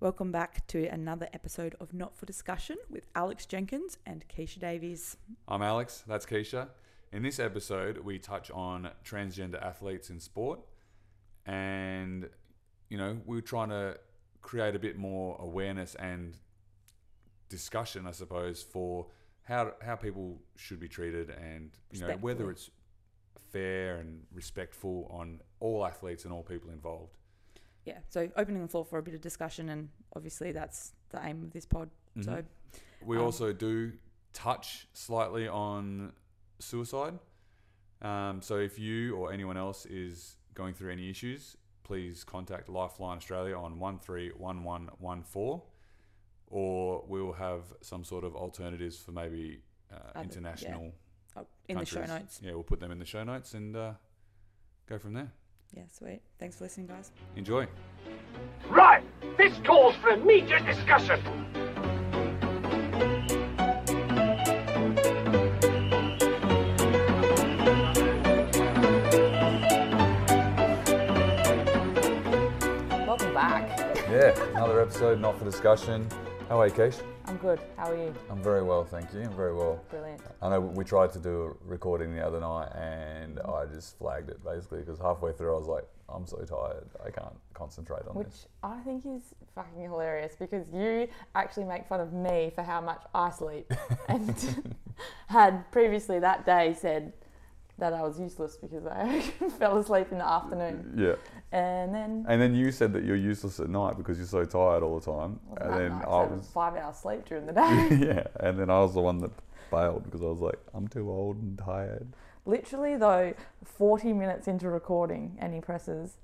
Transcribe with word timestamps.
Welcome 0.00 0.30
back 0.30 0.64
to 0.68 0.86
another 0.86 1.28
episode 1.32 1.74
of 1.80 1.92
Not 1.92 2.16
for 2.16 2.24
Discussion 2.24 2.76
with 2.88 3.08
Alex 3.16 3.46
Jenkins 3.46 3.98
and 4.06 4.24
Keisha 4.28 4.60
Davies. 4.60 5.16
I'm 5.48 5.60
Alex, 5.60 6.04
that's 6.06 6.24
Keisha. 6.24 6.68
In 7.10 7.24
this 7.24 7.40
episode, 7.40 7.98
we 7.98 8.20
touch 8.20 8.48
on 8.52 8.90
transgender 9.04 9.60
athletes 9.60 10.08
in 10.08 10.20
sport, 10.20 10.60
and 11.46 12.28
you 12.88 12.96
know, 12.96 13.20
we're 13.26 13.40
trying 13.40 13.70
to 13.70 13.98
create 14.40 14.76
a 14.76 14.78
bit 14.78 14.96
more 14.96 15.36
awareness 15.40 15.96
and 15.96 16.36
discussion, 17.48 18.06
I 18.06 18.12
suppose, 18.12 18.62
for 18.62 19.08
how 19.42 19.72
how 19.84 19.96
people 19.96 20.38
should 20.54 20.78
be 20.78 20.88
treated, 20.88 21.30
and 21.30 21.72
you 21.90 22.02
know, 22.02 22.16
whether 22.20 22.52
it's 22.52 22.70
fair 23.50 23.96
and 23.96 24.22
respectful 24.32 25.08
on 25.10 25.40
all 25.58 25.84
athletes 25.84 26.22
and 26.22 26.32
all 26.32 26.44
people 26.44 26.70
involved. 26.70 27.18
Yeah, 27.84 27.98
so 28.10 28.28
opening 28.36 28.62
the 28.62 28.68
floor 28.68 28.84
for 28.84 28.98
a 28.98 29.02
bit 29.02 29.14
of 29.14 29.20
discussion, 29.20 29.68
and 29.70 29.88
obviously 30.14 30.52
that's 30.52 30.92
the 31.10 31.24
aim 31.24 31.42
of 31.42 31.52
this 31.52 31.64
pod. 31.66 31.90
So, 32.20 32.32
Mhm. 32.32 32.44
We 33.02 33.16
Um, 33.16 33.24
also 33.24 33.52
do 33.52 33.92
touch 34.32 34.88
slightly 34.92 35.46
on 35.48 36.12
suicide. 36.58 37.18
Um, 38.02 38.42
so 38.42 38.58
if 38.58 38.78
you 38.78 39.16
or 39.16 39.32
anyone 39.32 39.56
else 39.56 39.86
is 39.86 40.36
going 40.54 40.74
through 40.74 40.90
any 40.92 41.08
issues, 41.08 41.56
please 41.84 42.24
contact 42.24 42.68
Lifeline 42.68 43.16
Australia 43.16 43.56
on 43.56 43.78
131114 43.78 45.62
or 46.48 47.04
we'll 47.06 47.32
have 47.34 47.72
some 47.80 48.04
sort 48.04 48.24
of 48.24 48.34
alternatives 48.34 48.98
for 48.98 49.12
maybe 49.12 49.62
uh, 49.90 49.94
Other- 49.94 50.10
yeah. 50.16 50.22
international 50.22 50.92
oh, 51.36 51.46
in 51.68 51.78
the 51.78 51.84
show 51.86 52.04
notes. 52.04 52.40
Yeah, 52.42 52.52
we'll 52.54 52.62
put 52.64 52.80
them 52.80 52.90
in 52.90 52.98
the 52.98 53.04
show 53.06 53.22
notes 53.24 53.54
and 53.54 53.74
uh, 53.76 53.94
go 54.86 54.98
from 54.98 55.12
there. 55.14 55.32
Yeah, 55.74 55.82
sweet. 55.92 56.20
Thanks 56.38 56.56
for 56.56 56.64
listening, 56.64 56.86
guys. 56.86 57.12
Enjoy. 57.36 57.66
Right, 58.68 59.02
this 59.36 59.52
calls 59.64 59.94
for 59.96 60.10
immediate 60.10 60.64
discussion. 60.64 61.20
Welcome 73.06 73.34
back. 73.34 73.96
Yeah, 74.08 74.32
another 74.50 74.80
episode, 74.80 75.20
not 75.20 75.38
for 75.38 75.44
discussion. 75.44 76.08
How 76.48 76.60
are 76.60 76.68
you, 76.68 76.72
Keish? 76.72 77.02
I'm 77.28 77.36
good. 77.36 77.60
How 77.76 77.90
are 77.90 77.94
you? 77.94 78.14
I'm 78.30 78.42
very 78.42 78.62
well, 78.62 78.86
thank 78.86 79.12
you. 79.12 79.20
I'm 79.20 79.36
very 79.36 79.54
well. 79.54 79.84
Brilliant. 79.90 80.22
I 80.40 80.48
know 80.48 80.60
we 80.60 80.82
tried 80.82 81.12
to 81.12 81.18
do 81.18 81.42
a 81.42 81.68
recording 81.68 82.14
the 82.14 82.26
other 82.26 82.40
night 82.40 82.70
and 82.74 83.38
I 83.40 83.66
just 83.66 83.98
flagged 83.98 84.30
it 84.30 84.42
basically 84.42 84.78
because 84.78 84.98
halfway 84.98 85.32
through 85.32 85.54
I 85.54 85.58
was 85.58 85.68
like, 85.68 85.86
I'm 86.08 86.26
so 86.26 86.38
tired. 86.38 86.88
I 87.04 87.10
can't 87.10 87.36
concentrate 87.52 88.08
on 88.08 88.14
Which 88.14 88.28
this. 88.28 88.46
I 88.62 88.78
think 88.78 89.04
is 89.04 89.34
fucking 89.54 89.82
hilarious 89.82 90.36
because 90.40 90.70
you 90.72 91.06
actually 91.34 91.64
make 91.64 91.86
fun 91.86 92.00
of 92.00 92.14
me 92.14 92.50
for 92.54 92.62
how 92.62 92.80
much 92.80 93.02
I 93.14 93.28
sleep 93.28 93.70
and 94.08 94.74
had 95.26 95.70
previously 95.70 96.18
that 96.20 96.46
day 96.46 96.74
said 96.80 97.12
that 97.78 97.92
I 97.92 98.02
was 98.02 98.18
useless 98.18 98.56
because 98.56 98.86
I 98.86 99.20
fell 99.58 99.78
asleep 99.78 100.08
in 100.10 100.18
the 100.18 100.26
afternoon. 100.28 100.94
Yeah. 100.96 101.14
And 101.52 101.94
then 101.94 102.24
And 102.28 102.40
then 102.42 102.54
you 102.54 102.70
said 102.72 102.92
that 102.92 103.04
you're 103.04 103.16
useless 103.16 103.60
at 103.60 103.68
night 103.70 103.96
because 103.96 104.18
you're 104.18 104.26
so 104.26 104.44
tired 104.44 104.82
all 104.82 104.98
the 104.98 105.10
time. 105.12 105.38
And 105.60 105.72
then 105.74 105.88
nice? 105.92 106.04
I 106.06 106.08
was, 106.24 106.50
five 106.52 106.74
hours 106.76 106.96
sleep 106.96 107.24
during 107.26 107.46
the 107.46 107.52
day. 107.62 107.88
yeah. 108.06 108.24
And 108.40 108.58
then 108.58 108.68
I 108.70 108.80
was 108.80 108.94
the 108.94 109.00
one 109.00 109.18
that 109.20 109.30
bailed 109.70 110.04
because 110.04 110.22
I 110.22 110.26
was 110.26 110.40
like, 110.40 110.58
I'm 110.74 110.88
too 110.88 111.08
old 111.10 111.36
and 111.36 111.56
tired. 111.58 112.08
Literally 112.46 112.96
though, 112.96 113.34
40 113.64 114.12
minutes 114.12 114.48
into 114.48 114.68
recording 114.68 115.36
and 115.38 115.54
he 115.54 115.60
presses 115.60 116.16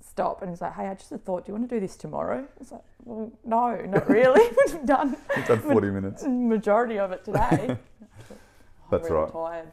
stop 0.00 0.40
and 0.42 0.50
he's 0.50 0.60
like, 0.60 0.74
hey, 0.74 0.86
I 0.86 0.94
just 0.94 1.10
had 1.10 1.24
thought, 1.24 1.46
do 1.46 1.52
you 1.52 1.58
want 1.58 1.68
to 1.68 1.74
do 1.74 1.80
this 1.80 1.96
tomorrow? 1.96 2.46
It's 2.60 2.70
like, 2.70 2.82
well, 3.04 3.32
no, 3.44 3.74
not 3.86 4.08
really. 4.10 4.48
We've 4.66 4.84
done 4.86 5.16
You've 5.36 5.46
done 5.46 5.58
40 5.60 5.90
minutes. 5.90 6.24
majority 6.26 6.98
of 6.98 7.10
it 7.12 7.24
today. 7.24 7.76
That's 8.90 9.08
really 9.08 9.22
right. 9.22 9.32
Tired. 9.32 9.72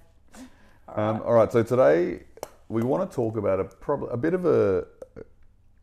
All 0.96 1.04
Um, 1.10 1.22
all 1.24 1.34
right. 1.34 1.52
So 1.52 1.64
today 1.64 2.24
we 2.68 2.84
want 2.84 3.10
to 3.10 3.16
talk 3.16 3.38
about 3.38 3.60
a 3.60 3.66
prob- 3.66 4.10
a 4.12 4.18
bit 4.18 4.34
of 4.34 4.46
a, 4.46 4.86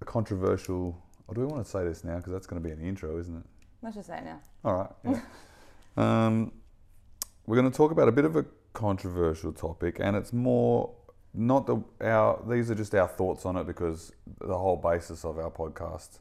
a 0.00 0.04
controversial. 0.04 1.02
Or 1.28 1.34
do 1.34 1.40
we 1.40 1.46
want 1.46 1.64
to 1.64 1.70
say 1.70 1.84
this 1.84 2.04
now? 2.04 2.16
Because 2.16 2.32
that's 2.32 2.46
going 2.46 2.62
to 2.62 2.66
be 2.66 2.72
in 2.72 2.78
the 2.80 2.86
intro, 2.86 3.18
isn't 3.18 3.36
it? 3.36 3.44
Let's 3.82 3.96
just 3.96 4.08
say 4.08 4.18
it 4.18 4.24
now. 4.24 4.40
All 4.64 4.74
right. 4.76 4.90
Yeah. 5.98 6.26
um, 6.26 6.52
we're 7.46 7.56
going 7.56 7.70
to 7.70 7.76
talk 7.76 7.90
about 7.90 8.08
a 8.08 8.12
bit 8.12 8.24
of 8.24 8.36
a 8.36 8.44
controversial 8.72 9.52
topic, 9.52 9.96
and 10.00 10.16
it's 10.16 10.32
more 10.32 10.92
not 11.32 11.66
the 11.66 11.82
our. 12.00 12.42
These 12.48 12.70
are 12.70 12.74
just 12.74 12.94
our 12.94 13.08
thoughts 13.08 13.46
on 13.46 13.56
it 13.56 13.66
because 13.66 14.12
the 14.40 14.56
whole 14.58 14.76
basis 14.76 15.24
of 15.24 15.38
our 15.38 15.50
podcast 15.50 16.18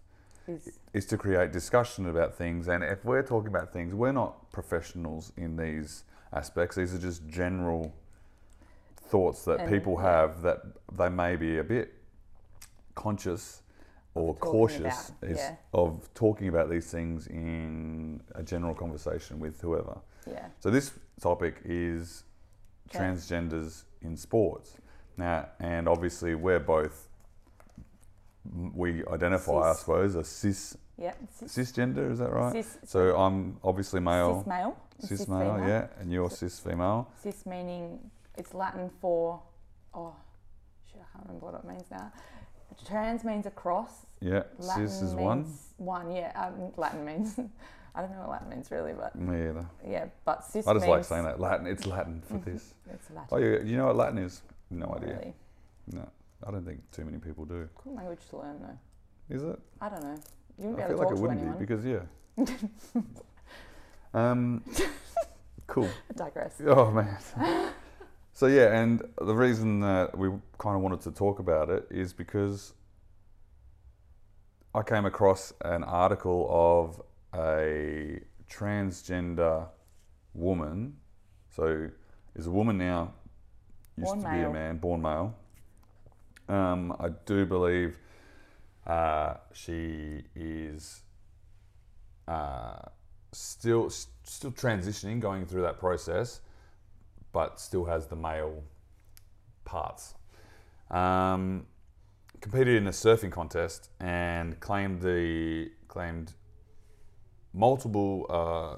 Is 0.47 0.78
is 0.94 1.06
to 1.07 1.17
create 1.17 1.52
discussion 1.52 2.07
about 2.07 2.35
things. 2.35 2.67
And 2.67 2.84
if 2.84 3.03
we're 3.03 3.23
talking 3.23 3.47
about 3.47 3.73
things, 3.73 3.94
we're 3.94 4.12
not 4.12 4.52
professionals 4.52 5.31
in 5.38 5.57
these 5.57 6.03
aspects. 6.31 6.75
These 6.75 6.94
are 6.94 7.00
just 7.00 7.28
general 7.28 7.94
thoughts 9.07 9.45
that 9.45 9.59
And- 9.61 9.69
people 9.69 9.97
have 9.97 10.41
that 10.41 10.61
they 10.91 11.09
may 11.09 11.35
be 11.35 11.57
a 11.59 11.63
bit 11.63 11.93
conscious 12.95 13.61
or 14.13 14.33
cautious 14.35 15.09
about, 15.09 15.29
is, 15.29 15.38
yeah. 15.38 15.55
of 15.73 16.09
talking 16.13 16.47
about 16.47 16.69
these 16.69 16.89
things 16.89 17.27
in 17.27 18.21
a 18.33 18.41
general 18.43 18.73
conversation 18.73 19.39
with 19.39 19.59
whoever. 19.61 19.97
yeah. 20.25 20.47
So 20.59 20.69
this 20.71 20.91
topic 21.19 21.61
is 21.66 22.23
Trans- 22.89 23.29
transgenders 23.29 23.83
in 24.01 24.16
sports. 24.17 24.77
Now, 25.17 25.49
and 25.59 25.87
obviously 25.87 26.33
we're 26.35 26.59
both 26.59 27.09
we 28.73 29.03
identify, 29.07 29.72
I 29.72 29.73
suppose, 29.73 30.16
as 30.16 30.27
cis 30.27 30.77
Yeah. 30.97 31.13
Cis, 31.31 31.57
cisgender. 31.57 32.11
Is 32.11 32.19
that 32.19 32.31
right? 32.31 32.51
cis, 32.53 32.77
So 32.85 33.16
I'm 33.17 33.57
obviously 33.63 33.99
male, 33.99 34.39
cis 34.39 34.47
male. 34.47 34.77
cis, 34.99 35.09
cis 35.19 35.27
male, 35.27 35.53
female. 35.55 35.67
yeah, 35.67 35.87
and 35.99 36.11
you're 36.11 36.29
cis 36.29 36.59
female. 36.59 37.07
Cis 37.22 37.45
meaning 37.45 38.11
it's 38.38 38.53
Latin 38.53 38.90
for 39.01 39.41
oh 39.94 40.16
shit, 40.91 41.01
I 41.01 41.06
can't 41.18 41.28
remember 41.28 41.46
what 41.51 41.56
it 41.63 41.68
means 41.68 41.85
now. 41.91 42.12
Trans 42.85 43.23
means 43.23 43.46
across. 43.46 44.06
Yeah, 44.19 44.44
Latin 44.59 44.88
cis 44.90 45.01
is 45.01 45.13
one. 45.16 45.46
One, 45.78 46.12
yeah. 46.12 46.31
Um, 46.35 46.72
Latin 46.78 47.06
means 47.06 47.40
I 47.96 48.01
don't 48.01 48.12
know 48.12 48.19
what 48.22 48.29
Latin 48.31 48.50
means 48.50 48.69
really, 48.72 48.91
but 48.94 49.16
Me 49.16 49.47
either. 49.50 49.66
yeah. 49.88 50.06
But 50.25 50.44
cis 50.44 50.68
I 50.68 50.73
just 50.73 50.88
like 50.88 51.06
saying 51.06 51.23
that 51.23 51.40
Latin. 51.40 51.68
It's 51.68 51.85
Latin 51.85 52.22
for 52.28 52.38
this. 52.46 52.73
It's 52.94 53.09
Latin. 53.12 53.29
Oh, 53.31 53.38
you, 53.38 53.62
you 53.66 53.78
know 53.78 53.85
what 53.88 53.96
Latin 53.96 54.18
is? 54.18 54.41
No 54.69 54.88
not 54.88 54.97
idea. 55.03 55.17
Really. 55.17 55.34
No, 55.94 56.09
I 56.46 56.52
don't 56.52 56.66
think 56.66 56.79
too 56.91 57.06
many 57.06 57.17
people 57.17 57.46
do. 57.46 57.69
Cool 57.75 57.96
language 57.96 58.19
to 58.31 58.38
learn 58.38 58.59
though. 58.62 59.35
Is 59.35 59.44
it? 59.44 59.59
I 59.79 59.90
don't 59.90 60.03
know. 60.03 60.17
You 60.57 60.69
wouldn't 60.69 60.78
be 60.78 60.84
I 60.84 60.85
able 60.85 60.97
feel 60.97 60.97
like 61.06 61.12
it 61.12 61.16
to 61.16 61.22
wouldn't 61.22 61.40
anyone. 61.41 61.57
be 61.57 61.66
because 61.66 61.85
yeah. 61.85 63.02
um, 64.13 64.63
cool. 65.67 65.90
I 66.09 66.13
digress. 66.13 66.62
Oh 66.66 66.91
man. 66.91 67.17
So 68.35 68.47
yeah, 68.47 68.79
and 68.79 69.01
the 69.19 69.34
reason 69.34 69.79
that 69.79 70.16
we 70.18 70.29
kind 70.57 70.75
of 70.75 70.81
wanted 70.81 71.01
to 71.01 71.12
talk 71.12 71.40
about 71.40 71.69
it 71.69 71.88
is 71.90 72.13
because 72.13 72.73
I 74.75 74.84
came 74.84 75.06
across 75.06 75.53
an 75.62 75.85
article 75.85 76.46
of 76.50 77.01
a 77.34 78.19
transgender 78.50 79.69
woman. 80.34 80.97
So 81.56 81.90
is 82.35 82.47
a 82.47 82.51
woman 82.51 82.78
now, 82.78 83.13
used 83.97 84.07
Born 84.07 84.23
to 84.23 84.29
be 84.29 84.41
a 84.41 84.50
man, 84.50 84.79
born 84.79 85.02
male. 85.02 85.34
Um, 86.50 86.94
I 87.00 87.09
do 87.25 87.46
believe 87.46 87.97
uh, 88.85 89.35
she 89.53 90.23
is 90.35 91.03
uh, 92.28 92.79
still 93.31 93.90
still 93.90 94.52
transitioning, 94.52 95.22
going 95.22 95.46
through 95.46 95.62
that 95.62 95.79
process, 95.79 96.41
but 97.35 97.59
still 97.59 97.84
has 97.84 98.07
the 98.07 98.16
male 98.16 98.63
parts. 99.66 100.13
Um, 100.90 101.66
competed 102.40 102.78
in 102.78 102.88
a 102.88 102.91
surfing 102.91 103.29
contest 103.29 103.90
and 104.00 104.57
claimed 104.62 105.01
the 105.01 105.69
claimed 105.90 106.32
multiple. 107.53 108.26
Uh, 108.29 108.78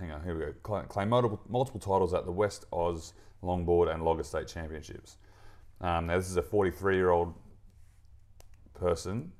hang 0.00 0.10
on, 0.10 0.24
here 0.24 0.34
we 0.34 0.40
go. 0.40 0.52
Cla- 0.64 0.86
Claimed 0.88 1.10
multiple 1.10 1.40
multiple 1.48 1.78
titles 1.78 2.12
at 2.14 2.24
the 2.24 2.32
West 2.32 2.64
Oz 2.72 3.12
Longboard 3.44 3.94
and 3.94 4.02
Logger 4.02 4.24
State 4.24 4.48
Championships. 4.48 5.18
Um, 5.80 6.08
now 6.08 6.16
this 6.16 6.28
is 6.28 6.36
a 6.36 6.42
43 6.42 6.96
year 6.96 7.10
old 7.10 7.32
person, 8.74 9.30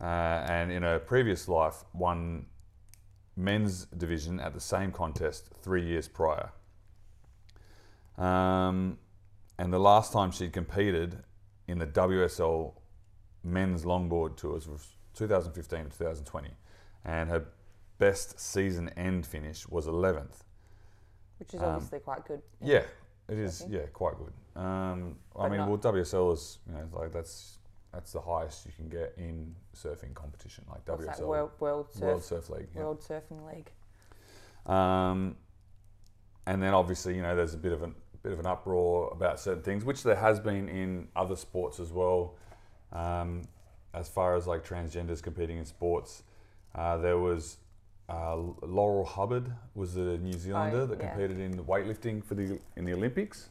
uh, 0.00 0.04
and 0.46 0.70
in 0.70 0.84
a 0.84 1.00
previous 1.00 1.48
life 1.48 1.82
won 1.92 2.46
men's 3.36 3.86
division 3.86 4.38
at 4.38 4.54
the 4.54 4.60
same 4.60 4.92
contest 4.92 5.50
three 5.60 5.84
years 5.84 6.06
prior. 6.06 6.52
Um, 8.18 8.98
and 9.58 9.72
the 9.72 9.78
last 9.78 10.12
time 10.12 10.30
she 10.30 10.48
competed 10.48 11.18
in 11.66 11.78
the 11.78 11.86
WSL 11.86 12.74
men's 13.44 13.84
longboard 13.84 14.36
tours 14.36 14.68
was 14.68 14.88
2015 15.14 15.84
to 15.84 15.98
2020, 15.98 16.50
and 17.04 17.30
her 17.30 17.44
best 17.98 18.38
season 18.38 18.88
end 18.90 19.26
finish 19.26 19.68
was 19.68 19.86
11th. 19.86 20.44
Which 21.38 21.54
is 21.54 21.60
Um, 21.60 21.76
obviously 21.76 22.00
quite 22.00 22.24
good. 22.26 22.42
Yeah, 22.60 22.82
it 23.28 23.38
is. 23.38 23.64
Yeah, 23.68 23.86
quite 23.92 24.14
good. 24.18 24.32
Um, 24.60 25.18
I 25.36 25.48
mean, 25.48 25.60
well, 25.66 25.78
WSL 25.78 26.32
is 26.32 26.58
you 26.66 26.74
know 26.74 26.88
like 26.92 27.12
that's 27.12 27.58
that's 27.92 28.12
the 28.12 28.20
highest 28.20 28.66
you 28.66 28.72
can 28.72 28.88
get 28.88 29.14
in 29.16 29.54
surfing 29.74 30.14
competition, 30.14 30.64
like 30.68 30.86
What's 30.88 31.04
WSL, 31.06 31.26
World 31.26 31.50
World 31.60 31.92
Surf 31.92 32.02
World 32.02 32.24
Surf 32.24 32.50
League. 32.50 32.68
yeah. 32.74 32.82
World 32.82 33.00
Surfing 33.00 33.46
League? 33.46 33.70
Um, 34.66 35.36
and 36.46 36.62
then 36.62 36.74
obviously, 36.74 37.14
you 37.14 37.22
know, 37.22 37.36
there's 37.36 37.54
a 37.54 37.58
bit 37.58 37.72
of 37.72 37.82
an 37.82 37.94
bit 38.22 38.32
of 38.32 38.38
an 38.38 38.46
uproar 38.46 39.10
about 39.12 39.40
certain 39.40 39.62
things, 39.62 39.84
which 39.84 40.02
there 40.02 40.16
has 40.16 40.40
been 40.40 40.68
in 40.68 41.08
other 41.14 41.36
sports 41.36 41.80
as 41.80 41.92
well. 41.92 42.34
Um, 42.92 43.42
as 43.94 44.08
far 44.08 44.36
as 44.36 44.46
like 44.46 44.66
transgenders 44.66 45.22
competing 45.22 45.58
in 45.58 45.64
sports, 45.64 46.22
uh, 46.74 46.96
there 46.98 47.18
was 47.18 47.58
uh, 48.08 48.36
Laurel 48.62 49.04
Hubbard 49.04 49.52
was 49.74 49.96
a 49.96 50.18
New 50.18 50.32
Zealander 50.32 50.86
that 50.86 50.98
yeah. 50.98 51.08
competed 51.10 51.38
in 51.40 51.64
weightlifting 51.64 52.24
for 52.24 52.34
the 52.34 52.58
in 52.76 52.84
the 52.84 52.92
Olympics. 52.92 53.50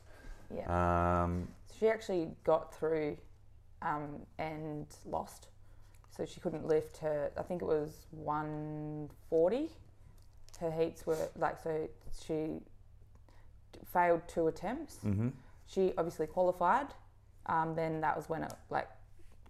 Yeah. 0.56 1.24
Um, 1.24 1.48
She 1.80 1.90
actually 1.90 2.30
got 2.44 2.74
through 2.74 3.18
um, 3.82 4.22
and 4.40 4.88
lost. 5.06 5.48
So 6.16 6.26
she 6.26 6.40
couldn't 6.40 6.66
lift 6.66 6.98
her, 6.98 7.32
I 7.38 7.44
think 7.44 7.62
it 7.62 7.66
was 7.66 8.08
140. 8.12 9.70
Her 10.60 10.72
heats 10.72 11.06
were 11.06 11.30
like, 11.38 11.62
so 11.62 11.88
she 12.26 12.62
failed 13.86 14.22
two 14.28 14.48
attempts. 14.48 14.98
mhm. 15.04 15.32
She 15.66 15.94
obviously 15.98 16.28
qualified. 16.28 16.88
Um, 17.48 17.76
then 17.76 18.02
that 18.02 18.16
was 18.16 18.28
when 18.30 18.44
it 18.44 18.54
like 18.70 18.90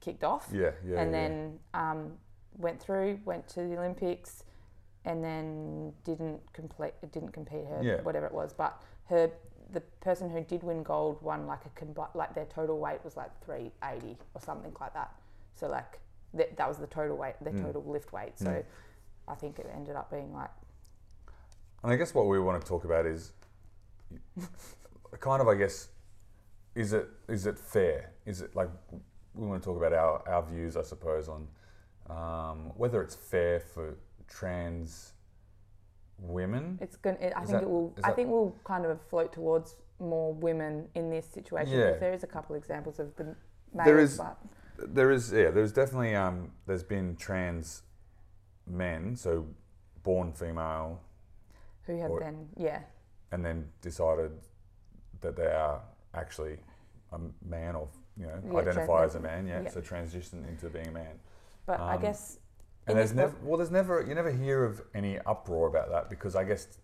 kicked 0.01 0.24
off. 0.24 0.47
Yeah, 0.51 0.71
yeah. 0.85 1.00
and 1.01 1.12
yeah. 1.12 1.18
then 1.19 1.59
um, 1.74 2.18
went 2.57 2.79
through, 2.79 3.19
went 3.25 3.47
to 3.50 3.62
the 3.68 3.77
Olympics, 3.77 4.44
and 5.06 5.24
then 5.24 5.94
didn't 6.03 6.41
complete, 6.53 6.94
didn't 7.12 7.31
compete 7.31 7.65
her 7.65 7.79
Yeah. 7.81 8.01
whatever 8.01 8.25
it 8.27 8.33
was. 8.33 8.53
But 8.53 8.81
her, 9.09 9.31
the 9.71 9.81
person 10.01 10.30
who 10.30 10.41
did 10.44 10.63
win 10.63 10.83
gold 10.83 11.21
won 11.21 11.47
like 11.47 11.62
a 11.65 11.69
combi- 11.69 12.13
like 12.15 12.33
their 12.35 12.45
total 12.45 12.77
weight 12.80 13.03
was 13.03 13.18
like 13.18 13.31
three 13.44 13.71
eighty 13.83 14.18
or 14.35 14.41
something 14.41 14.73
like 14.80 14.94
that. 14.94 15.12
So 15.56 15.68
like 15.68 16.00
th- 16.35 16.51
that 16.56 16.68
was 16.68 16.77
the 16.77 16.88
total 16.88 17.18
weight, 17.18 17.35
their 17.41 17.53
Mm. 17.53 17.63
total 17.63 17.83
lift 17.83 18.12
weight. 18.13 18.38
So 18.38 18.50
Mm. 18.50 18.63
I 19.27 19.35
think 19.35 19.59
it 19.59 19.69
ended 19.73 19.95
up 19.95 20.09
being 20.12 20.33
like 20.33 20.51
And 21.83 21.91
I 21.91 21.95
guess 21.95 22.13
what 22.13 22.25
we 22.27 22.39
want 22.39 22.62
to 22.62 22.68
talk 22.68 22.85
about 22.85 23.06
is 23.06 23.33
kind 25.19 25.42
of, 25.42 25.48
I 25.48 25.56
guess, 25.56 25.89
is 26.75 26.94
it 26.94 27.07
is 27.27 27.45
it 27.48 27.57
fair? 27.57 28.12
Is 28.25 28.42
it 28.42 28.56
like 28.56 28.69
we 29.33 29.48
want 29.48 29.62
to 29.62 29.65
talk 29.68 29.77
about 29.77 29.94
our, 29.94 30.27
our 30.27 30.44
views, 30.45 30.75
I 30.77 30.81
suppose, 30.83 31.27
on 31.30 31.48
um, 32.09 32.71
whether 32.75 33.01
it's 33.01 33.15
fair 33.15 33.59
for 33.59 33.98
trans 34.27 35.13
women. 36.19 36.77
it's 36.81 36.95
going. 36.98 37.18
It, 37.18 37.33
I 37.36 37.44
Is 37.44 37.50
think 37.50 37.59
that- 37.62 37.68
it 37.68 37.69
will. 37.69 37.94
I 38.04 38.07
that- 38.09 38.15
think 38.15 38.30
we'll 38.30 38.56
kind 38.63 38.86
of 38.86 39.00
float 39.09 39.33
towards 39.33 39.75
more 40.00 40.33
women 40.33 40.88
in 40.95 41.09
this 41.09 41.25
situation. 41.27 41.77
Yeah. 41.77 41.94
There 41.98 42.13
is 42.13 42.24
a 42.24 42.27
couple 42.27 42.56
examples 42.56 43.00
of 43.00 43.15
the 43.15 43.24
males, 43.74 43.86
There 43.86 44.00
is- 44.00 44.18
but 44.18 44.38
There 44.95 45.09
is, 45.12 45.31
yeah, 45.31 45.50
there's 45.50 45.71
definitely 45.71 46.13
um, 46.15 46.51
there's 46.68 46.83
been 46.83 47.15
trans 47.15 47.81
men, 48.68 49.15
so 49.15 49.48
born 50.04 50.31
female, 50.33 51.01
who 51.83 52.00
have 52.00 52.12
or- 52.12 52.19
then 52.19 52.48
yeah 52.56 52.81
and 53.31 53.44
then 53.45 53.69
decided 53.81 54.31
that 55.21 55.35
they 55.35 55.47
are 55.47 55.81
actually 56.13 56.57
a 57.12 57.19
man 57.45 57.75
or 57.75 57.88
you 58.18 58.25
know 58.27 58.39
Yeah, 58.51 58.59
identify 58.59 59.03
as 59.06 59.15
a 59.15 59.19
man. 59.19 59.47
Yeah, 59.47 59.62
yeah. 59.63 59.69
so 59.69 59.81
transition 59.81 60.45
into 60.50 60.69
being 60.69 60.88
a 60.88 60.91
man. 60.91 61.19
But 61.65 61.79
I 61.79 61.95
Um, 61.95 62.01
guess 62.01 62.39
And 62.88 62.97
there's 62.97 63.13
never 63.13 63.35
well, 63.44 63.57
there's 63.57 63.71
never 63.71 64.01
you 64.01 64.15
never 64.15 64.31
hear 64.31 64.63
of 64.63 64.81
any 64.94 65.19
uproar 65.19 65.68
about 65.68 65.89
that 65.89 66.09
because 66.09 66.35
I 66.35 66.44
guess 66.44 66.79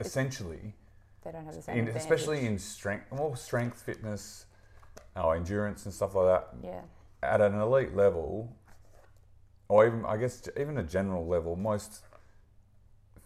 essentially, 0.00 0.74
they 1.24 1.32
don't 1.32 1.44
have 1.44 1.54
the 1.54 1.62
same 1.62 1.88
in, 1.88 1.88
especially 1.88 2.46
in 2.46 2.58
strength, 2.58 3.06
well, 3.10 3.34
strength, 3.34 3.80
fitness, 3.82 4.46
oh, 5.16 5.30
endurance 5.30 5.84
and 5.84 5.94
stuff 5.94 6.14
like 6.14 6.26
that, 6.26 6.48
yeah 6.62 6.82
at 7.22 7.40
an 7.40 7.54
elite 7.60 7.94
level, 7.94 8.56
or 9.68 9.86
even 9.86 10.04
I 10.04 10.16
guess 10.16 10.48
even 10.58 10.76
a 10.78 10.82
general 10.82 11.26
level, 11.26 11.56
most 11.56 12.02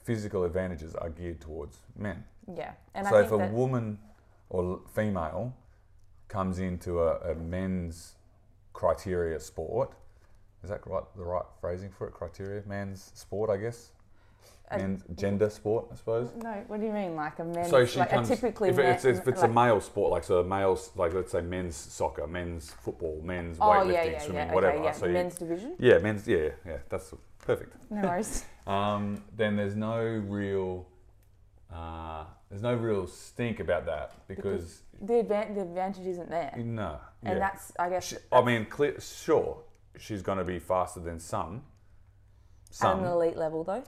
physical 0.05 0.45
advantages 0.45 0.95
are 0.95 1.11
geared 1.11 1.41
towards 1.41 1.79
men. 1.97 2.25
Yeah 2.55 2.73
and 2.95 3.07
so 3.07 3.17
if 3.19 3.31
a 3.33 3.39
woman 3.49 3.99
or 4.49 4.81
female 4.95 5.53
comes 6.29 6.59
into 6.59 7.01
a, 7.03 7.33
a 7.33 7.35
men's 7.35 8.15
criteria 8.73 9.39
sport, 9.41 9.93
is 10.63 10.71
that 10.71 10.87
right, 10.87 11.03
the 11.17 11.25
right 11.25 11.45
phrasing 11.61 11.91
for 11.91 12.07
it? 12.09 12.13
Criteria, 12.15 12.63
man's 12.67 13.11
sport, 13.15 13.49
I 13.51 13.57
guess. 13.57 13.93
A- 14.71 14.79
Men's 14.79 15.05
gender 15.15 15.49
sport, 15.49 15.87
I 15.93 15.95
suppose. 15.95 16.31
no 16.43 16.51
what 16.67 16.81
do 16.81 16.87
you 16.87 16.93
mean 16.93 17.15
like 17.15 17.39
a 17.39 17.45
men's 17.45 17.71
so 17.71 17.87
she 17.87 18.01
like 18.01 18.11
comes. 18.11 18.29
a 18.31 18.35
typically 18.35 18.71
if 18.71 18.79
it's, 18.79 19.05
men- 19.05 19.15
if 19.15 19.29
it's 19.29 19.41
like, 19.43 19.51
a 19.51 19.53
male 19.55 19.81
sport, 19.81 20.11
like 20.11 20.25
so, 20.25 20.41
a 20.41 20.45
male, 20.45 20.77
like 20.97 21.15
let's 21.15 21.31
say 21.31 21.41
men's 21.41 21.77
soccer, 21.77 22.27
men's 22.27 22.73
football, 22.73 23.21
men's 23.23 23.59
oh 23.61 23.65
weightlifting, 23.67 23.93
yeah 23.93 24.05
yeah 24.05 24.19
swimming, 24.21 24.49
yeah 24.49 24.55
whatever. 24.55 24.77
okay 24.79 24.85
yeah 24.87 24.93
So 24.93 25.07
you- 25.07 25.13
men's 25.13 25.37
division 25.37 25.77
yeah, 25.79 25.99
men's. 25.99 26.27
Yeah, 26.27 26.49
yeah, 26.67 26.79
that's 26.89 27.15
perfect. 27.39 27.77
no 27.91 28.03
worries 28.03 28.45
Um, 28.67 29.23
then 29.37 29.55
there's 29.55 29.77
no 29.77 29.99
real. 30.03 30.89
Uh, 31.73 32.25
there's 32.49 32.63
no 32.63 32.75
real 32.75 33.07
stink 33.07 33.61
about 33.61 33.87
that 33.87 34.13
because, 34.29 34.83
the 35.01 35.15
advan- 35.15 35.55
the 35.55 35.63
advantage 35.63 36.07
isn't 36.07 36.31
there 36.31 36.53
no. 36.57 36.99
and 37.23 37.35
yeah. 37.35 37.39
that's 37.39 37.73
I 37.79 37.89
guess 37.91 38.09
She, 38.09 38.17
I 38.33 38.43
mean, 38.43 38.67
clear, 38.67 38.99
sure, 39.01 39.63
she's 39.99 40.23
going 40.23 40.39
to 40.39 40.45
be 40.45 40.59
faster 40.59 41.01
than 41.01 41.19
some. 41.21 41.63
at 42.71 42.75
Some. 42.75 43.01
an 43.01 43.07
elite 43.07 43.37
level 43.37 43.65
though 43.65 43.85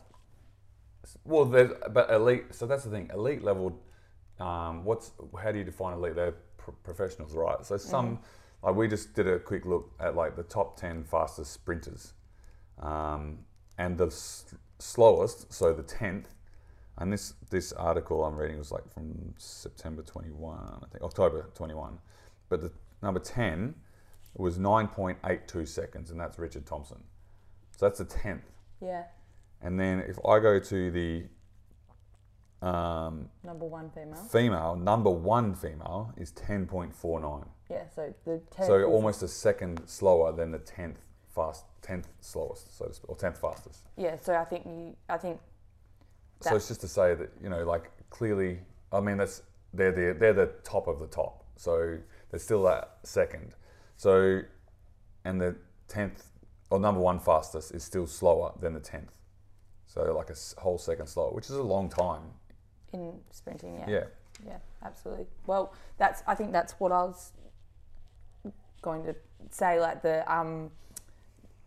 Well, 1.25 1.45
there's, 1.47 1.73
but 1.91 2.11
elite. 2.11 2.55
So 2.55 2.67
that's 2.67 2.85
the 2.85 2.91
thing. 2.91 3.11
Elite 3.15 3.43
level. 3.43 3.81
Um, 4.41 4.85
what's 4.85 5.13
how 5.43 5.51
do 5.53 5.59
you 5.59 5.65
define 5.65 5.95
elite? 5.95 6.15
They're 6.15 6.35
pro- 6.59 6.75
professionals, 6.85 7.35
right? 7.35 7.65
So 7.65 7.77
some, 7.77 8.19
like 8.63 8.75
we 8.75 8.89
just 8.89 9.15
did 9.15 9.27
a 9.27 9.39
quick 9.39 9.65
look 9.65 9.91
at 10.01 10.15
like 10.15 10.37
the 10.37 10.43
top 10.43 10.77
ten 10.77 11.05
fastest 11.05 11.53
sprinters, 11.53 12.13
um, 12.81 13.39
and 13.79 13.97
the 13.97 14.07
s- 14.07 14.55
slowest. 14.79 15.53
So 15.53 15.73
the 15.73 15.83
tenth, 15.83 16.29
and 16.99 17.13
this 17.13 17.35
this 17.51 17.73
article 17.73 18.25
I'm 18.25 18.37
reading 18.37 18.59
was 18.59 18.71
like 18.73 18.93
from 18.93 19.35
September 19.39 20.03
21, 20.03 20.59
I 20.83 20.87
think 20.91 21.03
October 21.05 21.49
21, 21.55 21.99
but 22.49 22.61
the 22.61 22.71
number 23.03 23.21
ten 23.21 23.75
was 24.35 24.59
9.82 24.59 25.67
seconds, 25.67 26.11
and 26.11 26.21
that's 26.21 26.39
Richard 26.39 26.67
Thompson. 26.67 26.99
So 27.77 27.87
that's 27.87 27.99
the 27.99 28.05
tenth. 28.05 28.43
yeah 28.81 29.05
And 29.63 29.79
then 29.79 30.01
if 30.01 30.19
I 30.25 30.39
go 30.41 30.59
to 30.59 30.91
the 30.91 31.25
um, 32.61 33.29
number 33.45 33.65
one 33.67 33.91
female 33.91 34.17
female, 34.25 34.77
number 34.77 35.11
one 35.11 35.55
female 35.55 36.13
is 36.17 36.33
10.49. 36.33 37.47
yeah 37.71 37.85
so 37.95 38.13
the 38.25 38.41
10th 38.57 38.67
So 38.67 38.83
almost 38.85 39.23
a 39.23 39.29
second 39.29 39.81
slower 39.87 40.33
than 40.33 40.51
the 40.51 40.59
10th 40.59 40.97
fast, 41.35 41.65
10th 41.83 42.07
slowest, 42.21 42.77
so 42.77 42.87
to 42.87 42.95
speak, 42.95 43.09
or 43.09 43.17
10th 43.17 43.39
fastest. 43.39 43.87
yeah 43.97 44.17
so 44.17 44.35
I 44.35 44.45
think 44.45 44.67
you 44.67 44.97
I 45.09 45.19
think 45.19 45.39
So 46.41 46.57
it's 46.57 46.69
just 46.69 46.81
to 46.83 46.89
say 46.89 47.15
that, 47.15 47.31
you 47.43 47.49
know, 47.49 47.65
like 47.65 47.91
clearly, 48.11 48.61
I 48.93 49.01
mean, 49.01 49.17
that's, 49.17 49.43
they're 49.75 49.93
the, 49.93 50.17
they're 50.19 50.33
the 50.33 50.51
top 50.63 50.87
of 50.87 51.01
the 51.01 51.07
top. 51.07 51.45
So 51.57 51.99
there's 52.31 52.43
still 52.43 52.63
that 52.65 52.99
second. 53.03 53.55
So, 53.97 54.43
and 55.25 55.41
the 55.41 55.57
10th, 55.89 56.23
or 56.71 56.79
number 56.79 57.01
one 57.01 57.19
fastest 57.19 57.75
is 57.75 57.83
still 57.83 58.07
slower 58.07 58.53
than 58.61 58.75
the 58.75 58.81
10th. 58.81 59.09
So 59.87 60.15
like 60.17 60.31
a 60.31 60.61
whole 60.61 60.79
second 60.79 61.09
slower, 61.09 61.33
which 61.33 61.47
is 61.47 61.57
a 61.57 61.63
long 61.63 61.89
time. 61.89 62.23
in 62.93 63.15
sprinting 63.31 63.75
yeah 63.81 63.89
yeah. 63.89 64.05
Yeah, 64.47 64.59
absolutely. 64.85 65.27
Well, 65.47 65.75
that's 65.97 66.23
I 66.27 66.35
think 66.35 66.53
that's 66.53 66.75
what 66.79 66.93
I 66.93 67.03
was 67.03 67.33
going 68.83 69.05
to 69.05 69.15
say. 69.51 69.81
Like 69.81 70.03
the 70.03 70.31
um, 70.33 70.71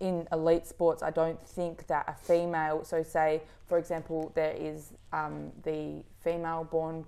in 0.01 0.27
elite 0.31 0.65
sports, 0.65 1.03
I 1.03 1.11
don't 1.11 1.41
think 1.47 1.87
that 1.87 2.05
a 2.09 2.15
female. 2.15 2.83
So 2.83 3.03
say, 3.03 3.41
for 3.67 3.77
example, 3.77 4.31
there 4.35 4.53
is 4.53 4.93
um, 5.13 5.51
the 5.63 6.03
female-born 6.23 7.05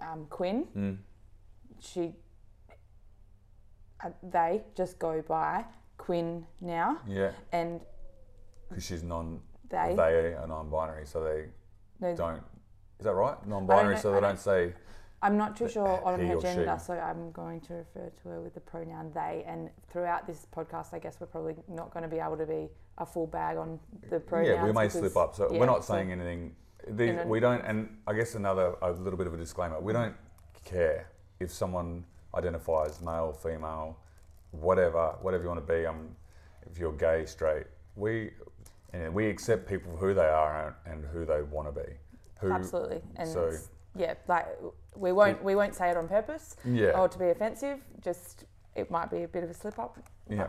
um, 0.00 0.26
Quinn. 0.30 0.66
Mm. 0.76 0.98
She, 1.80 2.14
uh, 4.02 4.10
they 4.22 4.62
just 4.76 4.98
go 4.98 5.22
by 5.26 5.64
Quinn 5.98 6.46
now, 6.60 6.98
Yeah, 7.06 7.32
and 7.52 7.80
because 8.68 8.84
she's 8.86 9.02
non, 9.02 9.40
they. 9.68 9.94
they 9.96 10.34
are 10.34 10.46
non-binary, 10.46 11.06
so 11.06 11.22
they 11.24 11.46
no, 12.00 12.14
don't. 12.16 12.42
Is 12.98 13.04
that 13.04 13.12
right? 13.14 13.36
Non-binary, 13.46 13.94
know- 13.94 14.00
so 14.00 14.12
they 14.12 14.20
don't 14.20 14.38
say. 14.38 14.72
I'm 15.22 15.36
not 15.36 15.56
too 15.56 15.68
sure 15.68 16.02
on 16.04 16.20
he 16.20 16.26
her 16.26 16.34
or 16.34 16.40
she. 16.40 16.46
gender, 16.46 16.78
so 16.84 16.94
I'm 16.94 17.32
going 17.32 17.60
to 17.62 17.74
refer 17.74 18.10
to 18.22 18.28
her 18.28 18.40
with 18.40 18.54
the 18.54 18.60
pronoun 18.60 19.10
they. 19.14 19.44
And 19.46 19.70
throughout 19.90 20.26
this 20.26 20.46
podcast, 20.54 20.92
I 20.92 20.98
guess 20.98 21.16
we're 21.20 21.26
probably 21.26 21.56
not 21.68 21.92
going 21.92 22.02
to 22.02 22.08
be 22.08 22.18
able 22.18 22.36
to 22.36 22.46
be 22.46 22.68
a 22.98 23.06
full 23.06 23.26
bag 23.26 23.56
on 23.56 23.80
the 24.10 24.20
pronouns. 24.20 24.48
Yeah, 24.48 24.64
we 24.64 24.72
may 24.72 24.86
because- 24.86 25.00
slip 25.00 25.16
up. 25.16 25.34
So 25.34 25.50
yeah, 25.52 25.58
we're 25.58 25.66
not 25.66 25.84
saying 25.84 26.12
anything. 26.12 26.54
These, 26.88 27.16
we 27.26 27.40
don't, 27.40 27.62
and 27.64 27.96
I 28.06 28.12
guess 28.12 28.36
another 28.36 28.74
a 28.82 28.92
little 28.92 29.16
bit 29.16 29.26
of 29.26 29.34
a 29.34 29.36
disclaimer. 29.36 29.80
We 29.80 29.92
don't 29.92 30.14
care 30.64 31.08
if 31.40 31.50
someone 31.50 32.04
identifies 32.34 33.00
male, 33.00 33.32
female, 33.32 33.96
whatever, 34.52 35.16
whatever 35.22 35.42
you 35.42 35.48
want 35.48 35.66
to 35.66 35.72
be. 35.72 35.84
Um, 35.86 36.14
if 36.70 36.78
you're 36.78 36.92
gay, 36.92 37.24
straight, 37.26 37.64
we 37.96 38.30
and 38.92 39.12
we 39.12 39.26
accept 39.26 39.68
people 39.68 39.92
for 39.92 39.98
who 39.98 40.14
they 40.14 40.26
are 40.28 40.76
and, 40.86 40.94
and 41.02 41.04
who 41.12 41.24
they 41.24 41.42
want 41.42 41.74
to 41.74 41.80
be. 41.80 41.88
Who, 42.40 42.52
Absolutely, 42.52 43.00
and 43.16 43.28
so- 43.28 43.52
yeah, 43.96 44.14
like 44.28 44.46
we 44.94 45.12
won't 45.12 45.42
we 45.42 45.54
won't 45.54 45.74
say 45.74 45.90
it 45.90 45.96
on 45.96 46.08
purpose 46.08 46.56
Yeah. 46.64 46.98
or 46.98 47.08
to 47.08 47.18
be 47.18 47.26
offensive. 47.26 47.80
Just 48.02 48.44
it 48.74 48.90
might 48.90 49.10
be 49.10 49.22
a 49.22 49.28
bit 49.28 49.44
of 49.44 49.50
a 49.50 49.54
slip 49.54 49.78
up. 49.78 49.98
Yeah. 50.28 50.48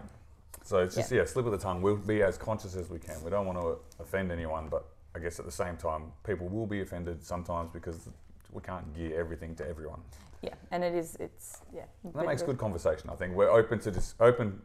So 0.64 0.80
it's 0.80 0.96
just 0.96 1.12
yeah. 1.12 1.24
slip 1.26 1.46
of 1.46 1.52
the 1.52 1.58
tongue. 1.58 1.82
We'll 1.82 1.96
be 1.96 2.22
as 2.24 2.38
conscious 2.38 2.76
as 2.76 2.90
we 2.90 3.00
can. 3.00 3.24
We 3.24 3.30
don't 3.30 3.46
want 3.46 3.60
to 3.60 3.78
offend 4.02 4.32
anyone, 4.32 4.68
but 4.70 4.86
I 5.16 5.20
guess 5.20 5.40
at 5.40 5.46
the 5.46 5.52
same 5.52 5.78
time, 5.78 6.12
people 6.26 6.48
will 6.50 6.68
be 6.68 6.82
offended 6.82 7.24
sometimes 7.24 7.70
because 7.72 8.10
we 8.52 8.62
can't 8.62 8.94
gear 8.94 9.18
everything 9.20 9.56
to 9.56 9.68
everyone. 9.68 10.02
Yeah, 10.42 10.56
and 10.72 10.84
it 10.84 10.94
is. 10.94 11.16
It's 11.20 11.62
yeah. 11.74 11.84
And 12.04 12.14
that 12.14 12.26
makes 12.26 12.42
good 12.42 12.58
conversation. 12.58 13.10
I 13.10 13.16
think 13.16 13.34
we're 13.34 13.50
open 13.50 13.80
to 13.80 13.92
dis- 13.92 14.16
open. 14.20 14.62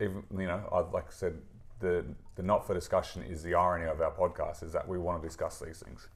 Even 0.00 0.22
you 0.38 0.46
know, 0.46 0.68
I 0.70 0.80
like 0.94 1.06
I 1.08 1.12
said, 1.12 1.38
the 1.80 2.04
the 2.34 2.42
not 2.42 2.66
for 2.66 2.74
discussion 2.74 3.22
is 3.22 3.42
the 3.42 3.54
irony 3.54 3.86
of 3.86 4.00
our 4.00 4.12
podcast 4.12 4.62
is 4.62 4.72
that 4.72 4.86
we 4.86 4.98
want 4.98 5.20
to 5.20 5.26
discuss 5.26 5.58
these 5.58 5.80
things 5.80 6.08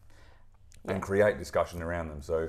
Yeah. 0.84 0.92
and 0.94 1.02
create 1.02 1.38
discussion 1.38 1.82
around 1.82 2.08
them. 2.08 2.22
So 2.22 2.49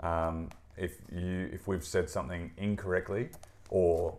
um, 0.00 0.50
if 0.76 0.98
you 1.10 1.48
if 1.52 1.66
we've 1.66 1.84
said 1.84 2.08
something 2.10 2.50
incorrectly 2.58 3.30
or 3.70 4.16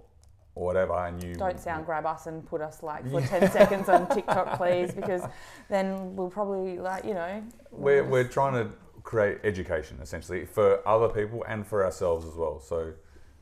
or 0.56 0.66
whatever, 0.66 0.94
and 1.06 1.22
you 1.24 1.36
Don't 1.36 1.60
sound 1.60 1.86
grab 1.86 2.08
us 2.08 2.26
and 2.26 2.44
put 2.44 2.62
us 2.62 2.82
like 2.82 3.08
for 3.12 3.22
ten 3.22 3.52
seconds 3.60 3.90
on 3.90 4.08
TikTok, 4.10 4.58
please, 4.58 4.92
because 4.92 5.22
then 5.70 6.16
we'll 6.16 6.32
probably 6.32 6.80
like 6.80 7.06
you 7.06 7.14
know. 7.14 7.44
we're, 7.72 8.04
we're 8.04 8.28
trying 8.28 8.54
to 8.54 8.72
create 9.04 9.38
education 9.44 10.00
essentially 10.02 10.46
for 10.46 10.86
other 10.88 11.10
people 11.10 11.46
and 11.48 11.66
for 11.66 11.86
ourselves 11.86 12.26
as 12.26 12.34
well. 12.34 12.60
So 12.60 12.94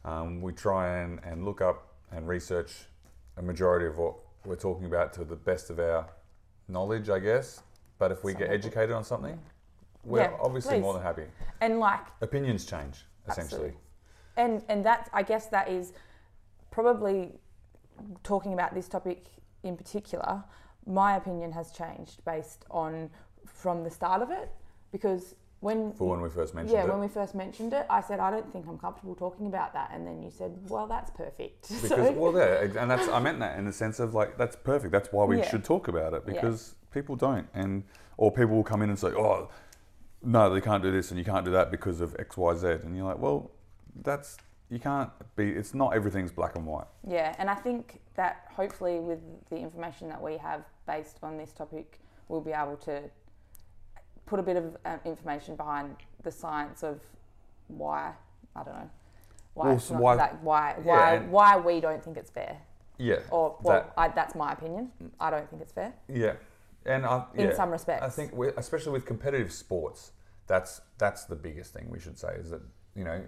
um, 0.04 0.42
we 0.42 0.52
try 0.52 1.00
and, 1.00 1.20
and 1.24 1.46
look 1.46 1.62
up 1.62 1.94
and 2.12 2.28
research 2.28 2.72
a 3.38 3.42
majority 3.42 3.86
of 3.88 3.98
what 3.98 4.16
we're 4.46 4.56
talking 4.58 4.86
about 4.86 5.14
to 5.14 5.24
the 5.24 5.36
best 5.38 5.70
of 5.70 5.80
our 5.80 6.08
knowledge, 6.68 7.10
I 7.10 7.20
guess. 7.20 7.64
But 7.98 8.12
if 8.12 8.24
we 8.26 8.34
Some 8.34 8.40
get 8.40 8.50
people- 8.52 8.56
educated 8.68 8.92
on 8.92 9.04
something, 9.06 9.40
we're 10.06 10.20
Yeah, 10.22 10.38
obviously 10.42 10.80
more 10.80 10.94
than 10.94 11.02
happy. 11.04 11.24
and 11.62 11.80
like 11.80 12.06
Opinions 12.22 12.66
change 12.66 13.06
essentially. 13.28 13.74
Absolutely. 13.74 13.78
and 14.38 14.64
and 14.70 14.86
that 14.86 15.10
I 15.14 15.24
guess 15.24 15.48
that 15.48 15.68
is 15.70 15.94
probably 16.72 17.40
talking 18.24 18.54
about 18.54 18.74
this 18.74 18.88
topic 18.88 19.26
in 19.64 19.76
particular. 19.78 20.44
My 20.86 21.16
opinion 21.16 21.52
has 21.54 21.72
changed 21.72 22.24
based 22.26 22.66
on 22.70 23.10
from 23.46 23.84
the 23.84 23.90
start 23.90 24.22
of 24.22 24.30
it 24.32 24.50
because 24.92 25.36
when 25.62 25.94
For 25.94 26.10
when 26.10 26.22
we 26.22 26.30
first 26.30 26.54
mentioned 26.54 26.76
it. 26.76 26.78
yeah 26.80 26.86
it. 26.86 26.90
when 26.92 27.00
we 27.00 27.08
first 27.08 27.34
mentioned 27.34 27.74
it, 27.74 27.86
I 27.90 28.02
said 28.02 28.20
I 28.20 28.30
don't 28.30 28.52
think 28.52 28.68
I'm 28.68 28.78
comfortable 28.78 29.16
talking 29.16 29.48
about 29.48 29.74
that, 29.74 29.90
and 29.94 30.06
then 30.06 30.22
you 30.22 30.30
said, 30.30 30.52
well, 30.70 30.86
that's 30.86 31.10
perfect. 31.12 31.70
because 31.82 31.90
so, 32.08 32.12
well 32.12 32.34
yeah 32.38 32.80
and 32.82 32.92
that's 32.92 33.08
i 33.10 33.20
meant 33.20 33.40
that 33.40 33.58
in 33.58 33.66
the 33.66 33.74
sense 33.74 34.00
of 34.00 34.14
like 34.14 34.38
that's 34.38 34.56
perfect 34.56 34.92
that's 34.92 35.10
why 35.12 35.24
we 35.26 35.38
Yeah. 35.40 35.50
should 35.50 35.64
talk 35.64 35.88
about 35.88 36.14
it 36.14 36.24
Yeah. 36.28 36.34
because 36.34 36.76
people 36.92 37.16
don't 37.16 37.48
and 37.54 37.84
or 38.18 38.32
people 38.32 38.56
will 38.56 38.64
come 38.64 38.82
in 38.84 38.90
and 38.90 39.00
say 39.00 39.08
oh 39.10 39.50
no 40.26 40.54
they 40.54 40.60
can't 40.62 40.84
do 40.84 40.92
this 40.92 41.12
and 41.12 41.18
you 41.20 41.24
can't 41.26 41.46
do 41.46 41.52
that 41.52 41.72
because 41.72 42.02
of 42.02 42.16
xyz 42.18 42.84
and 42.84 42.96
you're 42.98 43.06
like 43.06 43.20
well 43.20 43.52
that's 44.04 44.38
you 44.70 44.80
can't 44.80 45.10
be 45.36 45.50
it's 45.52 45.74
not 45.74 45.94
everything's 45.96 46.32
black 46.32 46.56
and 46.56 46.66
white 46.66 46.88
Yeah, 47.08 47.36
and 47.38 47.50
I 47.50 47.56
think 47.56 48.02
that 48.16 48.48
hopefully 48.52 49.00
with 49.00 49.20
the 49.52 49.58
information 49.58 50.10
that 50.10 50.20
we 50.22 50.38
have 50.38 50.64
based 50.88 51.18
on 51.22 51.38
this 51.38 51.52
topic, 51.54 52.00
we'll 52.28 52.42
be 52.42 52.52
able 52.52 52.76
to 52.78 53.04
put 54.26 54.40
a 54.40 54.44
bit 54.44 54.58
of 54.58 54.76
um, 54.86 55.00
information 55.06 55.56
behind 55.56 55.96
the 56.24 56.32
science 56.32 56.82
of 56.84 57.00
why 57.68 58.14
I 58.56 58.64
don't 58.64 58.74
know 58.74 58.90
why 59.54 59.66
Well, 59.68 59.76
it's 59.76 59.86
so 59.86 59.94
not 59.94 60.04
why- 60.04 60.16
that 60.18 60.44
why 60.44 60.76
yeah, 60.84 60.84
why 60.84 61.18
why 61.20 61.58
we 61.58 61.80
don't 61.80 62.04
think 62.04 62.18
it's 62.18 62.32
fair. 62.32 62.58
yeah 62.98 63.20
Or 63.30 63.58
well, 63.62 63.82
that- 63.84 63.94
I, 63.98 64.08
that's 64.08 64.34
my 64.34 64.52
opinion. 64.54 64.92
I 65.20 65.30
don't 65.30 65.48
think 65.50 65.62
it's 65.62 65.72
fair 65.74 65.94
yeah 66.10 66.34
and 66.88 67.06
I, 67.06 67.24
in 67.36 67.56
some 67.56 67.70
respects. 67.72 68.04
I 68.04 68.10
think, 68.10 68.34
especially 68.58 68.92
with 68.94 69.06
competitive 69.06 69.52
sports, 69.52 70.12
that's 70.48 70.82
that's 70.98 71.26
the 71.26 71.36
biggest 71.36 71.74
thing 71.74 71.90
we 71.90 72.00
should 72.00 72.18
say 72.18 72.36
is 72.40 72.50
that 72.52 72.62
you 72.96 73.04
know 73.04 73.22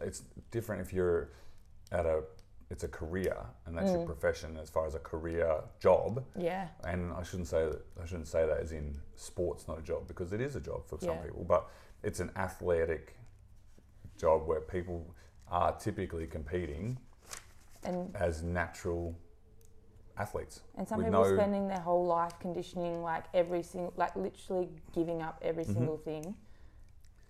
it's 0.00 0.22
different 0.50 0.82
if 0.82 0.92
you're 0.92 1.30
at 1.92 2.04
a 2.06 2.22
it's 2.70 2.82
a 2.82 2.88
career 2.88 3.36
and 3.66 3.76
that's 3.76 3.90
Mm. 3.90 3.94
your 3.98 4.06
profession 4.06 4.56
as 4.56 4.70
far 4.70 4.86
as 4.86 4.94
a 4.94 4.98
career 4.98 5.60
job. 5.78 6.24
yeah, 6.36 6.68
And 6.82 7.12
I 7.12 7.22
shouldn't 7.22 7.48
say 7.48 7.62
that 7.68 7.82
I 8.02 8.06
shouldn't 8.06 8.26
say 8.28 8.46
that 8.46 8.58
as 8.58 8.72
in 8.72 8.98
sports 9.16 9.68
not 9.68 9.78
a 9.78 9.82
job 9.82 10.08
because 10.08 10.32
it 10.32 10.40
is 10.40 10.56
a 10.56 10.60
job 10.60 10.86
for 10.88 10.98
some 10.98 11.10
Yeah. 11.16 11.22
people, 11.26 11.44
but 11.44 11.68
it's 12.02 12.20
an 12.20 12.30
athletic 12.36 13.16
job 14.18 14.46
where 14.46 14.60
people 14.62 15.14
are 15.48 15.72
typically 15.78 16.26
competing 16.26 16.98
and 17.84 18.16
as 18.16 18.42
natural 18.42 19.14
athletes. 20.16 20.62
and 20.76 20.88
some 20.88 20.98
people 21.04 21.12
no- 21.22 21.34
spending 21.36 21.68
their 21.68 21.80
whole 21.80 22.06
life 22.06 22.38
conditioning 22.40 23.02
like 23.02 23.24
every 23.34 23.62
single 23.62 23.92
like 23.96 24.14
literally 24.16 24.68
giving 24.92 25.20
up 25.22 25.38
every 25.42 25.64
Mm-hmm. 25.64 25.72
single 25.74 25.98
thing 25.98 26.34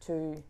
to 0.06 0.42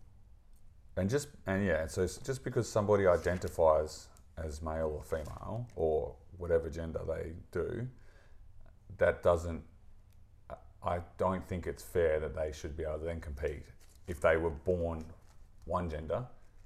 And 0.96 1.11
just 1.11 1.28
and 1.46 1.64
yeah, 1.64 1.87
so 1.87 2.02
it's 2.02 2.18
just 2.18 2.44
because 2.44 2.68
somebody 2.68 3.06
identifies 3.06 4.08
as 4.37 4.62
male 4.62 4.92
or 4.96 5.02
female 5.02 5.66
or 5.76 6.14
whatever 6.38 6.68
gender 6.68 7.00
they 7.06 7.32
do, 7.52 7.87
that 8.99 9.23
doesn't. 9.23 9.62
I 10.82 10.99
don't 11.16 11.46
think 11.49 11.66
it's 11.66 11.82
fair 11.82 12.20
that 12.20 12.34
they 12.37 12.52
should 12.52 12.76
be 12.76 12.82
able 12.82 12.99
to 12.99 13.04
then 13.04 13.20
compete 13.20 13.62
if 14.06 14.20
they 14.20 14.37
were 14.37 14.50
born 14.50 15.04
one 15.64 15.88
gender, 15.88 16.25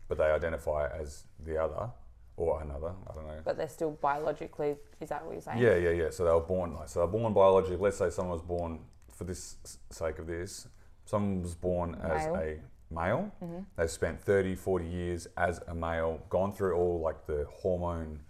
but 0.09 0.18
they 0.18 0.25
identify 0.25 0.88
as 0.88 1.25
the 1.45 1.57
other 1.57 1.88
or 2.37 2.61
another. 2.62 2.92
I 3.09 3.14
don't 3.14 3.26
know. 3.26 3.40
but 3.45 3.57
they're 3.57 3.68
still 3.68 3.92
biologically 3.92 4.76
is 5.00 5.09
that 5.11 5.25
what 5.25 5.33
you're 5.33 5.40
saying? 5.40 5.59
Yeah, 5.59 5.76
yeah, 5.76 5.90
yeah. 5.90 6.11
So 6.11 6.25
they 6.25 6.30
were 6.33 6.40
born 6.40 6.75
like 6.75 6.88
so 6.88 7.00
they're 7.00 7.09
born 7.09 7.33
biologically. 7.33 7.76
Let's 7.78 7.99
say 7.99 8.11
someone 8.11 8.33
was 8.33 8.42
born 8.42 8.80
for 9.12 9.25
this 9.25 9.57
sake 9.90 10.18
of 10.18 10.26
this, 10.26 10.68
someone 11.04 11.42
was 11.42 11.54
born 11.54 11.95
as 12.02 12.26
Male. 12.26 12.37
a 12.37 12.59
male. 12.90 13.33
They've 13.76 13.90
spent 13.90 14.21
30, 14.21 14.54
40 14.54 14.87
years 14.87 15.28
as 15.37 15.61
a 15.66 15.75
male, 15.75 16.23
gone 16.28 16.52
through 16.52 16.76
all 16.76 17.00
like 17.00 17.26
the 17.26 17.47
hormone 17.50 18.21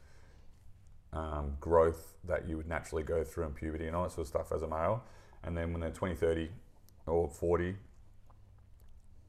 um, 1.13 1.57
growth 1.61 2.15
that 2.25 2.49
you 2.49 2.57
would 2.57 2.69
naturally 2.69 3.03
go 3.03 3.25
through 3.25 3.47
in 3.47 3.53
puberty 3.53 3.87
and 3.87 3.97
all 3.97 4.03
that 4.05 4.13
sort 4.13 4.27
of 4.27 4.29
stuff 4.29 4.53
as 4.53 4.63
a 4.63 4.69
male. 4.69 5.03
And 5.45 5.57
then 5.57 5.73
when 5.73 5.81
they're 5.81 5.91
20, 5.91 6.15
30 6.15 6.51
or 7.07 7.29
40, 7.29 7.77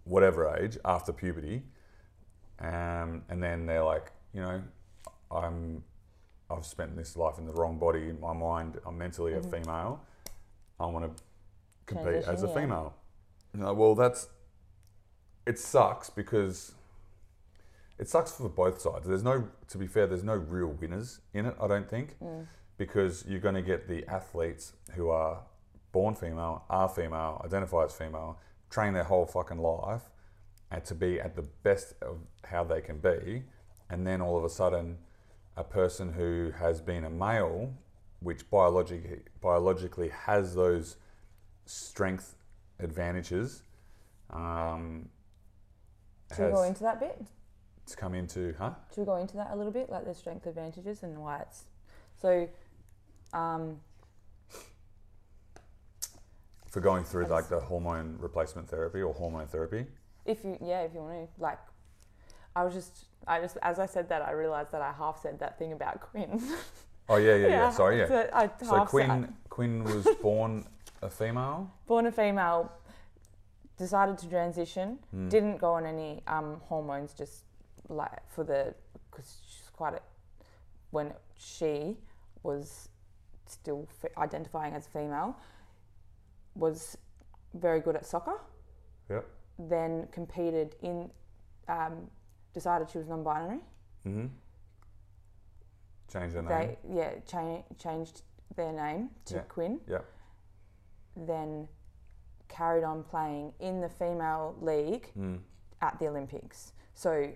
whatever 0.04 0.56
age 0.58 0.78
after 0.84 1.14
puberty, 1.14 1.64
um, 2.60 3.24
and 3.30 3.42
then 3.42 3.66
they're 3.66 3.84
like, 3.84 4.12
you 4.34 4.42
know, 4.42 4.62
I'm 5.32 5.84
I've 6.52 6.66
spent 6.66 6.96
this 6.98 7.16
life 7.16 7.38
in 7.38 7.46
the 7.46 7.54
wrong 7.54 7.78
body. 7.78 8.10
In 8.10 8.20
my 8.20 8.34
mind, 8.34 8.80
I'm 8.86 8.98
mentally 8.98 9.34
a 9.34 9.42
female. 9.42 10.04
I 10.80 10.88
want 10.88 11.16
to 11.16 11.24
compete 11.86 12.24
as 12.28 12.44
a 12.44 12.48
yeah. 12.48 12.54
female. 12.54 12.96
You 13.54 13.62
know, 13.62 13.74
well, 13.74 13.94
that's 13.94 14.28
it 15.50 15.58
sucks 15.58 16.12
because 16.12 16.74
it 17.98 18.08
sucks 18.08 18.32
for 18.32 18.48
both 18.48 18.80
sides. 18.80 19.08
There's 19.08 19.24
no, 19.24 19.48
to 19.70 19.78
be 19.80 19.88
fair, 19.88 20.06
there's 20.06 20.24
no 20.24 20.36
real 20.36 20.68
winners 20.68 21.22
in 21.34 21.48
it. 21.48 21.56
I 21.60 21.68
don't 21.68 21.90
think 21.90 22.16
because 22.78 23.26
you're 23.28 23.40
going 23.40 23.56
to 23.56 23.64
get 23.64 23.88
the 23.88 24.08
athletes 24.08 24.74
who 24.94 25.10
are 25.10 25.42
born 25.92 26.14
female, 26.14 26.66
are 26.70 26.88
female, 26.88 27.42
identify 27.44 27.86
as 27.86 27.96
female, 27.96 28.38
train 28.70 28.94
their 28.94 29.04
whole 29.04 29.26
fucking 29.26 29.58
life, 29.58 30.04
and 30.70 30.86
to 30.86 30.94
be 30.94 31.20
at 31.20 31.36
the 31.36 31.48
best 31.64 31.96
of 32.04 32.20
how 32.44 32.64
they 32.64 32.80
can 32.80 33.00
be, 33.00 33.42
and 33.90 34.06
then 34.06 34.22
all 34.22 34.38
of 34.38 34.44
a 34.44 34.50
sudden, 34.50 35.00
a 35.58 35.64
person 35.64 36.14
who 36.14 36.52
has 36.60 36.80
been 36.80 37.06
a 37.06 37.10
male, 37.10 37.74
which 38.20 38.48
biologically 38.52 39.22
biologically 39.42 40.10
has 40.10 40.54
those 40.54 40.98
strength 41.66 42.36
advantages, 42.80 43.64
um, 44.30 45.10
Should 46.36 46.48
we 46.48 46.52
go 46.52 46.64
into 46.64 46.84
that 46.84 47.00
bit? 47.00 47.22
to 47.88 47.98
come 47.98 48.14
into, 48.14 48.54
huh? 48.60 48.72
Should 48.94 49.02
we 49.02 49.06
go 49.06 49.16
into 49.16 49.36
that 49.38 49.50
a 49.52 49.56
little 49.56 49.72
bit, 49.72 49.90
like 49.90 50.06
the 50.06 50.14
strength 50.14 50.46
advantages 50.46 51.02
and 51.02 51.18
why 51.18 51.40
it's 51.40 51.64
so? 52.22 52.48
Um, 53.34 53.80
For 56.68 56.82
going 56.82 57.04
through 57.04 57.26
like 57.26 57.50
the 57.50 57.60
hormone 57.60 58.18
replacement 58.20 58.70
therapy 58.70 59.02
or 59.02 59.12
hormone 59.14 59.48
therapy. 59.48 59.88
if 60.26 60.44
you, 60.44 60.58
yeah, 60.64 60.82
if 60.82 60.94
you 60.94 61.00
want 61.00 61.28
to, 61.36 61.42
like, 61.42 61.58
I 62.56 62.64
was 62.64 62.76
just, 62.76 63.06
I 63.28 63.40
just, 63.42 63.58
as 63.64 63.80
I 63.80 63.88
said 63.88 64.08
that, 64.10 64.22
I 64.22 64.32
realised 64.32 64.72
that 64.72 64.82
I 64.84 64.92
half 64.96 65.20
said 65.22 65.40
that 65.40 65.58
thing 65.58 65.74
about 65.74 66.00
Quinn. 66.12 66.42
Oh 67.08 67.16
yeah, 67.18 67.36
yeah, 67.36 67.48
yeah. 67.48 67.70
Sorry, 67.72 67.98
yeah. 67.98 68.08
So, 68.08 68.30
I 68.32 68.50
So 68.64 68.86
Quinn 68.86 69.08
said, 69.08 69.34
Quinn 69.50 69.84
was 69.84 70.08
born 70.22 70.68
a 71.02 71.10
female. 71.10 71.72
born 71.88 72.06
a 72.06 72.12
female, 72.12 72.72
decided 73.80 74.18
to 74.20 74.28
transition, 74.30 75.00
Hmm. 75.12 75.30
didn't 75.30 75.58
go 75.58 75.74
on 75.74 75.86
any 75.86 76.22
um, 76.28 76.60
hormones, 76.70 77.14
just 77.14 77.46
like 77.88 78.22
for 78.30 78.44
the, 78.44 78.76
because 79.10 79.30
she's 79.48 79.70
quite 79.80 79.94
a, 79.96 80.02
when 80.92 81.14
she 81.36 81.98
was 82.44 82.90
still 83.48 83.88
f- 84.04 84.12
identifying 84.18 84.74
as 84.76 84.86
female, 84.88 85.36
was 86.56 86.98
very 87.54 87.80
good 87.80 87.96
at 87.96 88.06
soccer. 88.06 88.38
Yep. 89.10 89.26
Then 89.58 90.08
competed 90.12 90.76
in, 90.82 91.10
um, 91.68 91.96
decided 92.54 92.90
she 92.90 92.98
was 93.00 93.08
non-binary. 93.08 93.62
Mm-hmm. 94.06 94.28
Change 96.14 96.34
her 96.34 96.42
name. 96.42 96.50
They 96.50 96.78
yeah 97.00 97.12
cha- 97.26 97.64
changed 97.78 98.24
their 98.56 98.72
name 98.74 99.10
to 99.26 99.36
Yeah. 99.36 99.42
Quinn. 99.42 99.80
Yep. 99.88 100.06
Then 101.16 101.68
carried 102.50 102.84
on 102.84 103.04
playing 103.04 103.54
in 103.60 103.80
the 103.80 103.88
female 103.90 104.56
league 104.60 105.12
Mm. 105.18 105.40
at 105.82 105.98
the 106.00 106.08
Olympics. 106.08 106.74
So 106.96 107.32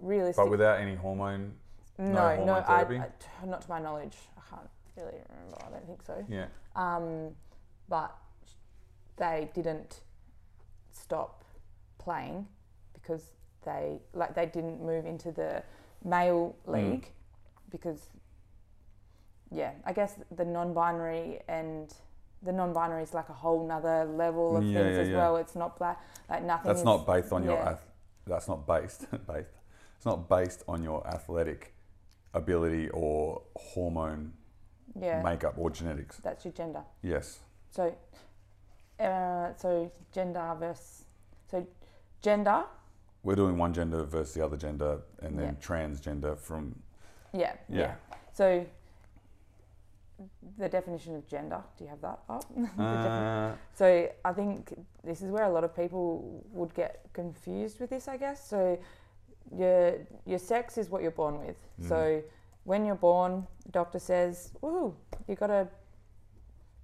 realistic. 0.00 0.44
But 0.44 0.50
without 0.50 0.78
any 0.80 0.94
hormone. 0.94 1.54
no, 1.98 2.36
no 2.36 2.44
no, 2.44 2.52
I? 2.54 2.82
I- 2.82 3.46
not 3.46 3.62
to 3.62 3.68
my 3.70 3.80
knowledge. 3.80 4.16
I 4.36 4.40
can't. 4.48 4.70
really 4.96 5.18
remember. 5.28 5.56
I 5.64 5.70
don't 5.70 5.86
think 5.86 6.02
so. 6.02 6.24
Yeah. 6.28 6.46
Um, 6.76 7.34
but 7.88 8.16
they 9.16 9.48
didn't 9.54 10.00
stop 10.92 11.44
playing 11.98 12.46
because 12.94 13.32
they 13.64 14.00
like 14.12 14.34
they 14.34 14.46
didn't 14.46 14.80
move 14.84 15.06
into 15.06 15.30
the 15.32 15.62
male 16.04 16.54
Mm. 16.66 16.72
league 16.74 17.12
because 17.70 18.10
yeah, 19.50 19.72
I 19.84 19.92
guess 19.92 20.16
the 20.30 20.44
non-binary 20.44 21.40
and 21.48 21.92
the 22.42 22.52
non-binary 22.52 23.02
is 23.02 23.14
like 23.14 23.28
a 23.28 23.32
whole 23.34 23.66
nother 23.66 24.04
level 24.04 24.56
of 24.56 24.64
Yeah, 24.64 24.82
things 24.82 24.96
yeah, 24.96 25.02
as 25.02 25.08
yeah. 25.08 25.16
well. 25.16 25.36
It's 25.36 25.56
not 25.56 25.78
black 25.78 26.00
like 26.28 26.44
nothing. 26.44 26.68
That's 26.68 26.80
is- 26.80 26.84
not 26.84 27.06
based 27.06 27.32
on 27.32 27.44
your. 27.44 27.58
Ath- 27.58 27.84
that's 28.26 28.48
not 28.48 28.66
based. 28.66 29.06
based. 29.26 29.58
It's 29.96 30.06
not 30.06 30.28
based 30.28 30.62
on 30.68 30.82
your 30.82 31.06
athletic 31.06 31.74
ability 32.34 32.88
or 32.90 33.42
hormone 33.56 34.32
yeah. 35.00 35.22
makeup 35.22 35.54
or 35.56 35.70
genetics. 35.70 36.18
That's 36.18 36.44
your 36.44 36.52
gender. 36.52 36.82
Yes. 37.02 37.40
So, 37.70 37.94
uh, 39.00 39.54
so 39.56 39.90
gender 40.12 40.54
versus 40.58 41.04
so 41.50 41.66
gender. 42.22 42.64
We're 43.24 43.34
doing 43.34 43.58
one 43.58 43.74
gender 43.74 44.04
versus 44.04 44.34
the 44.34 44.44
other 44.44 44.56
gender, 44.56 45.00
and 45.20 45.38
then 45.38 45.56
transgender 45.60 46.38
from. 46.38 46.76
Yeah. 47.34 47.54
Yeah. 47.68 47.94
So 48.32 48.64
the 50.58 50.68
definition 50.68 51.14
of 51.14 51.26
gender. 51.28 51.62
Do 51.76 51.84
you 51.84 51.90
have 51.90 52.00
that 52.00 52.20
up? 52.28 52.44
Uh, 52.78 53.52
so 53.74 54.08
I 54.24 54.32
think 54.32 54.74
this 55.04 55.22
is 55.22 55.30
where 55.30 55.44
a 55.44 55.50
lot 55.50 55.64
of 55.64 55.74
people 55.74 56.44
would 56.52 56.74
get 56.74 57.04
confused 57.12 57.80
with 57.80 57.90
this. 57.90 58.08
I 58.08 58.16
guess 58.16 58.48
so. 58.48 58.78
Your 59.56 59.94
your 60.26 60.38
sex 60.38 60.76
is 60.76 60.90
what 60.90 61.02
you're 61.02 61.10
born 61.10 61.38
with. 61.38 61.56
Mm. 61.80 61.88
So 61.88 62.22
when 62.64 62.84
you're 62.84 62.94
born, 62.94 63.46
the 63.64 63.72
doctor 63.72 63.98
says, 63.98 64.52
"Woohoo, 64.62 64.94
you 65.26 65.34
got 65.34 65.50
a 65.50 65.68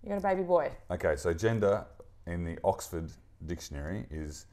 you 0.02 0.08
got 0.08 0.18
a 0.18 0.20
baby 0.20 0.42
boy." 0.42 0.70
okay, 0.90 1.16
so 1.16 1.34
gender 1.34 1.84
in 2.26 2.44
the 2.44 2.58
Oxford 2.64 3.10
Dictionary 3.46 4.06
is 4.10 4.46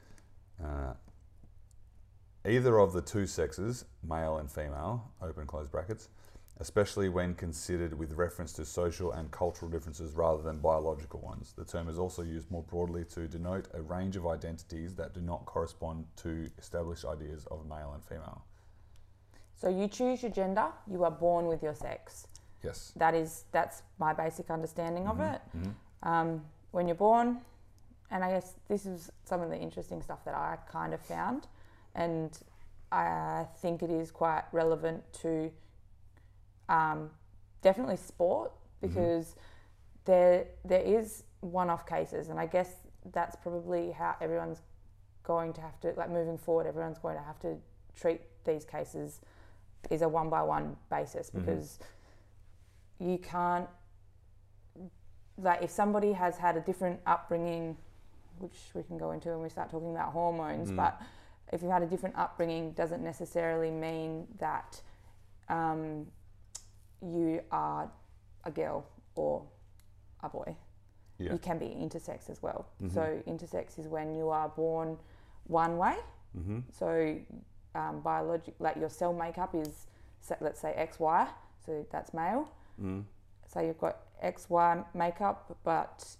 uh, 0.62 0.92
either 2.46 2.78
of 2.78 2.92
the 2.92 3.00
two 3.00 3.26
sexes, 3.26 3.84
male 4.02 4.38
and 4.38 4.50
female, 4.50 5.10
open 5.22 5.46
close 5.46 5.68
brackets, 5.68 6.08
especially 6.62 7.08
when 7.08 7.34
considered 7.34 7.92
with 7.98 8.12
reference 8.12 8.52
to 8.52 8.64
social 8.64 9.10
and 9.10 9.28
cultural 9.32 9.68
differences 9.68 10.12
rather 10.12 10.40
than 10.44 10.58
biological 10.58 11.18
ones. 11.18 11.52
The 11.58 11.64
term 11.64 11.88
is 11.88 11.98
also 11.98 12.22
used 12.22 12.48
more 12.52 12.62
broadly 12.62 13.04
to 13.16 13.26
denote 13.26 13.66
a 13.74 13.82
range 13.82 14.14
of 14.14 14.28
identities 14.28 14.94
that 14.94 15.12
do 15.12 15.20
not 15.20 15.44
correspond 15.44 16.06
to 16.18 16.48
established 16.58 17.04
ideas 17.04 17.46
of 17.50 17.66
male 17.68 17.90
and 17.94 18.04
female. 18.04 18.44
So 19.56 19.68
you 19.68 19.88
choose 19.88 20.22
your 20.22 20.30
gender. 20.30 20.66
You 20.86 21.02
are 21.02 21.10
born 21.10 21.46
with 21.46 21.64
your 21.64 21.74
sex. 21.74 22.28
Yes. 22.62 22.92
That 22.94 23.14
is 23.14 23.44
that's 23.50 23.82
my 23.98 24.12
basic 24.12 24.48
understanding 24.48 25.08
of 25.08 25.18
it. 25.20 25.40
Mhm. 25.56 25.74
um, 26.04 26.44
when 26.70 26.86
you're 26.86 27.02
born. 27.10 27.40
And 28.12 28.22
I 28.22 28.30
guess 28.30 28.54
this 28.68 28.86
is 28.86 29.10
some 29.24 29.40
of 29.40 29.50
the 29.50 29.58
interesting 29.58 30.00
stuff 30.00 30.24
that 30.26 30.34
I 30.34 30.58
kind 30.70 30.94
of 30.94 31.00
found. 31.00 31.48
And 31.96 32.38
I 32.92 33.46
think 33.62 33.82
it 33.82 33.90
is 33.90 34.12
quite 34.12 34.44
relevant 34.52 35.00
to 35.24 35.50
um, 36.68 37.10
definitely 37.62 37.96
sport 37.96 38.52
because 38.80 39.36
there 40.04 40.46
there 40.64 40.80
is 40.82 41.24
one-off 41.40 41.86
cases, 41.86 42.28
and 42.28 42.38
I 42.38 42.46
guess 42.46 42.70
that's 43.12 43.36
probably 43.36 43.90
how 43.92 44.14
everyone's 44.20 44.62
going 45.24 45.52
to 45.54 45.60
have 45.60 45.78
to 45.80 45.92
like 45.96 46.10
moving 46.10 46.38
forward. 46.38 46.66
Everyone's 46.66 46.98
going 46.98 47.16
to 47.16 47.22
have 47.22 47.38
to 47.40 47.56
treat 47.94 48.20
these 48.44 48.64
cases 48.64 49.20
is 49.90 50.02
a 50.02 50.08
one-by-one 50.08 50.76
basis 50.90 51.30
because 51.30 51.78
you 52.98 53.18
can't 53.18 53.68
like 55.38 55.62
if 55.62 55.70
somebody 55.70 56.12
has 56.12 56.36
had 56.36 56.56
a 56.56 56.60
different 56.60 57.00
upbringing, 57.06 57.76
which 58.38 58.56
we 58.74 58.82
can 58.82 58.98
go 58.98 59.10
into 59.12 59.28
when 59.30 59.42
we 59.42 59.48
start 59.48 59.70
talking 59.70 59.90
about 59.90 60.12
hormones, 60.12 60.70
Mm. 60.70 60.76
but 60.76 61.00
if 61.52 61.62
you've 61.62 61.70
had 61.72 61.82
a 61.82 61.86
different 61.86 62.16
upbringing, 62.16 62.72
doesn't 62.72 63.02
necessarily 63.02 63.70
mean 63.70 64.26
that 64.38 64.80
um, 65.48 66.06
you 67.02 67.42
are 67.50 67.90
a 68.44 68.50
girl 68.50 68.86
or 69.14 69.42
a 70.22 70.28
boy. 70.28 70.56
Yeah. 71.18 71.32
You 71.32 71.38
can 71.38 71.58
be 71.58 71.66
intersex 71.66 72.30
as 72.30 72.42
well. 72.42 72.66
Mhm. 72.82 72.92
So 72.92 73.22
intersex 73.26 73.78
is 73.78 73.86
when 73.88 74.14
you 74.14 74.28
are 74.30 74.48
born 74.48 74.98
one 75.46 75.76
way. 75.78 75.96
Mm-hmm. 76.36 76.60
So 76.72 77.18
um, 77.74 78.00
biologic, 78.00 78.54
like 78.58 78.76
your 78.76 78.88
cell 78.90 79.12
makeup 79.12 79.54
is, 79.54 79.86
let's 80.40 80.60
say 80.60 80.74
XY, 80.78 81.28
so 81.64 81.86
that's 81.90 82.12
male 82.14 82.48
Mm. 82.80 83.04
so 83.46 83.60
you've 83.60 83.78
got 83.78 83.98
XY 84.24 84.84
makeup, 84.94 85.56
but 85.62 86.16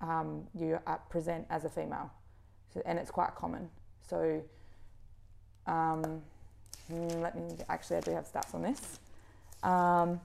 um, 0.00 0.46
you 0.54 0.78
present 1.10 1.44
as 1.50 1.64
a 1.64 1.68
female, 1.68 2.10
so, 2.72 2.80
and 2.86 2.96
it's 2.98 3.10
quite 3.10 3.34
common. 3.34 3.68
So 4.08 4.40
um, 5.66 6.22
mm, 6.90 7.20
let 7.20 7.36
me 7.36 7.56
actually, 7.68 7.96
I 7.96 8.00
do 8.00 8.10
have 8.12 8.30
stats 8.32 8.54
on 8.54 8.62
this. 8.62 9.00
Um, 9.62 10.20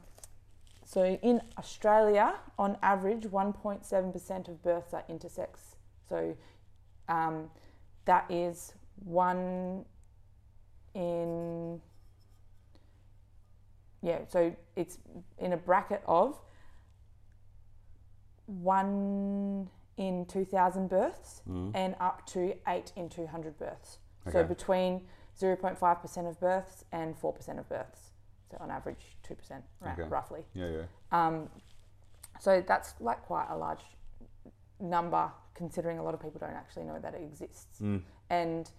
so 0.86 1.04
in 1.04 1.42
Australia, 1.58 2.36
on 2.60 2.78
average, 2.82 3.24
1.7% 3.24 4.48
of 4.48 4.64
births 4.64 4.94
are 4.94 5.04
intersex. 5.10 5.76
So 6.08 6.36
um, 7.10 7.50
that 8.06 8.30
is 8.30 8.74
one 9.04 9.86
in 10.94 11.82
yeah, 14.02 14.20
so 14.28 14.56
it's 14.76 15.00
in 15.40 15.54
a 15.54 15.58
bracket 15.58 16.04
of 16.06 16.40
one 18.46 19.68
in 19.98 20.26
2,000 20.28 20.88
births 20.90 21.42
Mm. 21.50 21.72
and 21.74 21.96
up 22.00 22.26
to 22.28 22.54
eight 22.68 22.92
in 22.96 23.10
200 23.10 23.58
births. 23.58 23.98
So 24.32 24.44
between 24.44 25.08
0.5% 25.40 26.28
of 26.28 26.40
births 26.40 26.84
and 26.92 27.16
4% 27.16 27.60
of 27.60 27.70
births. 27.70 28.12
So 28.52 28.58
on 28.60 28.72
average, 28.72 29.18
2%, 29.28 29.64
ra- 29.82 29.94
Okay. 29.94 30.04
roughly. 30.04 30.46
Yeah, 30.54 30.70
yeah. 30.70 30.84
Um, 31.12 31.50
so 32.40 32.64
that's 32.66 32.94
like 33.00 33.22
quite 33.24 33.48
a 33.50 33.58
large 33.58 33.84
number 34.80 35.32
considering 35.56 36.00
a 36.00 36.04
lot 36.04 36.14
of 36.14 36.22
people 36.22 36.40
don't 36.40 36.56
actually 36.56 36.84
know 36.84 37.00
that 37.00 37.14
it 37.14 37.24
exists. 37.24 37.80
Mm. 37.82 38.02
And 38.30 38.70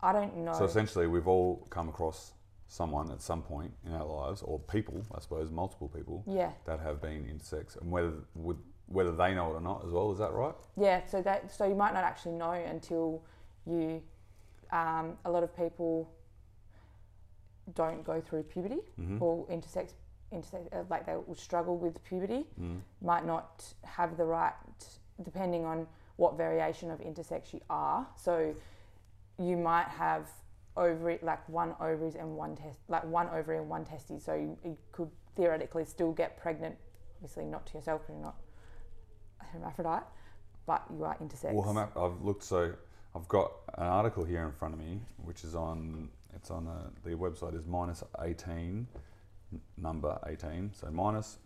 I 0.00 0.12
don't 0.12 0.36
know. 0.38 0.54
So 0.54 0.64
essentially, 0.64 1.06
we've 1.06 1.28
all 1.28 1.66
come 1.70 1.88
across 1.88 2.32
someone 2.66 3.10
at 3.10 3.20
some 3.22 3.42
point 3.42 3.72
in 3.86 3.92
our 3.92 4.04
lives, 4.04 4.42
or 4.42 4.58
people, 4.58 5.02
I 5.14 5.20
suppose, 5.20 5.50
multiple 5.50 5.88
people 5.88 6.24
yeah. 6.26 6.52
that 6.66 6.80
have 6.80 7.00
been 7.00 7.24
intersex, 7.24 7.80
and 7.80 7.90
whether 7.90 8.12
would, 8.34 8.58
whether 8.86 9.12
they 9.12 9.34
know 9.34 9.52
it 9.52 9.54
or 9.54 9.60
not 9.60 9.84
as 9.84 9.92
well. 9.92 10.12
Is 10.12 10.18
that 10.18 10.32
right? 10.32 10.54
Yeah, 10.76 11.04
so 11.06 11.22
that 11.22 11.52
so 11.52 11.66
you 11.66 11.74
might 11.74 11.94
not 11.94 12.04
actually 12.04 12.32
know 12.32 12.52
until 12.52 13.22
you. 13.66 14.02
Um, 14.70 15.16
a 15.24 15.30
lot 15.30 15.42
of 15.42 15.56
people 15.56 16.10
don't 17.74 18.04
go 18.04 18.20
through 18.20 18.42
puberty 18.44 18.78
Mm-hmm. 19.00 19.22
or 19.22 19.46
intersex, 19.48 19.92
intersex 20.32 20.72
uh, 20.74 20.84
like 20.90 21.06
they 21.06 21.14
will 21.14 21.34
struggle 21.34 21.76
with 21.76 22.02
puberty. 22.04 22.46
Mm. 22.60 22.80
Might 23.02 23.26
not 23.26 23.64
have 23.84 24.16
the 24.16 24.24
right, 24.24 24.54
depending 25.22 25.64
on 25.64 25.86
what 26.16 26.36
variation 26.36 26.90
of 26.90 26.98
intersex 27.00 27.52
you 27.52 27.60
are. 27.70 28.06
So 28.16 28.54
you 29.38 29.56
might 29.56 29.88
have 29.88 30.28
ovary, 30.76 31.18
like 31.22 31.48
one 31.48 31.74
ovaries 31.80 32.14
and 32.16 32.36
one 32.36 32.56
test, 32.56 32.78
like 32.88 33.04
one 33.04 33.28
ovary 33.28 33.58
and 33.58 33.68
one 33.68 33.84
testes. 33.84 34.24
So 34.24 34.34
you, 34.34 34.56
you 34.64 34.76
could 34.92 35.10
theoretically 35.36 35.84
still 35.84 36.12
get 36.12 36.36
pregnant. 36.36 36.76
Obviously, 37.16 37.44
not 37.46 37.66
to 37.66 37.74
yourself 37.78 38.02
because 38.02 38.14
you're 38.16 38.24
not 38.24 38.36
a 39.40 39.44
hermaphrodite, 39.46 40.04
but 40.66 40.84
you 40.96 41.04
are 41.04 41.16
intersex. 41.16 41.52
Well, 41.52 41.90
I've 41.96 42.20
looked 42.24 42.44
so 42.44 42.72
I've 43.14 43.28
got 43.28 43.52
an 43.76 43.86
article 43.86 44.24
here 44.24 44.44
in 44.44 44.52
front 44.52 44.74
of 44.74 44.80
me, 44.80 45.00
which 45.24 45.44
is 45.44 45.54
on 45.54 46.08
it's 46.34 46.50
on 46.50 46.66
a, 46.66 47.08
the 47.08 47.14
website 47.16 47.58
is 47.58 47.66
minus 47.66 48.02
eighteen 48.20 48.86
number 49.76 50.18
eighteen, 50.26 50.70
so 50.74 50.90
minus 50.90 51.38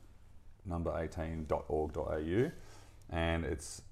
number 0.67 0.93
eighteen.org.au, 0.99 2.51
and 3.11 3.45
it's 3.45 3.83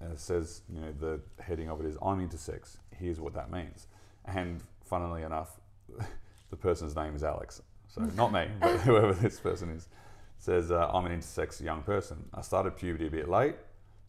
it 0.00 0.18
says 0.18 0.62
you 0.72 0.80
know 0.80 0.92
the 0.98 1.20
heading 1.42 1.70
of 1.70 1.80
it 1.80 1.86
is 1.86 1.96
I'm 2.02 2.26
intersex. 2.26 2.76
Here's 2.90 3.20
what 3.20 3.34
that 3.34 3.50
means, 3.50 3.86
and 4.24 4.60
funnily 4.84 5.22
enough, 5.22 5.60
the 6.50 6.56
person's 6.56 6.94
name 6.96 7.14
is 7.14 7.24
Alex. 7.24 7.62
So 7.88 8.00
not 8.16 8.32
me, 8.32 8.48
but 8.60 8.78
whoever 8.80 9.12
this 9.12 9.38
person 9.38 9.70
is 9.70 9.88
says 10.38 10.72
uh, 10.72 10.90
I'm 10.92 11.06
an 11.06 11.18
intersex 11.20 11.60
young 11.60 11.82
person. 11.82 12.28
I 12.34 12.40
started 12.40 12.76
puberty 12.76 13.06
a 13.06 13.10
bit 13.10 13.28
late. 13.28 13.54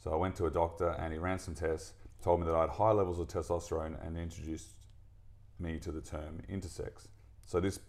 So 0.03 0.11
I 0.11 0.15
went 0.15 0.35
to 0.37 0.47
a 0.47 0.51
doctor 0.51 0.89
and 0.99 1.13
he 1.13 1.19
ran 1.19 1.39
some 1.39 1.53
tests, 1.53 1.93
told 2.23 2.39
me 2.39 2.45
that 2.45 2.55
I 2.55 2.61
had 2.61 2.69
high 2.69 2.91
levels 2.91 3.19
of 3.19 3.27
testosterone 3.27 3.95
and 4.05 4.17
introduced 4.17 4.73
me 5.59 5.77
to 5.79 5.91
the 5.91 6.01
term 6.01 6.41
intersex. 6.49 7.07
So 7.45 7.59
this 7.59 7.79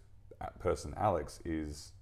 person, 0.59 0.93
Alex, 0.97 1.39
is 1.45 1.93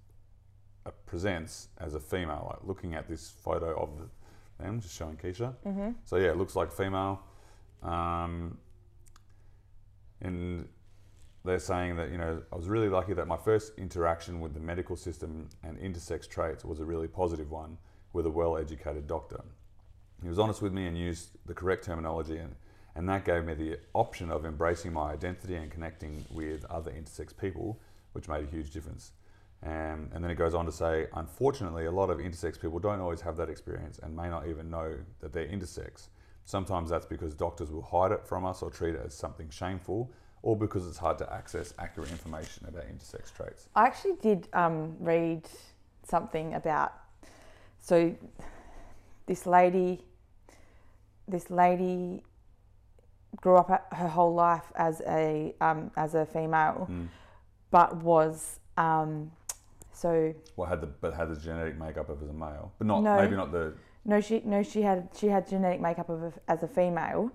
uh, 0.84 0.90
presents 1.06 1.68
as 1.78 1.94
a 1.94 2.00
female. 2.00 2.48
Like 2.50 2.66
looking 2.66 2.94
at 2.94 3.08
this 3.08 3.30
photo 3.30 3.80
of 3.80 4.10
them, 4.58 4.80
just 4.80 4.96
showing 4.96 5.16
Keisha. 5.16 5.54
Mm-hmm. 5.66 5.90
So 6.04 6.16
yeah, 6.16 6.30
it 6.30 6.36
looks 6.36 6.56
like 6.56 6.72
female. 6.72 7.22
Um, 7.82 8.58
and 10.20 10.68
they're 11.44 11.58
saying 11.58 11.96
that 11.96 12.10
you 12.10 12.18
know 12.18 12.42
I 12.52 12.56
was 12.56 12.68
really 12.68 12.88
lucky 12.88 13.14
that 13.14 13.28
my 13.28 13.36
first 13.36 13.72
interaction 13.78 14.40
with 14.40 14.54
the 14.54 14.60
medical 14.60 14.96
system 14.96 15.48
and 15.62 15.78
intersex 15.78 16.28
traits 16.28 16.64
was 16.64 16.80
a 16.80 16.84
really 16.84 17.08
positive 17.08 17.50
one 17.50 17.78
with 18.12 18.26
a 18.26 18.30
well-educated 18.30 19.06
doctor. 19.06 19.42
He 20.22 20.28
was 20.28 20.38
honest 20.38 20.62
with 20.62 20.72
me 20.72 20.86
and 20.86 20.96
used 20.96 21.36
the 21.46 21.54
correct 21.54 21.84
terminology, 21.84 22.38
and, 22.38 22.54
and 22.94 23.08
that 23.08 23.24
gave 23.24 23.44
me 23.44 23.54
the 23.54 23.78
option 23.92 24.30
of 24.30 24.44
embracing 24.44 24.92
my 24.92 25.12
identity 25.12 25.54
and 25.56 25.70
connecting 25.70 26.24
with 26.30 26.64
other 26.66 26.90
intersex 26.90 27.36
people, 27.36 27.78
which 28.12 28.28
made 28.28 28.44
a 28.44 28.50
huge 28.50 28.70
difference. 28.70 29.12
Um, 29.62 30.10
and 30.12 30.22
then 30.22 30.30
it 30.30 30.34
goes 30.36 30.54
on 30.54 30.66
to 30.66 30.72
say, 30.72 31.06
unfortunately, 31.14 31.86
a 31.86 31.90
lot 31.90 32.10
of 32.10 32.18
intersex 32.18 32.60
people 32.60 32.78
don't 32.78 33.00
always 33.00 33.22
have 33.22 33.36
that 33.38 33.48
experience 33.48 33.98
and 34.02 34.14
may 34.14 34.28
not 34.28 34.46
even 34.46 34.70
know 34.70 34.94
that 35.20 35.32
they're 35.32 35.46
intersex. 35.46 36.08
Sometimes 36.44 36.90
that's 36.90 37.06
because 37.06 37.34
doctors 37.34 37.70
will 37.70 37.82
hide 37.82 38.12
it 38.12 38.26
from 38.26 38.44
us 38.44 38.62
or 38.62 38.70
treat 38.70 38.94
it 38.94 39.02
as 39.04 39.14
something 39.14 39.48
shameful, 39.48 40.12
or 40.42 40.54
because 40.54 40.86
it's 40.86 40.98
hard 40.98 41.16
to 41.16 41.32
access 41.32 41.72
accurate 41.78 42.10
information 42.10 42.66
about 42.68 42.84
intersex 42.84 43.34
traits. 43.34 43.68
I 43.74 43.86
actually 43.86 44.16
did 44.20 44.48
um, 44.52 44.94
read 45.00 45.48
something 46.06 46.52
about 46.52 46.92
so 47.78 48.14
this 49.26 49.46
lady 49.46 50.04
this 51.26 51.50
lady 51.50 52.22
grew 53.40 53.56
up 53.56 53.92
her 53.94 54.08
whole 54.08 54.34
life 54.34 54.70
as 54.76 55.00
a 55.06 55.54
um, 55.60 55.90
as 55.96 56.14
a 56.14 56.24
female, 56.26 56.86
Mm. 56.90 57.08
but 57.70 57.96
was 57.96 58.60
um, 58.76 59.30
so 59.92 60.34
Well, 60.56 60.68
had 60.68 60.80
the 60.80 60.86
but 60.86 61.14
had 61.14 61.28
the 61.30 61.36
genetic 61.36 61.76
makeup 61.78 62.08
of 62.08 62.22
as 62.22 62.28
a 62.28 62.32
male, 62.32 62.72
but 62.78 62.86
not 62.86 63.02
No. 63.02 63.16
maybe 63.16 63.36
not 63.36 63.52
the 63.52 63.74
no 64.04 64.20
she 64.20 64.40
no 64.44 64.62
she 64.62 64.82
had 64.82 65.08
she 65.16 65.28
had 65.28 65.48
genetic 65.48 65.80
makeup 65.80 66.08
of 66.08 66.22
a, 66.22 66.32
as 66.48 66.62
a 66.62 66.68
female, 66.68 67.30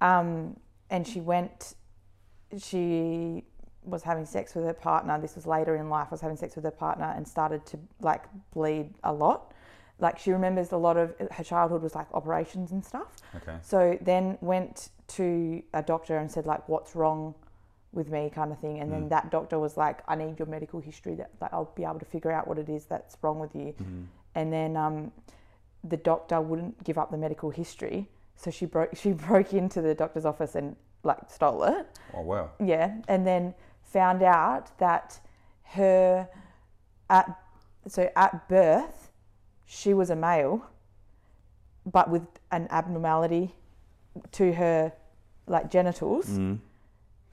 um, 0.00 0.56
and 0.90 1.06
she 1.06 1.20
went 1.20 1.74
she 2.56 3.44
was 3.82 4.02
having 4.02 4.24
sex 4.24 4.54
with 4.54 4.64
her 4.64 4.72
partner. 4.72 5.18
This 5.20 5.34
was 5.34 5.46
later 5.46 5.76
in 5.76 5.90
life. 5.90 6.10
Was 6.10 6.20
having 6.20 6.36
sex 6.36 6.54
with 6.56 6.64
her 6.64 6.70
partner 6.70 7.12
and 7.16 7.26
started 7.26 7.66
to 7.66 7.78
like 8.00 8.22
bleed 8.52 8.94
a 9.02 9.12
lot. 9.12 9.52
Like 9.98 10.18
she 10.18 10.32
remembers 10.32 10.72
a 10.72 10.76
lot 10.76 10.96
of 10.96 11.14
her 11.30 11.44
childhood 11.44 11.82
was 11.82 11.94
like 11.94 12.06
operations 12.12 12.72
and 12.72 12.84
stuff. 12.84 13.08
okay. 13.36 13.56
So 13.62 13.96
then 14.00 14.38
went 14.40 14.90
to 15.08 15.62
a 15.72 15.82
doctor 15.82 16.16
and 16.18 16.30
said 16.30 16.46
like, 16.46 16.68
"What's 16.68 16.94
wrong 16.96 17.34
with 17.92 18.10
me?" 18.10 18.28
kind 18.34 18.50
of 18.52 18.58
thing. 18.58 18.80
And 18.80 18.90
then 18.92 19.04
Mm. 19.06 19.08
that 19.10 19.30
doctor 19.30 19.58
was 19.58 19.76
like, 19.76 20.02
"I 20.08 20.16
need 20.16 20.38
your 20.38 20.48
medical 20.48 20.80
history. 20.80 21.14
That 21.14 21.30
like, 21.40 21.52
I'll 21.52 21.70
be 21.76 21.84
able 21.84 22.00
to 22.00 22.04
figure 22.06 22.32
out 22.32 22.48
what 22.48 22.58
it 22.58 22.68
is 22.68 22.86
that's 22.86 23.16
wrong 23.22 23.38
with 23.38 23.54
you." 23.54 23.72
Mhm. 23.80 24.06
And 24.34 24.52
then 24.52 24.76
um, 24.76 25.12
the 25.84 25.96
doctor 25.96 26.40
wouldn't 26.40 26.82
give 26.82 26.98
up 26.98 27.10
the 27.12 27.16
medical 27.18 27.50
history, 27.50 28.08
so 28.36 28.50
she 28.50 28.66
broke 28.66 28.90
she 29.02 29.12
broke 29.12 29.52
into 29.54 29.80
the 29.80 29.94
doctor's 29.94 30.24
office 30.24 30.56
and 30.56 30.74
like 31.04 31.30
stole 31.30 31.62
it. 31.64 31.86
Oh 32.12 32.22
wow. 32.22 32.50
Yeah, 32.58 32.96
and 33.06 33.24
then 33.24 33.54
found 33.82 34.22
out 34.24 34.76
that 34.78 35.20
her 35.76 36.28
at 37.08 37.38
so 37.86 38.10
at 38.16 38.48
birth 38.48 39.03
she 39.66 39.94
was 39.94 40.10
a 40.10 40.16
male, 40.16 40.64
but 41.86 42.10
with 42.10 42.26
an 42.50 42.66
abnormality 42.70 43.54
to 44.32 44.52
her 44.52 44.92
like 45.46 45.70
genitals. 45.70 46.26
Mm. 46.28 46.58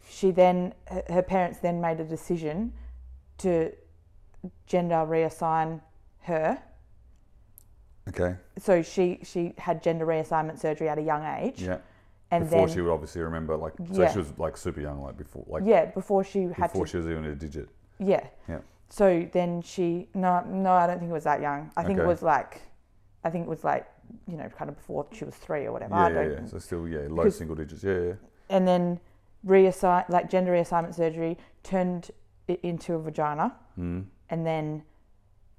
She 0.07 0.31
then 0.31 0.73
her, 1.09 1.21
parents 1.21 1.59
then 1.59 1.79
made 1.79 1.99
a 1.99 2.03
decision 2.03 2.73
to 3.39 3.71
gender 4.65 4.95
reassign 4.95 5.81
her. 6.21 6.61
Okay. 8.09 8.35
So 8.57 8.81
she 8.81 9.19
she 9.23 9.53
had 9.57 9.81
gender 9.83 10.05
reassignment 10.05 10.59
surgery 10.59 10.89
at 10.89 10.97
a 10.97 11.01
young 11.01 11.23
age, 11.23 11.61
Yeah. 11.61 11.77
and 12.31 12.43
before 12.45 12.65
then 12.65 12.75
she 12.75 12.81
would 12.81 12.91
obviously 12.91 13.21
remember, 13.21 13.55
like, 13.55 13.73
so 13.93 14.01
Yeah. 14.01 14.11
she 14.11 14.17
was 14.17 14.33
like 14.37 14.57
super 14.57 14.81
young, 14.81 15.01
like 15.01 15.17
before, 15.17 15.45
like 15.47 15.63
yeah 15.65 15.85
before 15.85 16.23
she 16.23 16.43
had 16.43 16.71
before 16.71 16.85
to 16.85 16.91
she 16.91 16.97
was 16.97 17.07
even 17.07 17.25
a 17.25 17.35
digit. 17.35 17.69
Yeah. 17.99 18.25
Yeah. 18.49 18.59
So 18.91 19.27
then 19.31 19.61
she 19.61 20.09
no 20.13 20.43
no 20.47 20.73
I 20.73 20.85
don't 20.85 20.99
think 20.99 21.09
it 21.09 21.13
was 21.13 21.23
that 21.23 21.41
young. 21.41 21.71
I 21.77 21.83
think 21.83 21.97
it 21.97 22.01
Okay. 22.01 22.07
was 22.09 22.21
like 22.21 22.61
I 23.23 23.29
think 23.29 23.45
it 23.45 23.49
was 23.49 23.63
like 23.63 23.87
you 24.27 24.35
know 24.37 24.49
kind 24.49 24.69
of 24.69 24.75
before 24.75 25.07
she 25.13 25.23
was 25.25 25.35
three 25.35 25.65
or 25.65 25.71
whatever. 25.71 25.95
Yeah, 25.95 26.01
I 26.05 26.09
yeah, 26.09 26.13
don't. 26.15 26.31
yeah. 26.31 26.45
So 26.45 26.59
still, 26.59 26.87
yeah, 26.87 26.99
low 27.09 27.23
Because- 27.23 27.37
single 27.37 27.55
digits. 27.55 27.83
Yeah, 27.83 27.99
yeah. 27.99 28.13
And 28.49 28.67
then 28.67 28.99
reassign 29.45 30.07
like 30.09 30.29
gender 30.29 30.51
reassignment 30.51 30.93
surgery 30.93 31.37
turned 31.63 32.11
it 32.47 32.59
into 32.63 32.93
a 32.95 32.99
vagina, 32.99 33.55
Mm. 33.79 34.05
and 34.29 34.45
then 34.45 34.83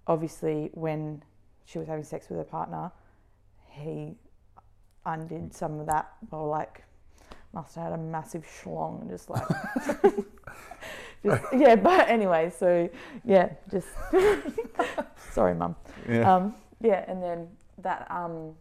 obviously 0.07 0.71
when 0.75 1.23
she 1.64 1.79
was 1.79 1.88
having 1.88 2.05
sex 2.05 2.29
with 2.29 2.37
her 2.38 2.45
partner, 2.45 2.92
he 3.71 4.18
undid 5.07 5.55
some 5.55 5.81
of 5.81 5.87
that 5.87 6.12
or 6.31 6.47
like 6.49 6.85
must 7.55 7.75
have 7.77 7.85
had 7.85 7.92
a 7.95 8.03
massive 8.03 8.45
schlong 8.45 9.01
and 9.01 9.11
just 9.11 9.31
like 9.31 9.42
just, 11.24 11.42
yeah 11.56 11.76
but 11.76 12.08
anyway 12.08 12.50
so 12.56 12.88
yeah 13.24 13.50
just 13.70 13.88
sorry 15.32 15.54
mum 15.54 15.76
Yeah. 16.08 16.35
um 16.35 16.54
yeah 16.80 17.04
and 17.08 17.22
then 17.22 17.48
that 17.78 18.06
um 18.11 18.54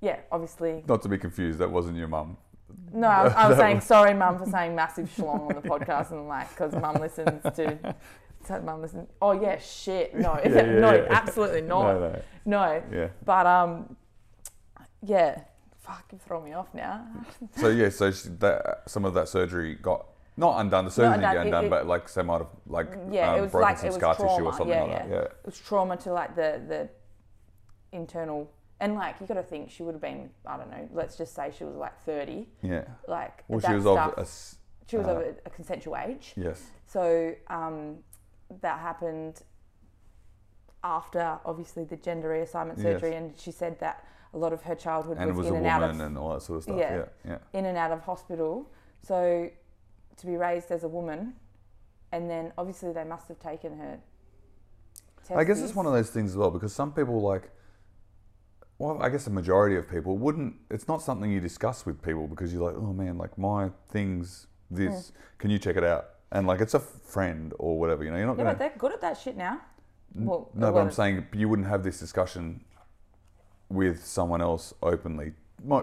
yeah 0.00 0.20
obviously 0.32 0.84
Not 0.86 1.02
to 1.02 1.08
be 1.08 1.18
confused, 1.18 1.58
that 1.60 1.70
wasn't 1.70 1.96
your 1.96 2.08
mum. 2.08 2.36
no 2.92 3.06
I 3.08 3.22
was, 3.24 3.32
I 3.34 3.48
was 3.50 3.58
saying 3.58 3.76
was- 3.76 3.84
sorry 3.84 4.14
mum 4.14 4.38
for 4.38 4.46
saying 4.46 4.74
massive 4.74 5.08
schlong 5.16 5.48
on 5.48 5.54
the 5.60 5.68
podcast 5.68 6.10
and 6.12 6.26
like 6.28 6.48
because 6.50 6.74
mum 6.74 6.96
listens 6.96 7.42
to 7.56 7.94
mum 8.62 8.82
listens 8.82 9.08
oh 9.22 9.32
yeah 9.32 9.58
shit 9.58 10.14
no 10.14 10.38
Yeah, 10.44 10.50
yeah, 10.54 10.62
no 10.80 10.94
yeah. 10.94 11.06
absolutely 11.10 11.62
not 11.62 11.94
No, 11.94 12.00
no. 12.10 12.22
no 12.44 12.82
Yeah. 12.92 13.08
but 13.24 13.46
um 13.46 13.96
yeah 15.02 15.40
fuck 15.80 16.04
you 16.12 16.18
throw 16.18 16.40
me 16.42 16.52
off 16.52 16.72
now 16.74 17.06
So 17.58 17.68
yeah, 17.68 17.88
so 17.90 18.10
that, 18.10 18.82
some 18.86 19.04
of 19.04 19.14
that 19.14 19.28
surgery 19.28 19.74
got 19.74 20.06
not 20.36 20.60
undone. 20.60 20.84
The 20.86 20.90
surgery 20.90 21.18
didn't 21.18 21.32
get 21.34 21.46
undone, 21.46 21.64
it- 21.66 21.70
but 21.70 21.86
like 21.86 22.12
they 22.12 22.22
might 22.22 22.38
have 22.38 22.48
like 22.66 22.88
Yeah, 23.10 23.34
it 23.34 23.36
um, 23.36 23.42
was 23.42 23.50
broken 23.52 23.68
like- 23.68 23.78
some 23.78 23.86
it 23.86 23.88
was 23.90 23.96
scar 23.96 24.14
tissue 24.14 24.26
or 24.26 24.36
trauma, 24.38 24.52
something 24.56 24.68
yeah, 24.76 24.82
like 24.82 24.98
that. 24.98 25.08
yeah. 25.08 25.14
Yeah. 25.14 25.22
it 25.22 25.36
was 25.46 25.58
trauma 25.58 25.96
to 25.98 26.12
like 26.12 26.34
the 26.34 26.60
the 26.68 26.88
internal 27.92 28.50
and 28.80 28.94
like 28.96 29.20
you 29.20 29.26
got 29.26 29.34
to 29.34 29.42
think 29.42 29.70
she 29.70 29.82
would 29.84 29.94
have 29.94 30.00
been 30.02 30.28
I 30.44 30.56
don't 30.56 30.70
know 30.70 30.88
let's 30.92 31.16
just 31.16 31.34
say 31.34 31.52
she 31.56 31.62
was 31.64 31.76
like 31.76 31.96
30 32.04 32.48
Yeah. 32.62 32.84
like 33.06 33.44
Well, 33.46 33.60
she 33.60 33.72
was 33.72 33.84
stuff, 33.84 34.14
of 34.18 34.26
a 34.26 34.28
she 34.90 34.96
was 34.96 35.06
uh, 35.06 35.10
of 35.10 35.16
a, 35.22 35.34
a 35.46 35.50
consensual 35.50 35.96
age 35.96 36.32
yes. 36.36 36.60
so 36.86 37.32
um, 37.48 37.98
that 38.60 38.80
happened 38.80 39.42
after 40.82 41.38
obviously 41.44 41.84
the 41.84 41.96
gender 41.96 42.28
reassignment 42.28 42.74
Yes. 42.78 42.82
surgery 42.82 43.14
and 43.14 43.38
she 43.38 43.50
said 43.52 43.78
that 43.80 44.04
a 44.34 44.38
lot 44.38 44.52
of 44.52 44.62
her 44.62 44.74
childhood 44.74 45.16
And 45.18 45.30
it 45.30 45.34
was, 45.34 45.46
was 45.46 45.46
a 45.46 45.48
in 45.50 45.54
and 45.58 45.64
woman 45.64 45.82
out 45.82 45.90
of 45.94 46.00
and 46.00 46.18
all 46.18 46.32
that 46.34 46.42
sort 46.42 46.56
of 46.58 46.62
stuff. 46.64 46.76
Yeah. 46.76 46.96
Yeah. 46.96 47.04
Yeah. 47.24 47.58
in 47.58 47.66
and 47.66 47.78
out 47.78 47.92
of 47.92 48.00
hospital 48.00 48.68
so 49.02 49.48
to 50.16 50.26
be 50.26 50.36
raised 50.36 50.70
as 50.70 50.84
a 50.84 50.88
woman 50.88 51.34
and 52.12 52.30
then 52.30 52.52
obviously 52.58 52.92
they 52.92 53.04
must 53.04 53.28
have 53.28 53.38
taken 53.38 53.78
her 53.78 53.98
I 55.34 55.44
guess 55.44 55.60
it's 55.62 55.74
one 55.74 55.86
of 55.86 55.94
those 55.94 56.10
things 56.10 56.32
as 56.32 56.36
well 56.36 56.50
because 56.50 56.74
some 56.74 56.92
people 56.92 57.18
like, 57.22 57.50
well, 58.78 59.02
I 59.02 59.08
guess 59.08 59.24
the 59.24 59.30
majority 59.30 59.74
of 59.76 59.88
people 59.88 60.18
wouldn't. 60.18 60.54
It's 60.70 60.86
not 60.86 61.00
something 61.00 61.32
you 61.32 61.40
discuss 61.40 61.86
with 61.86 62.02
people 62.02 62.26
because 62.28 62.52
you're 62.52 62.62
like, 62.62 62.76
oh 62.76 62.92
man, 62.92 63.16
like 63.16 63.38
my 63.38 63.70
things, 63.88 64.48
this. 64.70 65.08
Hmm. 65.08 65.16
Can 65.38 65.50
you 65.50 65.58
check 65.58 65.76
it 65.76 65.84
out? 65.84 66.10
And 66.30 66.46
like 66.46 66.60
it's 66.60 66.74
a 66.74 66.78
friend 66.78 67.54
or 67.58 67.78
whatever, 67.78 68.04
you 68.04 68.10
know. 68.10 68.18
You're 68.18 68.26
not 68.26 68.36
yeah 68.36 68.44
gonna. 68.44 68.50
but 68.50 68.58
they're 68.58 68.74
good 68.76 68.92
at 68.92 69.00
that 69.00 69.16
shit 69.16 69.34
now 69.34 69.62
well, 70.14 70.50
no, 70.54 70.72
but 70.72 70.78
I'm 70.78 70.90
saying 70.90 71.26
you 71.32 71.48
wouldn't 71.48 71.68
have 71.68 71.82
this 71.82 71.98
discussion 71.98 72.64
with 73.68 74.04
someone 74.04 74.40
else 74.40 74.72
openly, 74.82 75.32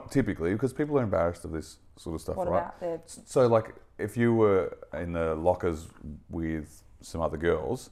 typically, 0.09 0.53
because 0.53 0.71
people 0.73 0.97
are 0.97 1.03
embarrassed 1.03 1.43
of 1.43 1.51
this 1.51 1.77
sort 1.97 2.15
of 2.15 2.21
stuff, 2.21 2.37
What 2.37 2.47
right? 2.47 2.59
about 2.59 2.79
the 2.79 3.01
So, 3.25 3.47
like, 3.47 3.75
if 4.01 4.17
you 4.17 4.33
were 4.33 4.77
in 4.93 5.13
the 5.13 5.35
lockers 5.35 5.87
with 6.29 6.83
some 7.01 7.21
other 7.21 7.37
girls 7.37 7.89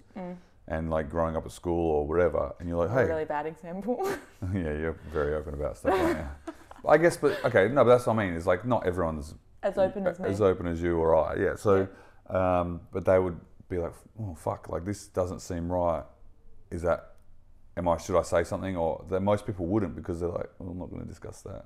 and 0.68 0.90
like 0.90 1.10
growing 1.10 1.36
up 1.36 1.46
at 1.46 1.52
school 1.52 1.92
or 1.92 2.08
whatever, 2.08 2.54
and 2.60 2.70
you're 2.70 2.78
like, 2.78 2.90
a 2.90 2.94
hey, 2.94 3.10
really 3.10 3.26
bad 3.26 3.46
example? 3.46 3.98
yeah, 4.54 4.74
you're 4.74 4.98
very 5.12 5.36
open 5.36 5.54
about 5.54 5.78
stuff, 5.78 5.94
aren't 5.94 6.18
you? 6.18 6.54
I 6.88 6.98
guess, 6.98 7.18
but 7.18 7.44
okay, 7.44 7.68
no, 7.68 7.84
but 7.84 7.90
that's 7.90 8.06
what 8.06 8.18
I 8.18 8.26
mean. 8.26 8.36
It's 8.36 8.46
like 8.46 8.66
not 8.66 8.86
everyone's 8.86 9.34
as 9.64 9.78
open 9.78 10.08
as 10.08 10.20
me. 10.20 10.30
as 10.30 10.42
open 10.42 10.68
as 10.68 10.82
you 10.82 10.98
or 10.98 11.16
I. 11.16 11.36
Yeah. 11.36 11.56
So, 11.56 11.88
um, 12.30 12.82
but 12.94 13.06
they 13.06 13.20
would 13.20 13.38
be 13.68 13.78
like, 13.78 13.94
oh 14.20 14.36
fuck, 14.36 14.70
like 14.70 14.86
this 14.86 15.08
doesn't 15.08 15.40
seem 15.42 15.72
right. 15.72 16.04
Is 16.72 16.82
that? 16.84 17.16
Am 17.76 17.88
I? 17.88 17.98
Should 17.98 18.18
I 18.18 18.24
say 18.24 18.44
something? 18.44 18.78
Or 18.78 19.06
that 19.10 19.22
most 19.22 19.46
people 19.46 19.66
wouldn't 19.66 19.96
because 19.96 20.20
they're 20.20 20.30
like, 20.30 20.50
well, 20.58 20.70
I'm 20.70 20.80
not 20.80 20.90
going 20.90 21.02
to 21.02 21.08
discuss 21.08 21.42
that. 21.42 21.66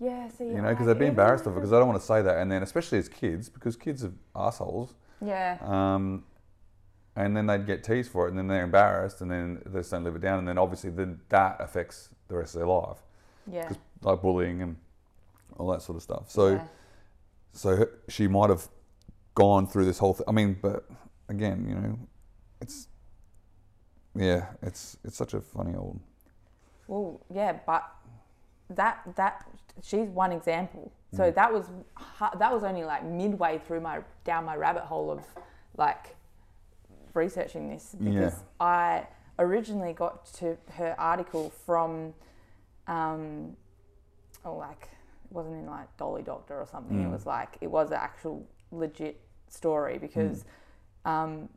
Yeah, 0.00 0.28
see, 0.28 0.44
You 0.44 0.62
know, 0.62 0.68
because 0.70 0.86
they'd 0.86 0.98
be 0.98 1.06
embarrassed 1.06 1.46
of 1.46 1.52
it 1.52 1.56
because 1.56 1.70
they 1.70 1.78
don't 1.78 1.88
want 1.88 2.00
to 2.00 2.06
say 2.06 2.22
that, 2.22 2.38
and 2.38 2.50
then 2.50 2.62
especially 2.62 2.98
as 2.98 3.08
kids, 3.08 3.48
because 3.48 3.76
kids 3.76 4.04
are 4.04 4.12
assholes. 4.36 4.94
Yeah, 5.20 5.58
Um, 5.60 6.24
and 7.16 7.36
then 7.36 7.46
they'd 7.46 7.66
get 7.66 7.82
teased 7.82 8.12
for 8.12 8.26
it, 8.26 8.30
and 8.30 8.38
then 8.38 8.46
they're 8.46 8.62
embarrassed, 8.62 9.20
and 9.20 9.30
then 9.30 9.60
they 9.66 9.80
just 9.80 9.90
don't 9.90 10.04
live 10.04 10.14
it 10.14 10.22
down, 10.22 10.38
and 10.38 10.46
then 10.46 10.56
obviously 10.56 10.90
then 10.90 11.20
that 11.30 11.56
affects 11.58 12.10
the 12.28 12.36
rest 12.36 12.54
of 12.54 12.60
their 12.60 12.68
life, 12.68 12.98
yeah. 13.50 13.72
like 14.02 14.22
bullying 14.22 14.62
and 14.62 14.76
all 15.58 15.68
that 15.72 15.82
sort 15.82 15.96
of 15.96 16.02
stuff. 16.02 16.30
So, 16.30 16.48
yeah. 16.48 16.64
so 17.52 17.86
she 18.08 18.28
might 18.28 18.50
have 18.50 18.68
gone 19.34 19.66
through 19.66 19.86
this 19.86 19.98
whole 19.98 20.14
thing. 20.14 20.26
I 20.28 20.32
mean, 20.32 20.58
but 20.62 20.88
again, 21.28 21.66
you 21.68 21.74
know, 21.74 21.98
it's 22.60 22.86
yeah, 24.14 24.46
it's 24.62 24.96
it's 25.04 25.16
such 25.16 25.34
a 25.34 25.40
funny 25.40 25.74
old. 25.76 26.00
Well, 26.86 27.20
yeah, 27.32 27.58
but 27.66 27.84
that 28.70 29.00
that 29.16 29.46
she's 29.82 30.08
one 30.08 30.32
example. 30.32 30.92
So 31.14 31.30
Mm. 31.30 31.34
that 31.36 31.52
was 31.52 31.70
that 32.38 32.52
was 32.52 32.62
only 32.64 32.84
like 32.84 33.02
midway 33.04 33.58
through 33.58 33.80
my 33.80 34.00
down 34.24 34.44
my 34.44 34.56
rabbit 34.56 34.82
hole 34.84 35.10
of 35.10 35.20
like 35.76 36.16
researching 37.14 37.68
this 37.70 37.94
because 37.98 38.34
Yeah. 38.34 38.38
I 38.60 39.06
originally 39.38 39.92
got 39.92 40.26
to 40.34 40.56
her 40.74 40.94
article 40.98 41.50
from 41.50 42.12
um 42.86 43.56
oh 44.44 44.54
like 44.56 44.82
it 45.24 45.32
wasn't 45.32 45.54
in 45.56 45.66
like 45.66 45.94
Dolly 45.96 46.22
Doctor 46.22 46.60
or 46.60 46.66
something. 46.66 47.00
It 47.00 47.06
Mm. 47.08 47.12
was 47.12 47.24
like 47.26 47.56
it 47.60 47.68
was 47.70 47.90
an 47.90 47.98
actual 47.98 48.46
legit 48.70 49.20
story 49.48 49.96
because 49.98 50.44
um 51.06 51.48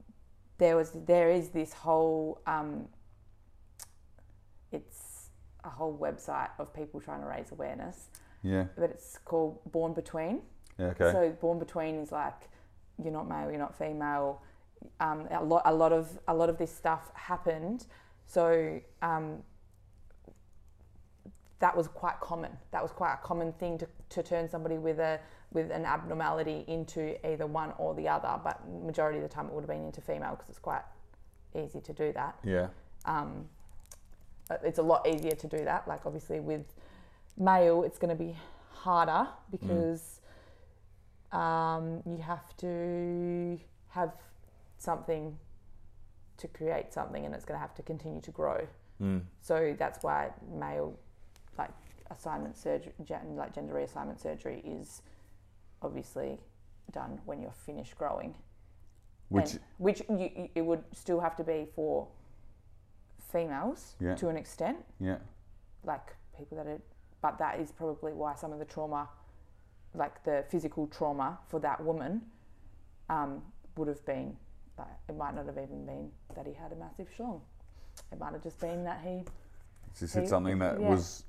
there 0.60 0.76
was 0.78 0.92
there 1.06 1.30
is 1.30 1.50
this 1.50 1.74
whole 1.74 2.40
um 2.48 2.88
it's 4.72 5.11
a 5.64 5.70
whole 5.70 5.98
website 5.98 6.50
of 6.60 6.74
people 6.74 7.00
trying 7.00 7.22
to 7.22 7.28
raise 7.28 7.52
awareness 7.52 8.10
Yeah. 8.44 8.66
but 8.76 8.90
it's 8.90 9.18
called 9.26 9.60
Born 9.72 9.94
Between. 9.94 10.42
Yeah. 10.78 10.88
Okay. 10.88 11.12
So 11.12 11.38
Born 11.40 11.60
Between 11.60 11.96
is 11.96 12.12
like 12.12 12.50
you're 13.04 13.14
not 13.14 13.28
male, 13.28 13.50
you're 13.50 13.60
not 13.60 13.78
female. 13.78 14.42
Um, 15.00 15.28
a 15.30 15.44
lot, 15.44 15.62
a 15.66 15.74
lot 15.74 15.92
of 15.94 16.20
a 16.28 16.34
lot 16.34 16.50
of 16.50 16.58
this 16.58 16.74
stuff 16.76 17.12
happened. 17.14 17.86
So 18.26 18.80
um, 19.02 19.44
that 21.60 21.76
was 21.76 21.88
quite 21.88 22.20
common. 22.20 22.52
That 22.72 22.82
was 22.82 22.92
quite 22.92 23.14
a 23.14 23.18
common 23.18 23.54
thing 23.54 23.78
to, 23.80 23.88
to 24.10 24.24
turn 24.24 24.50
somebody 24.50 24.78
with 24.78 25.00
a 25.00 25.20
with 25.54 25.70
an 25.70 25.86
abnormality 25.86 26.64
into 26.68 27.16
either 27.30 27.46
one 27.46 27.74
or 27.78 27.94
the 27.94 28.08
other. 28.08 28.40
But 28.44 28.68
majority 28.68 29.20
of 29.20 29.24
the 29.24 29.30
time, 29.30 29.48
it 29.48 29.54
would 29.54 29.62
have 29.62 29.70
been 29.70 29.86
into 29.86 30.02
female 30.02 30.32
because 30.32 30.50
it's 30.50 30.60
quite 30.60 30.84
easy 31.56 31.82
to 31.82 31.94
do 31.94 32.14
that 32.14 32.38
yeah. 32.44 32.68
um, 33.06 33.48
it's 34.64 34.80
a 34.80 34.84
lot 34.84 35.08
easier 35.08 35.32
to 35.36 35.48
do 35.48 35.64
that. 35.66 35.88
Like 35.88 36.06
obviously 36.06 36.40
with 36.40 36.66
male, 37.38 37.84
it's 37.84 37.98
going 37.98 38.16
to 38.16 38.24
be 38.24 38.36
harder 38.70 39.28
because 39.50 40.22
um, 41.32 42.02
you 42.06 42.18
have 42.18 42.56
to 42.58 43.60
have 43.90 44.14
something 44.78 45.38
to 46.38 46.48
create 46.48 46.92
something, 46.92 47.26
and 47.26 47.36
it's 47.36 47.46
going 47.46 47.56
to 47.58 47.62
have 47.62 47.76
to 47.76 47.84
continue 47.84 48.22
to 48.22 48.32
grow. 48.32 48.68
Mm. 49.02 49.22
So 49.42 49.76
that's 49.78 50.04
why 50.04 50.32
male, 50.52 50.98
like 51.58 51.70
assignment 52.10 52.58
surgery, 52.58 52.92
like 53.36 53.54
gender 53.54 53.74
reassignment 53.74 54.20
surgery, 54.20 54.62
is 54.66 55.04
obviously 55.82 56.40
done 56.92 57.20
when 57.26 57.42
you're 57.42 57.52
finished 57.52 57.96
growing 57.98 58.34
Which. 59.30 59.52
and- 59.52 59.60
which 59.78 60.02
you, 60.10 60.30
you, 60.36 60.50
it 60.56 60.62
would 60.62 60.84
still 60.94 61.20
have 61.20 61.36
to 61.38 61.44
be 61.44 61.68
for 61.76 62.08
females 63.32 63.96
Yeah. 64.00 64.16
to 64.16 64.30
an 64.30 64.38
extent, 64.38 64.78
Yeah. 65.00 65.18
like 65.84 66.16
people 66.38 66.58
that 66.58 66.68
are, 66.68 66.82
but 67.22 67.38
that 67.38 67.60
is 67.60 67.72
probably 67.72 68.14
why 68.14 68.36
some 68.36 68.52
of 68.54 68.60
the 68.60 68.66
trauma, 68.66 69.10
like 69.94 70.24
the 70.24 70.44
physical 70.50 70.88
trauma 70.88 71.40
for 71.48 71.60
that 71.60 71.84
woman, 71.84 72.22
um, 73.10 73.42
would 73.78 73.88
have 73.88 74.06
been, 74.06 74.38
like, 74.78 74.88
it 75.10 75.16
might 75.16 75.36
not 75.36 75.46
have 75.46 75.58
even 75.58 75.86
been 75.86 76.12
that 76.36 76.46
he 76.46 76.54
had 76.54 76.72
a 76.72 76.76
massive 76.76 77.10
schlong. 77.10 77.42
It 78.12 78.20
might 78.20 78.34
have 78.34 78.42
just 78.44 78.60
been 78.60 78.84
that 78.84 79.02
he, 79.02 79.26
She 79.94 80.08
said 80.08 80.24
He- 80.24 80.30
something 80.30 80.58
that 80.60 80.80
yeah. 80.80 80.90
was 80.90 81.26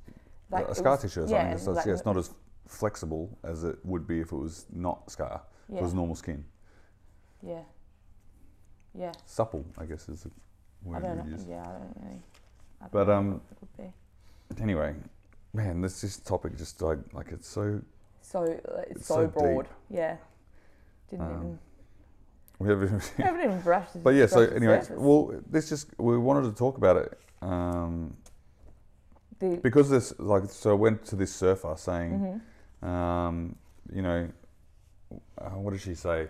like, 0.50 0.68
a 0.68 0.74
scar 0.74 0.92
was- 0.92 1.02
tissue 1.02 1.22
or 1.22 1.26
yeah, 1.26 1.42
something. 1.42 1.58
so 1.58 1.72
like- 1.72 1.86
yeah, 1.86 1.92
it's 1.94 2.04
not 2.04 2.16
as 2.16 2.32
flexible 2.66 3.36
as 3.42 3.64
it 3.64 3.84
would 3.84 4.06
be 4.06 4.20
if 4.20 4.30
it 4.32 4.36
was 4.36 4.66
not 4.70 5.10
scar. 5.10 5.42
Yeah, 5.68 5.78
it 5.80 5.82
was 5.82 5.94
normal 5.94 6.14
skin. 6.14 6.44
yeah, 7.42 7.64
yeah. 8.94 9.12
Supple, 9.26 9.64
I 9.76 9.86
guess, 9.86 10.08
is 10.08 10.22
the 10.22 10.30
I 10.84 10.88
word 10.88 11.02
don't 11.02 11.18
know. 11.18 11.24
use. 11.36 11.46
Yeah, 11.48 11.62
I 11.62 11.72
don't 11.72 11.96
really. 12.02 12.22
I 12.80 12.84
don't 12.84 12.92
But, 12.92 13.06
know 13.08 13.12
um, 13.14 13.40
it. 13.78 13.90
Anyway, 14.60 14.94
man, 15.54 15.80
this 15.80 16.00
this 16.00 16.18
topic 16.18 16.56
just 16.56 16.82
like 16.82 16.98
like 17.12 17.28
it's 17.32 17.48
so 17.48 17.80
So 18.20 18.42
uh, 18.44 18.46
it's, 18.90 18.90
It's 19.00 19.06
so, 19.06 19.14
so 19.14 19.22
deep. 19.26 19.34
broad. 19.34 19.68
Yeah. 19.90 20.16
Didn't 21.10 21.26
Um, 21.26 21.32
even. 21.36 21.58
we 22.58 22.68
haven't. 22.68 23.12
Haven't 23.18 23.40
even 23.44 23.60
brushed. 23.60 24.02
but 24.02 24.14
yeah, 24.14 24.26
so 24.26 24.40
anyway, 24.40 24.80
surface. 24.80 24.98
well, 24.98 25.40
this 25.50 25.68
just 25.68 25.88
we 25.98 26.18
wanted 26.18 26.48
to 26.50 26.54
talk 26.56 26.76
about 26.76 26.96
it 26.96 27.18
um, 27.42 28.16
the, 29.38 29.56
because 29.62 29.88
this 29.90 30.12
like 30.18 30.44
so 30.50 30.70
I 30.70 30.74
went 30.74 31.04
to 31.06 31.16
this 31.16 31.34
surfer 31.34 31.74
saying, 31.76 32.40
Mhm. 32.82 32.88
um, 32.88 33.56
you 33.92 34.02
know, 34.02 34.28
uh, 35.38 35.50
what 35.50 35.72
did 35.72 35.80
she 35.80 35.94
say? 35.94 36.28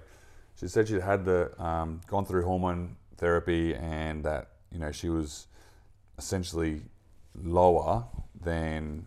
She 0.57 0.69
said 0.69 0.89
she'd 0.89 1.01
had 1.03 1.25
the 1.25 1.51
um, 1.63 2.01
gone 2.07 2.25
through 2.25 2.45
hormone 2.45 2.97
therapy 3.23 3.73
and 3.77 4.25
that 4.25 4.49
you 4.73 4.81
know 4.81 4.91
she 4.91 5.09
was 5.09 5.47
essentially 6.19 6.83
lower 7.37 8.05
than 8.41 9.07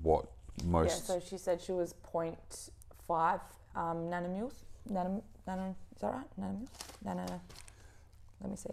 what 0.00 0.26
most. 0.64 1.08
Yeah, 1.08 1.14
so 1.14 1.20
she 1.20 1.36
said 1.36 1.60
she 1.60 1.72
was 1.72 1.92
0.5 2.14 3.40
um, 3.74 3.96
nanomoles. 4.12 4.54
Nano, 4.88 5.22
nano, 5.46 5.74
is 5.94 6.00
that 6.00 6.12
right? 6.12 6.40
Nanomoles? 6.40 6.68
Nano, 7.04 7.40
let 8.40 8.50
me 8.50 8.56
see. 8.56 8.70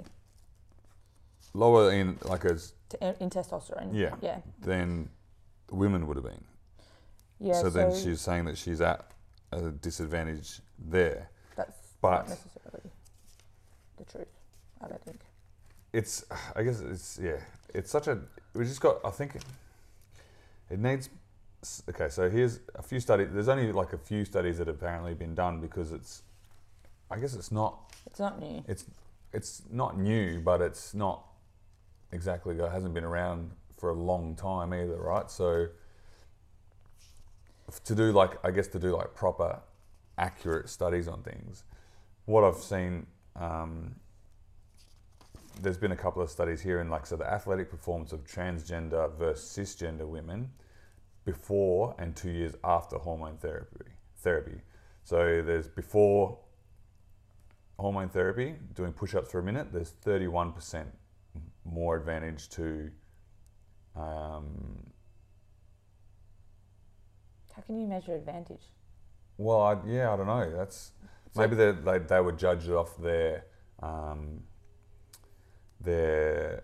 lower 1.53 1.91
in 1.91 2.17
like 2.23 2.45
as 2.45 2.73
T- 2.89 2.97
in 3.01 3.29
testosterone. 3.29 3.89
Yeah. 3.91 4.15
Yeah. 4.21 4.39
than 4.61 5.09
women 5.71 6.05
would 6.05 6.17
have 6.17 6.25
been. 6.25 6.43
Yeah. 7.39 7.53
so 7.61 7.69
then 7.71 7.93
she's 7.95 8.21
saying 8.21 8.45
that 8.45 8.57
she's 8.57 8.81
at 8.81 9.05
a 9.51 9.71
disadvantage 9.71 10.61
there. 10.77 11.29
That's 11.55 11.75
but- 12.01 12.11
not 12.11 12.29
necessarily 12.29 12.91
the 13.97 14.03
truth, 14.05 14.27
I 14.91 14.97
think. 14.97 15.21
It's, 15.93 16.25
I 16.55 16.63
guess 16.63 16.81
it's 16.81 17.19
yeah, 17.21 17.37
it's 17.73 17.89
such 17.91 18.07
a. 18.07 18.19
We 18.53 18.65
just 18.65 18.81
got. 18.81 18.97
I 19.05 19.11
think 19.11 19.35
it, 19.35 19.45
it 20.69 20.79
needs. 20.79 21.09
Okay, 21.89 22.09
so 22.09 22.29
here's 22.29 22.59
a 22.75 22.81
few 22.81 22.99
studies. 22.99 23.29
There's 23.31 23.47
only 23.47 23.71
like 23.71 23.93
a 23.93 23.97
few 23.97 24.25
studies 24.25 24.57
that 24.57 24.67
have 24.67 24.75
apparently 24.75 25.13
been 25.13 25.35
done 25.35 25.61
because 25.61 25.91
it's. 25.91 26.23
I 27.09 27.17
guess 27.17 27.33
it's 27.33 27.51
not. 27.51 27.93
It's 28.07 28.19
not 28.19 28.39
new. 28.39 28.63
It's 28.67 28.85
it's 29.33 29.63
not 29.71 29.97
new, 29.97 30.41
but 30.41 30.61
it's 30.61 30.93
not 30.93 31.25
exactly. 32.11 32.55
It 32.55 32.71
hasn't 32.71 32.93
been 32.93 33.03
around 33.03 33.51
for 33.77 33.89
a 33.89 33.93
long 33.93 34.35
time 34.35 34.73
either, 34.73 34.97
right? 34.97 35.29
So 35.29 35.67
to 37.83 37.95
do 37.95 38.11
like 38.11 38.43
I 38.45 38.51
guess 38.51 38.67
to 38.69 38.79
do 38.79 38.95
like 38.95 39.13
proper, 39.15 39.59
accurate 40.17 40.69
studies 40.69 41.07
on 41.07 41.23
things, 41.23 41.63
what 42.25 42.43
I've 42.43 42.57
seen. 42.57 43.07
Um, 43.35 43.95
there's 45.61 45.77
been 45.77 45.91
a 45.91 45.97
couple 45.97 46.21
of 46.21 46.29
studies 46.29 46.61
here 46.61 46.81
in 46.81 46.89
like 46.89 47.05
so 47.05 47.15
the 47.15 47.25
athletic 47.25 47.69
performance 47.69 48.11
of 48.11 48.23
transgender 48.25 49.13
versus 49.17 49.57
cisgender 49.57 50.07
women 50.07 50.49
before 51.25 51.95
and 51.97 52.15
two 52.15 52.29
years 52.29 52.55
after 52.63 52.97
hormone 52.97 53.37
therapy 53.37 53.91
therapy 54.17 54.61
so 55.03 55.41
there's 55.41 55.67
before 55.67 56.37
hormone 57.79 58.09
therapy 58.09 58.55
doing 58.73 58.91
push-ups 58.91 59.31
for 59.31 59.39
a 59.39 59.43
minute 59.43 59.71
there's 59.71 59.93
31% 60.05 60.85
more 61.65 61.97
advantage 61.97 62.49
to 62.49 62.89
um, 63.95 64.85
How 67.55 67.61
can 67.61 67.79
you 67.79 67.87
measure 67.87 68.15
advantage? 68.15 68.63
well 69.37 69.61
I, 69.61 69.77
yeah 69.85 70.13
i 70.13 70.15
don't 70.17 70.27
know 70.27 70.51
that's 70.55 70.91
maybe 71.35 71.55
they, 71.55 71.71
they, 71.71 71.97
they 71.99 72.21
were 72.21 72.31
judged 72.31 72.69
off 72.69 72.97
their 72.97 73.45
um, 73.81 74.39
their 75.81 76.63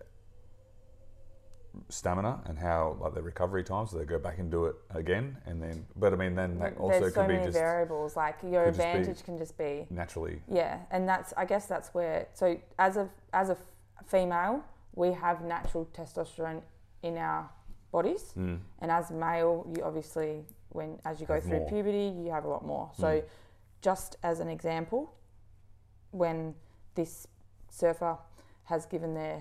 stamina 1.88 2.42
and 2.48 2.60
how 2.60 2.98
like 3.00 3.14
their 3.14 3.24
recovery 3.24 3.64
time 3.64 3.88
so 3.88 3.98
they 3.98 4.04
go 4.04 4.20
back 4.20 4.38
and 4.40 4.52
do 4.52 4.66
it 4.66 4.76
again 4.94 5.38
and 5.46 5.62
then 5.64 5.86
but 5.96 6.12
i 6.12 6.18
mean 6.18 6.36
then 6.36 6.60
that 6.60 6.76
also 6.78 7.00
There's 7.00 7.14
could 7.14 7.22
so 7.22 7.28
be 7.28 7.34
many 7.34 7.46
just 7.46 7.58
variables. 7.58 8.18
Like 8.18 8.38
your 8.44 8.66
could 8.66 8.78
be- 8.78 8.84
advantage 8.84 9.24
can 9.24 9.38
just 9.38 9.58
be 9.58 9.88
naturally 9.90 10.42
Yeah, 10.50 10.80
and 10.92 11.08
that's 11.08 11.34
I 11.38 11.46
guess 11.46 11.68
that's 11.68 11.94
where 11.94 12.28
so 12.34 12.58
as 12.78 12.98
a 12.98 13.08
as 13.32 13.50
a 13.50 13.58
female, 14.06 14.64
we 14.96 15.14
have 15.14 15.42
natural 15.44 15.86
testosterone 15.94 16.62
in 17.04 17.18
our 17.18 17.50
bodies, 17.94 18.34
mm, 18.38 18.60
and 18.80 18.92
as 18.92 19.10
male, 19.12 19.66
you 19.74 19.82
obviously 19.84 20.44
when 20.70 21.00
as 21.06 21.22
you 21.22 21.26
go 21.28 21.36
Have 21.36 21.44
through 21.44 21.60
more. 21.60 21.70
puberty, 21.70 22.08
you 22.22 22.32
have 22.32 22.44
a 22.44 22.50
lot 22.50 22.66
more. 22.66 22.90
So, 22.98 23.08
Mm. 23.08 23.24
just 23.82 24.18
as 24.24 24.40
an 24.42 24.50
example, 24.50 25.14
when 26.12 26.54
this 26.96 27.28
surfer 27.70 28.18
has 28.74 28.86
given 28.86 29.14
their 29.14 29.38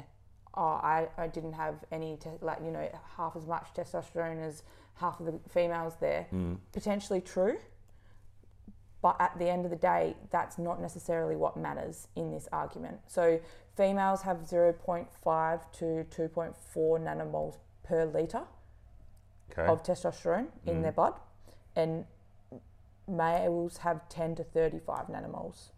oh 0.55 0.79
I, 0.97 1.09
I 1.17 1.27
didn't 1.37 1.53
have 1.55 1.77
any 1.93 2.17
te- 2.17 2.41
like 2.49 2.59
you 2.65 2.71
know 2.77 2.87
half 3.17 3.37
as 3.37 3.47
much 3.47 3.67
testosterone 3.77 4.41
as 4.47 4.63
half 4.95 5.21
of 5.21 5.27
the 5.27 5.39
females 5.49 5.95
there 6.01 6.27
mm, 6.33 6.57
potentially 6.73 7.21
true, 7.21 7.57
but 9.03 9.17
at 9.19 9.39
the 9.39 9.49
end 9.49 9.65
of 9.65 9.71
the 9.71 9.77
day, 9.95 10.15
that's 10.31 10.59
not 10.59 10.81
necessarily 10.81 11.37
what 11.37 11.57
matters 11.57 12.09
in 12.17 12.31
this 12.33 12.47
argument. 12.53 12.99
So, 13.07 13.41
females 13.77 14.21
have 14.23 14.39
0.5 14.39 15.73
to 15.79 15.85
2.4 16.11 16.55
nanomoles 17.07 17.57
per 17.83 18.05
litre 18.05 18.43
okay 19.51 19.67
of 19.73 19.83
testosterone 19.83 20.49
in 20.67 20.77
Mm. 20.77 20.83
their 20.83 20.93
blood, 20.93 21.15
and 21.77 22.05
males 23.09 23.79
have 23.79 24.07
10 24.09 24.35
to 24.37 24.45
35 24.45 25.07
nanomoles 25.09 25.71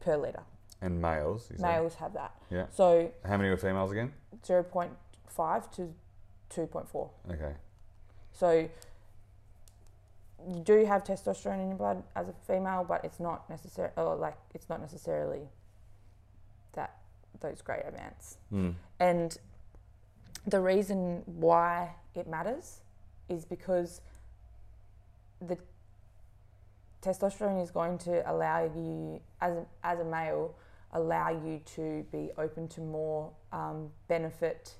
per 0.00 0.16
litre. 0.16 0.44
And 0.80 1.00
males? 1.00 1.50
Males 1.58 1.94
have 1.96 2.14
that. 2.14 2.34
yeah 2.50 2.66
So, 2.70 3.10
how 3.24 3.36
many 3.36 3.50
were 3.50 3.56
females 3.56 3.92
again 3.92 4.12
0.5 4.46 5.72
to 5.72 5.94
2.4. 6.54 7.10
okay 7.32 7.54
So 8.32 8.68
you 10.46 10.60
do 10.60 10.84
have 10.84 11.04
testosterone 11.04 11.62
in 11.62 11.68
your 11.68 11.76
blood 11.76 12.02
as 12.14 12.28
a 12.28 12.34
female, 12.46 12.84
but 12.88 13.04
it's 13.04 13.20
not 13.20 13.48
necessary. 13.50 13.90
Or 13.96 14.14
like 14.14 14.36
it's 14.54 14.68
not 14.68 14.80
necessarily 14.80 15.48
that 16.74 16.96
those 17.40 17.60
great 17.60 17.82
amounts. 17.86 18.38
Mm. 18.52 18.74
And 19.00 19.38
the 20.46 20.60
reason 20.60 21.22
why 21.26 21.94
it 22.14 22.28
matters 22.28 22.80
is 23.28 23.44
because 23.44 24.00
the 25.40 25.58
testosterone 27.02 27.62
is 27.62 27.70
going 27.70 27.98
to 27.98 28.30
allow 28.30 28.64
you, 28.64 29.20
as 29.40 29.56
a, 29.56 29.66
as 29.84 30.00
a 30.00 30.04
male, 30.04 30.54
allow 30.92 31.30
you 31.30 31.60
to 31.76 32.04
be 32.10 32.30
open 32.38 32.68
to 32.68 32.80
more 32.80 33.30
um, 33.52 33.90
benefit 34.08 34.74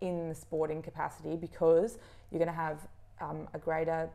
in 0.00 0.28
the 0.28 0.34
sporting 0.34 0.82
capacity 0.82 1.36
because 1.36 1.98
you're 2.30 2.38
going 2.38 2.48
to 2.48 2.54
have 2.54 2.88
um, 3.20 3.48
a 3.54 3.58
greater 3.58 4.10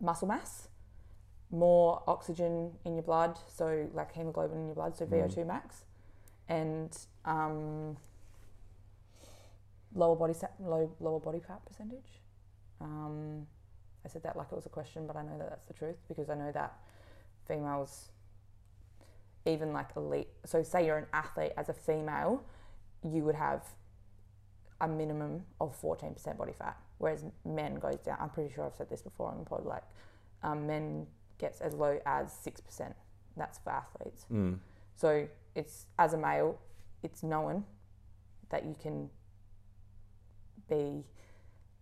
muscle 0.00 0.28
mass, 0.28 0.68
more 1.50 2.02
oxygen 2.06 2.72
in 2.84 2.94
your 2.94 3.02
blood, 3.02 3.38
so 3.48 3.88
like 3.94 4.12
hemoglobin 4.12 4.58
in 4.58 4.66
your 4.66 4.74
blood, 4.74 4.96
so 4.96 5.06
VO2 5.06 5.46
max, 5.46 5.84
and 6.48 6.96
um, 7.24 7.96
lower 9.94 10.16
body 10.16 10.34
sa- 10.34 10.48
low, 10.60 10.90
lower 11.00 11.20
body 11.20 11.40
fat 11.40 11.64
percentage. 11.64 12.20
Um, 12.80 13.46
I 14.04 14.08
said 14.08 14.22
that 14.22 14.36
like 14.36 14.48
it 14.50 14.54
was 14.54 14.66
a 14.66 14.70
question, 14.70 15.06
but 15.06 15.16
I 15.16 15.22
know 15.22 15.36
that 15.38 15.50
that's 15.50 15.66
the 15.66 15.74
truth 15.74 15.96
because 16.08 16.30
I 16.30 16.34
know 16.34 16.50
that 16.52 16.74
females, 17.46 18.08
even 19.46 19.72
like 19.72 19.88
elite, 19.96 20.28
so 20.44 20.62
say 20.62 20.84
you're 20.86 20.98
an 20.98 21.06
athlete 21.12 21.52
as 21.56 21.68
a 21.68 21.72
female, 21.74 22.42
you 23.02 23.22
would 23.24 23.34
have 23.34 23.64
a 24.80 24.88
minimum 24.88 25.44
of 25.60 25.78
14% 25.80 26.36
body 26.36 26.52
fat, 26.58 26.76
whereas 26.98 27.24
men 27.44 27.74
goes 27.76 27.98
down. 28.00 28.16
I'm 28.20 28.30
pretty 28.30 28.52
sure 28.54 28.64
I've 28.66 28.74
said 28.74 28.88
this 28.90 29.02
before 29.02 29.30
on 29.30 29.38
the 29.38 29.44
pod. 29.44 29.64
Like 29.64 29.84
um, 30.42 30.66
men 30.66 31.06
gets 31.38 31.60
as 31.60 31.74
low 31.74 31.98
as 32.06 32.32
six 32.32 32.60
percent. 32.60 32.94
That's 33.36 33.58
for 33.58 33.70
athletes. 33.70 34.26
Mm. 34.32 34.58
So 34.96 35.26
it's 35.54 35.86
as 35.98 36.12
a 36.14 36.18
male, 36.18 36.58
it's 37.02 37.22
known 37.22 37.64
that 38.50 38.64
you 38.64 38.74
can 38.80 39.08
be 40.68 41.04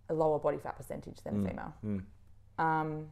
a 0.08 0.14
lower 0.14 0.38
body 0.38 0.58
fat 0.58 0.76
percentage 0.76 1.18
than 1.24 1.34
a 1.36 1.38
Mm. 1.38 1.48
female. 1.48 1.74
Mm. 1.84 2.04
Um, 2.58 3.08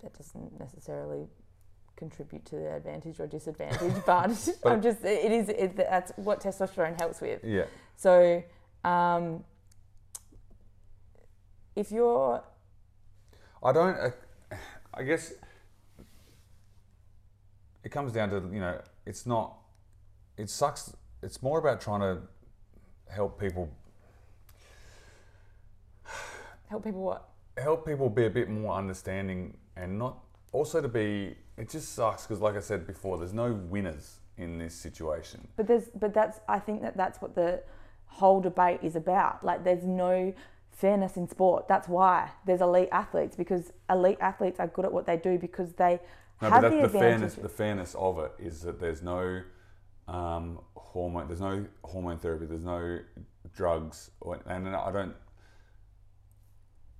that 0.00 0.12
doesn't 0.16 0.58
necessarily 0.58 1.26
contribute 1.96 2.44
to 2.46 2.56
the 2.56 2.74
advantage 2.76 3.18
or 3.20 3.26
disadvantage, 3.26 3.94
but, 4.06 4.30
But- 4.62 4.72
I'm 4.72 4.82
just 4.82 5.04
it 5.04 5.32
is 5.32 5.48
it, 5.48 5.76
that's 5.76 6.12
what 6.16 6.40
testosterone 6.40 6.98
helps 6.98 7.20
with. 7.20 7.42
Yeah. 7.44 7.64
So 7.96 8.42
um, 8.84 9.44
if 11.74 11.90
you're 11.90 12.42
I 13.62 13.72
don't. 13.72 13.96
Uh, 13.96 14.10
I 14.94 15.02
guess 15.02 15.34
it 17.84 17.90
comes 17.90 18.12
down 18.12 18.30
to 18.30 18.36
you 18.52 18.60
know 18.60 18.80
it's 19.04 19.26
not. 19.26 19.56
It 20.36 20.50
sucks. 20.50 20.94
It's 21.22 21.42
more 21.42 21.58
about 21.58 21.80
trying 21.80 22.00
to 22.00 22.22
help 23.08 23.40
people 23.40 23.70
help 26.68 26.84
people 26.84 27.02
what 27.02 27.28
help 27.56 27.86
people 27.86 28.10
be 28.10 28.26
a 28.26 28.30
bit 28.30 28.48
more 28.50 28.74
understanding 28.74 29.56
and 29.76 29.98
not 29.98 30.18
also 30.52 30.80
to 30.80 30.88
be. 30.88 31.36
It 31.56 31.70
just 31.70 31.94
sucks 31.94 32.22
because, 32.26 32.40
like 32.40 32.56
I 32.56 32.60
said 32.60 32.86
before, 32.86 33.18
there's 33.18 33.32
no 33.32 33.52
winners 33.52 34.16
in 34.36 34.58
this 34.58 34.74
situation. 34.74 35.48
But 35.56 35.66
there's, 35.66 35.88
but 35.94 36.12
that's, 36.12 36.40
I 36.48 36.58
think 36.58 36.82
that 36.82 36.96
that's 36.96 37.20
what 37.22 37.34
the 37.34 37.62
whole 38.06 38.40
debate 38.40 38.80
is 38.82 38.94
about. 38.96 39.42
Like, 39.44 39.64
there's 39.64 39.84
no 39.84 40.34
fairness 40.70 41.16
in 41.16 41.26
sport. 41.28 41.66
That's 41.68 41.88
why 41.88 42.30
there's 42.44 42.60
elite 42.60 42.90
athletes 42.92 43.34
because 43.36 43.72
elite 43.88 44.18
athletes 44.20 44.60
are 44.60 44.66
good 44.66 44.84
at 44.84 44.92
what 44.92 45.06
they 45.06 45.16
do 45.16 45.38
because 45.38 45.72
they 45.72 45.98
No, 46.42 46.50
have 46.50 46.60
but 46.62 46.70
the 46.70 46.76
that's 46.76 46.92
the 46.92 46.98
fairness. 46.98 47.34
The 47.34 47.48
fairness 47.48 47.94
of 47.94 48.18
it 48.18 48.32
is 48.38 48.60
that 48.62 48.78
there's 48.78 49.02
no 49.02 49.40
um, 50.08 50.58
hormone. 50.76 51.26
There's 51.28 51.40
no 51.40 51.64
hormone 51.82 52.18
therapy. 52.18 52.44
There's 52.44 52.64
no 52.64 52.98
drugs, 53.54 54.10
or, 54.20 54.38
and 54.46 54.68
I 54.68 54.92
don't. 54.92 55.14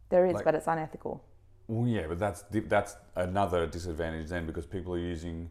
there 0.08 0.24
is, 0.26 0.34
like- 0.34 0.44
but 0.44 0.54
it's 0.54 0.66
unethical. 0.66 1.22
Well, 1.68 1.88
yeah, 1.88 2.06
but 2.06 2.18
that's 2.18 2.44
that's 2.50 2.96
another 3.16 3.66
disadvantage 3.66 4.28
then 4.28 4.46
because 4.46 4.66
people 4.66 4.94
are 4.94 4.98
using, 4.98 5.50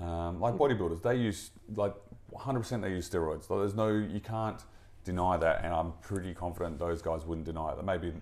um, 0.00 0.40
like 0.40 0.54
bodybuilders, 0.54 1.02
they 1.02 1.16
use 1.16 1.50
like 1.76 1.94
100% 2.34 2.82
they 2.82 2.90
use 2.90 3.08
steroids. 3.08 3.46
There's 3.46 3.74
no, 3.74 3.88
you 3.88 4.20
can't 4.20 4.60
deny 5.04 5.36
that, 5.36 5.64
and 5.64 5.72
I'm 5.72 5.92
pretty 6.02 6.34
confident 6.34 6.78
those 6.78 7.02
guys 7.02 7.24
wouldn't 7.24 7.46
deny 7.46 7.70
it. 7.70 7.76
They 7.76 7.82
maybe 7.82 8.12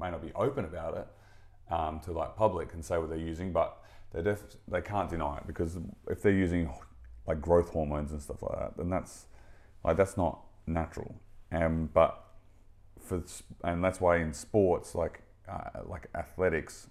may 0.00 0.10
not 0.10 0.22
be 0.22 0.32
open 0.34 0.64
about 0.64 0.96
it 0.96 1.72
um, 1.72 2.00
to 2.00 2.12
like 2.12 2.36
public 2.36 2.72
and 2.72 2.82
say 2.84 2.96
what 2.96 3.10
they're 3.10 3.18
using, 3.18 3.52
but 3.52 3.82
they 4.12 4.22
def- 4.22 4.56
they 4.66 4.80
can't 4.80 5.10
deny 5.10 5.36
it 5.36 5.46
because 5.46 5.76
if 6.08 6.22
they're 6.22 6.32
using 6.32 6.72
like 7.26 7.42
growth 7.42 7.68
hormones 7.70 8.12
and 8.12 8.22
stuff 8.22 8.42
like 8.42 8.58
that, 8.58 8.76
then 8.78 8.88
that's 8.88 9.26
like 9.84 9.96
that's 9.98 10.16
not 10.16 10.40
natural. 10.66 11.14
Um, 11.52 11.90
but 11.92 12.24
for 13.00 13.22
and 13.62 13.84
that's 13.84 14.00
why 14.00 14.18
in 14.18 14.32
sports 14.32 14.94
like 14.94 15.22
uh, 15.48 15.80
like 15.86 16.08
athletics, 16.14 16.88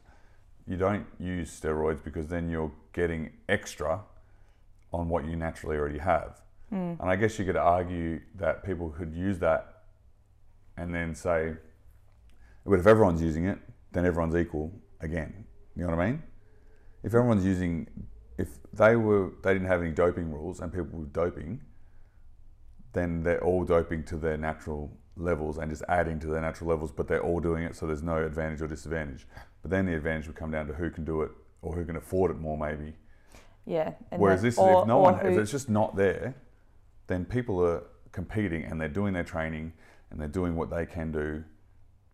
you 0.67 0.77
don't 0.77 1.05
use 1.19 1.59
steroids 1.59 2.03
because 2.03 2.27
then 2.27 2.49
you're 2.49 2.71
getting 2.93 3.31
extra 3.47 4.01
on 4.91 5.07
what 5.09 5.25
you 5.25 5.35
naturally 5.35 5.77
already 5.77 5.99
have. 5.99 6.41
And 6.99 7.09
I 7.09 7.15
guess 7.15 7.39
you 7.39 7.45
could 7.45 7.55
argue 7.55 8.19
that 8.35 8.63
people 8.65 8.89
could 8.89 9.13
use 9.13 9.39
that 9.39 9.83
and 10.75 10.93
then 10.93 11.15
say, 11.15 11.53
but 12.65 12.79
if 12.79 12.87
everyone's 12.87 13.21
using 13.21 13.45
it, 13.45 13.59
then 13.93 14.05
everyone's 14.05 14.35
equal 14.35 14.73
again. 14.99 15.45
You 15.75 15.83
know 15.83 15.95
what 15.95 15.99
I 15.99 16.11
mean? 16.11 16.23
If 17.03 17.13
everyone's 17.13 17.45
using, 17.45 17.87
if 18.37 18.49
they 18.73 18.97
were, 18.97 19.31
they 19.43 19.53
didn't 19.53 19.67
have 19.67 19.81
any 19.81 19.91
doping 19.91 20.31
rules 20.31 20.59
and 20.59 20.73
people 20.73 20.99
were 20.99 21.05
doping, 21.05 21.61
then 22.93 23.23
they're 23.23 23.43
all 23.43 23.63
doping 23.63 24.03
to 24.05 24.17
their 24.17 24.37
natural 24.37 24.91
levels 25.17 25.57
and 25.57 25.69
just 25.69 25.83
adding 25.89 26.19
to 26.19 26.27
their 26.27 26.41
natural 26.41 26.69
levels, 26.69 26.91
but 26.91 27.07
they're 27.07 27.23
all 27.23 27.39
doing 27.39 27.63
it, 27.63 27.75
so 27.75 27.85
there's 27.85 28.03
no 28.03 28.17
advantage 28.23 28.61
or 28.61 28.67
disadvantage. 28.67 29.27
But 29.61 29.71
then 29.71 29.85
the 29.85 29.95
advantage 29.95 30.27
would 30.27 30.35
come 30.35 30.51
down 30.51 30.67
to 30.67 30.73
who 30.73 30.89
can 30.89 31.03
do 31.05 31.21
it 31.21 31.31
or 31.61 31.75
who 31.75 31.85
can 31.85 31.95
afford 31.95 32.31
it 32.31 32.39
more, 32.39 32.57
maybe. 32.57 32.93
Yeah. 33.65 33.93
and 34.11 34.21
Whereas 34.21 34.41
this, 34.41 34.57
or- 34.57 34.81
if 34.81 34.87
no 34.87 34.99
one, 34.99 35.15
if 35.25 35.37
it's 35.37 35.51
just 35.51 35.69
not 35.69 35.95
there, 35.95 36.35
then 37.07 37.25
people 37.25 37.63
are 37.63 37.83
competing 38.11 38.63
and 38.63 38.79
they're 38.79 38.87
doing 38.87 39.13
their 39.13 39.23
training 39.23 39.73
and 40.09 40.19
they're 40.19 40.27
doing 40.27 40.55
what 40.55 40.69
they 40.69 40.85
can 40.85 41.11
do 41.11 41.43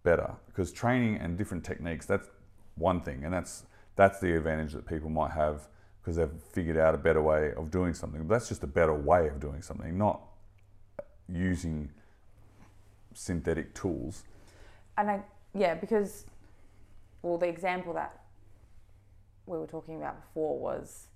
better. 0.03 0.35
Because 0.47 0.71
training 0.71 1.17
and 1.17 1.37
different 1.37 1.63
techniques, 1.63 2.05
that's 2.05 2.29
one 2.75 3.01
thing, 3.01 3.23
and 3.23 3.33
that's 3.33 3.65
that's 3.95 4.19
the 4.19 4.35
advantage 4.35 4.73
that 4.73 4.87
people 4.87 5.09
might 5.09 5.31
have 5.31 5.67
because 6.01 6.15
they've 6.15 6.41
figured 6.51 6.77
out 6.77 6.95
a 6.95 6.97
better 6.97 7.21
way 7.21 7.53
of 7.53 7.69
doing 7.69 7.93
something. 7.93 8.23
But 8.27 8.35
that's 8.35 8.49
just 8.49 8.63
a 8.63 8.67
better 8.67 8.93
way 8.93 9.27
of 9.27 9.39
doing 9.39 9.61
something, 9.61 9.97
not 9.97 10.21
using 11.29 11.91
synthetic 13.15 13.73
tools. 13.73 14.23
and 14.97 15.09
I, 15.09 15.21
yeah, 15.55 15.73
because, 15.75 16.25
well, 17.21 17.37
the 17.37 17.47
example 17.47 17.93
that 17.93 18.19
we 19.45 19.57
were 19.57 19.67
talking 19.67 19.95
about 19.97 20.21
before 20.21 20.57
was 20.59 21.07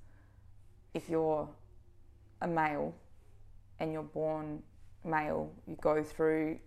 if 0.94 1.10
you're 1.10 1.48
a 2.42 2.48
male 2.48 2.94
and 3.80 3.92
you're 3.94 4.04
born 4.04 4.62
male, 5.06 5.52
you 5.68 5.76
go 5.82 6.04
through 6.04 6.60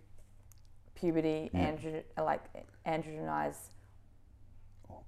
puberty, 0.95 1.49
Yeah. 1.53 1.71
andro- 1.71 2.03
like 2.17 2.41
androgenized, 2.85 3.69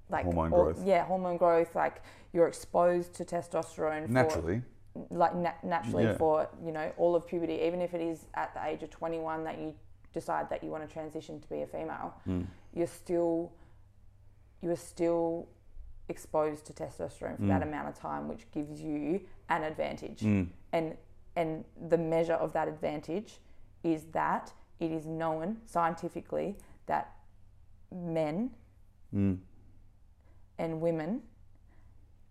like 0.10 0.26
Hormone 0.26 0.52
all- 0.54 0.64
growth. 0.66 0.84
Yeah, 0.86 1.06
hormone 1.06 1.38
growth. 1.38 1.76
Like 1.76 2.02
you're 2.34 2.48
exposed 2.48 3.14
to 3.16 3.26
testosterone 3.26 4.06
for- 4.08 4.12
Naturally, 4.12 4.62
like 5.10 5.36
na- 5.36 5.54
naturally 5.64 6.04
Yeah. 6.04 6.18
for 6.18 6.48
you 6.64 6.72
know 6.72 6.92
all 6.98 7.16
of 7.16 7.26
puberty, 7.26 7.54
even 7.62 7.82
if 7.82 7.94
it 7.94 8.02
is 8.02 8.28
at 8.34 8.54
the 8.54 8.64
age 8.66 8.84
of 8.84 8.90
21 8.90 9.44
that 9.46 9.58
you 9.58 9.74
decide 10.14 10.50
that 10.50 10.64
you 10.64 10.70
want 10.70 10.88
to 10.88 10.92
transition 10.94 11.40
to 11.40 11.50
be 11.50 11.62
a 11.62 11.68
female, 11.68 12.14
Mm. 12.28 12.46
you're 12.74 12.88
still 12.88 13.52
you 14.62 14.72
are 14.72 14.78
still 14.78 15.50
exposed 16.08 16.66
to 16.66 16.72
testosterone 16.74 17.36
for 17.38 17.48
that 17.48 17.62
Mm. 17.62 17.68
amount 17.68 17.88
of 17.90 17.96
time, 17.96 18.30
which 18.30 18.50
gives 18.52 18.82
you 18.82 19.26
an 19.50 19.64
advantage. 19.64 20.22
Mm. 20.22 20.50
And 20.72 20.98
and 21.36 21.66
the 21.90 21.98
measure 21.98 22.36
of 22.36 22.54
that 22.54 22.68
advantage 22.68 23.40
is 23.84 24.06
that 24.12 24.54
it 24.80 24.92
is 24.92 25.06
known 25.06 25.62
scientifically 25.66 26.56
that 26.86 27.14
men 27.92 28.52
Mm. 29.14 29.40
and 30.58 30.82
women 30.82 31.24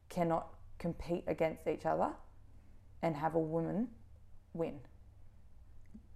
cannot 0.09 0.55
compete 0.79 1.25
against 1.27 1.67
each 1.67 1.85
other 1.87 2.13
and 3.03 3.17
have 3.17 3.35
a 3.35 3.39
woman 3.41 3.89
win. 4.55 4.81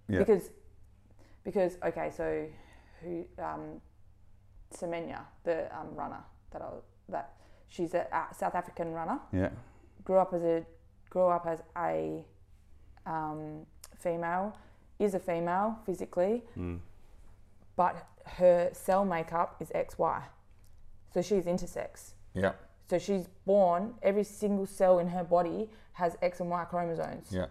Yeah. 0.07 0.19
Because 0.19 0.51
because 1.47 1.77
okay, 1.81 2.11
so 2.15 2.45
who 3.01 3.23
um, 3.39 3.79
Semenya, 4.75 5.21
the 5.45 5.57
um, 5.77 5.95
runner 5.95 6.21
that 6.51 6.61
I, 6.61 6.67
that 7.07 7.33
she's 7.69 7.93
a, 7.93 8.05
a 8.11 8.35
South 8.35 8.53
African 8.53 8.91
runner, 8.91 9.17
yeah, 9.31 9.49
grew 10.03 10.17
up 10.17 10.33
as 10.33 10.43
a 10.43 10.65
grew 11.09 11.27
up 11.27 11.45
as 11.47 11.61
a 11.77 12.25
um, 13.05 13.65
female, 13.97 14.57
is 14.99 15.13
a 15.15 15.19
female 15.19 15.79
physically, 15.85 16.43
Mm. 16.57 16.79
but 17.77 18.05
her 18.25 18.69
cell 18.73 19.05
makeup 19.05 19.55
is 19.61 19.69
XY. 19.69 20.23
So 21.13 21.21
she's 21.21 21.45
intersex. 21.45 22.11
Yeah. 22.33 22.51
So 22.89 22.99
she's 22.99 23.27
born, 23.45 23.93
every 24.03 24.23
single 24.25 24.65
cell 24.65 24.99
in 24.99 25.07
her 25.07 25.23
body 25.23 25.69
has 25.93 26.17
X 26.21 26.41
and 26.41 26.49
Y 26.49 26.65
chromosomes. 26.65 27.29
Yeah. 27.31 27.45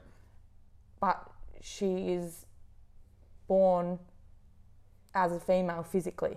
But 1.00 1.30
she 1.62 2.12
is 2.12 2.45
born 3.48 3.98
as 5.14 5.32
a 5.32 5.40
female 5.40 5.82
physically. 5.82 6.36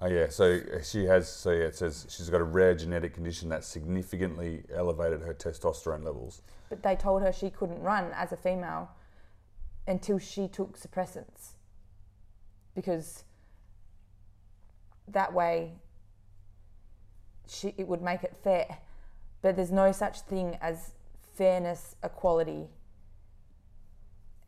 Oh 0.00 0.08
yeah, 0.08 0.28
so 0.28 0.60
she 0.82 1.04
has. 1.06 1.28
So 1.28 1.50
yeah, 1.52 1.64
it 1.64 1.76
says 1.76 2.06
she's 2.10 2.28
got 2.28 2.42
a 2.42 2.44
rare 2.44 2.74
genetic 2.74 3.14
condition 3.14 3.48
that 3.48 3.64
significantly 3.64 4.62
elevated 4.74 5.22
her 5.22 5.32
testosterone 5.32 6.04
levels. 6.04 6.42
But 6.68 6.82
they 6.82 6.96
told 6.96 7.22
her 7.22 7.32
she 7.32 7.48
couldn't 7.48 7.80
run 7.80 8.10
as 8.14 8.32
a 8.32 8.36
female 8.36 8.90
until 9.86 10.18
she 10.18 10.48
took 10.48 10.78
suppressants. 10.78 11.54
Because 12.74 13.24
that 15.08 15.32
way 15.32 15.72
she, 17.48 17.74
it 17.78 17.88
would 17.88 18.02
make 18.02 18.22
it 18.22 18.36
fair. 18.36 18.78
But 19.40 19.56
there's 19.56 19.72
no 19.72 19.92
such 19.92 20.20
thing 20.20 20.58
as 20.60 20.92
fairness, 21.34 21.96
equality, 22.02 22.66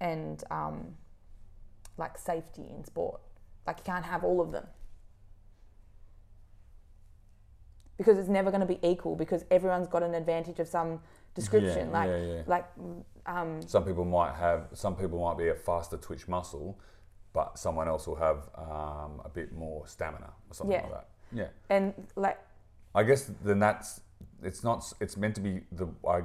and 0.01 0.43
um, 0.51 0.95
like 1.99 2.17
safety 2.17 2.67
in 2.71 2.85
sport. 2.85 3.21
Like 3.67 3.79
you 3.79 3.85
can't 3.85 4.05
have 4.05 4.25
all 4.25 4.41
of 4.41 4.53
them. 4.53 4.67
Because 7.97 8.17
it's 8.17 8.29
never 8.29 8.51
going 8.51 8.61
to 8.61 8.67
be 8.67 8.79
equal 8.83 9.17
because 9.17 9.45
everyone's 9.51 9.89
got 9.89 10.03
an 10.05 10.15
advantage 10.15 10.61
of 10.61 10.69
some 10.69 11.01
description. 11.35 11.89
Yeah, 11.89 11.99
like, 11.99 12.11
yeah, 12.11 12.27
yeah. 12.35 12.43
like 12.47 12.67
um, 13.27 13.61
Some 13.67 13.85
people 13.85 14.05
might 14.05 14.35
have. 14.35 14.69
Some 14.73 14.95
people 14.95 15.21
might 15.23 15.37
be 15.37 15.49
a 15.49 15.55
faster 15.55 15.97
twitch 15.97 16.29
muscle, 16.29 16.79
but 17.33 17.59
someone 17.59 17.89
else 17.89 18.07
will 18.07 18.17
have 18.17 18.49
um, 18.57 19.21
a 19.25 19.31
bit 19.33 19.53
more 19.53 19.87
stamina 19.87 20.33
or 20.49 20.55
something 20.55 20.81
like 20.81 20.91
that. 20.91 21.09
Yeah. 21.31 21.49
and 21.69 21.93
like 22.17 22.39
I 22.95 23.03
guess 23.03 23.31
then 23.45 23.59
that's 23.59 24.01
it's 24.43 24.65
not 24.65 24.93
it's 25.01 25.17
meant 25.17 25.35
to 25.35 25.41
be 25.41 25.61
the 25.73 25.89
I 26.09 26.23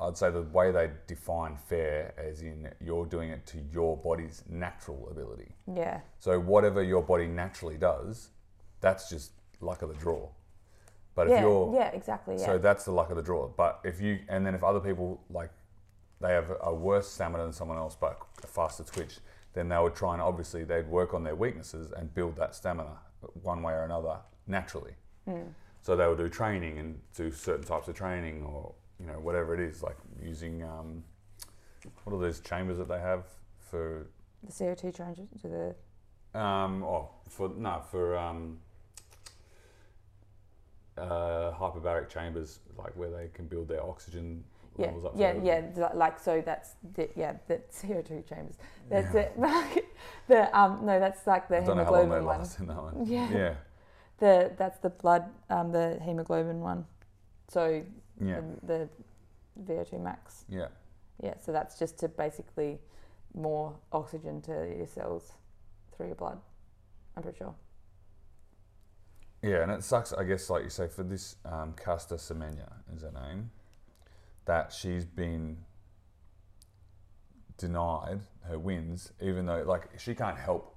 I'd 0.00 0.16
say 0.16 0.30
the 0.30 0.42
way 0.42 0.70
they 0.70 0.90
define 1.06 1.56
fair 1.56 2.14
as 2.16 2.42
in 2.42 2.68
you're 2.80 3.04
doing 3.06 3.30
it 3.30 3.46
to 3.46 3.58
your 3.72 3.96
body's 3.96 4.44
natural 4.48 5.08
ability. 5.10 5.56
yeah, 5.74 6.00
So 6.20 6.38
whatever 6.38 6.82
your 6.82 7.02
body 7.02 7.26
naturally 7.26 7.76
does, 7.76 8.28
that's 8.80 9.10
just 9.10 9.32
luck 9.60 9.82
of 9.82 9.88
the 9.88 9.96
draw. 9.96 10.28
But 11.16 11.26
if 11.26 11.32
yeah, 11.32 11.40
you're 11.40 11.74
yeah, 11.74 11.88
exactly. 11.88 12.36
Yeah, 12.38 12.46
so 12.46 12.58
that's 12.58 12.84
the 12.84 12.92
luck 12.92 13.10
of 13.10 13.16
the 13.16 13.22
draw. 13.22 13.48
But 13.48 13.80
if 13.82 14.00
you 14.00 14.20
and 14.28 14.46
then 14.46 14.54
if 14.54 14.62
other 14.62 14.78
people 14.78 15.20
like 15.30 15.50
they 16.20 16.30
have 16.30 16.52
a 16.62 16.72
worse 16.72 17.08
stamina 17.08 17.42
than 17.42 17.52
someone 17.52 17.76
else 17.76 17.96
but 18.00 18.20
a 18.44 18.46
faster 18.46 18.84
twitch, 18.84 19.18
then 19.52 19.68
they 19.68 19.78
would 19.78 19.96
try 19.96 20.12
and 20.12 20.22
obviously 20.22 20.62
they'd 20.62 20.86
work 20.86 21.14
on 21.14 21.24
their 21.24 21.34
weaknesses 21.34 21.90
and 21.90 22.14
build 22.14 22.36
that 22.36 22.54
stamina 22.54 22.98
one 23.42 23.62
way 23.62 23.72
or 23.72 23.82
another 23.82 24.18
naturally. 24.46 24.92
Hmm. 25.24 25.48
So 25.82 25.96
they 25.96 26.06
would 26.06 26.18
do 26.18 26.28
training 26.28 26.78
and 26.78 27.00
do 27.16 27.32
certain 27.32 27.64
types 27.64 27.88
of 27.88 27.96
training 27.96 28.44
or 28.44 28.74
you 29.00 29.06
know 29.06 29.18
whatever 29.20 29.54
it 29.54 29.60
is 29.60 29.82
like 29.82 29.96
using 30.22 30.62
um, 30.62 31.02
what 32.04 32.14
are 32.14 32.20
those 32.20 32.40
chambers 32.40 32.78
that 32.78 32.88
they 32.88 32.98
have 32.98 33.24
for 33.70 34.06
the 34.42 34.52
CO2 34.52 34.96
changes 34.96 35.28
to 35.42 35.48
the 35.48 35.74
um, 36.38 36.82
oh, 36.84 37.08
for 37.28 37.48
no, 37.56 37.80
for 37.90 38.16
um, 38.16 38.58
uh, 40.96 41.52
hyperbaric 41.52 42.08
chambers, 42.08 42.60
like 42.76 42.94
where 42.96 43.10
they 43.10 43.28
can 43.32 43.46
build 43.46 43.68
their 43.68 43.82
oxygen 43.82 44.44
yeah, 44.76 44.86
levels 44.86 45.04
up. 45.06 45.12
yeah, 45.16 45.34
yeah. 45.42 45.60
th- 45.62 45.94
Like 45.94 46.20
so, 46.20 46.42
that's 46.44 46.74
the, 46.94 47.08
yeah, 47.16 47.34
the 47.46 47.60
CO2 47.72 48.28
chambers. 48.28 48.56
That's 48.90 49.14
it. 49.14 49.32
the 50.28 50.58
um, 50.58 50.80
no, 50.84 51.00
that's 51.00 51.26
like 51.26 51.48
the 51.48 51.58
I 51.58 51.64
don't 51.64 51.76
know 51.76 51.84
how 51.84 51.92
long 51.92 52.00
hemoglobin 52.02 52.24
one. 52.26 52.38
last 52.38 52.58
in 52.60 52.66
that 52.66 52.82
one. 52.82 53.06
Yeah. 53.06 53.28
yeah, 53.30 53.54
The 54.18 54.52
that's 54.56 54.78
the 54.78 54.90
blood, 54.90 55.24
um, 55.50 55.72
the 55.72 55.98
hemoglobin 56.02 56.60
one. 56.60 56.84
So 57.48 57.82
yeah, 58.20 58.40
the, 58.62 58.88
the 59.64 59.72
VO2 59.72 60.00
max. 60.02 60.44
yeah. 60.48 60.68
Yeah, 61.22 61.34
so 61.44 61.50
that's 61.50 61.76
just 61.78 61.98
to 61.98 62.08
basically 62.08 62.78
more 63.34 63.74
oxygen 63.90 64.40
to 64.42 64.52
your 64.76 64.86
cells 64.86 65.32
through 65.96 66.06
your 66.06 66.14
blood. 66.14 66.38
I'm 67.16 67.24
pretty 67.24 67.38
sure. 67.38 67.54
Yeah, 69.42 69.62
and 69.64 69.72
it 69.72 69.82
sucks, 69.82 70.12
I 70.12 70.22
guess, 70.22 70.48
like 70.48 70.62
you 70.62 70.70
say, 70.70 70.86
for 70.86 71.02
this 71.02 71.34
um, 71.44 71.74
Caster 71.74 72.16
Semenya 72.16 72.70
is 72.94 73.02
her 73.02 73.10
name, 73.12 73.50
that 74.44 74.72
she's 74.72 75.04
been 75.04 75.58
denied 77.56 78.20
her 78.46 78.58
wins, 78.58 79.12
even 79.20 79.46
though, 79.46 79.62
like, 79.66 79.88
she 79.98 80.14
can't 80.14 80.38
help 80.38 80.76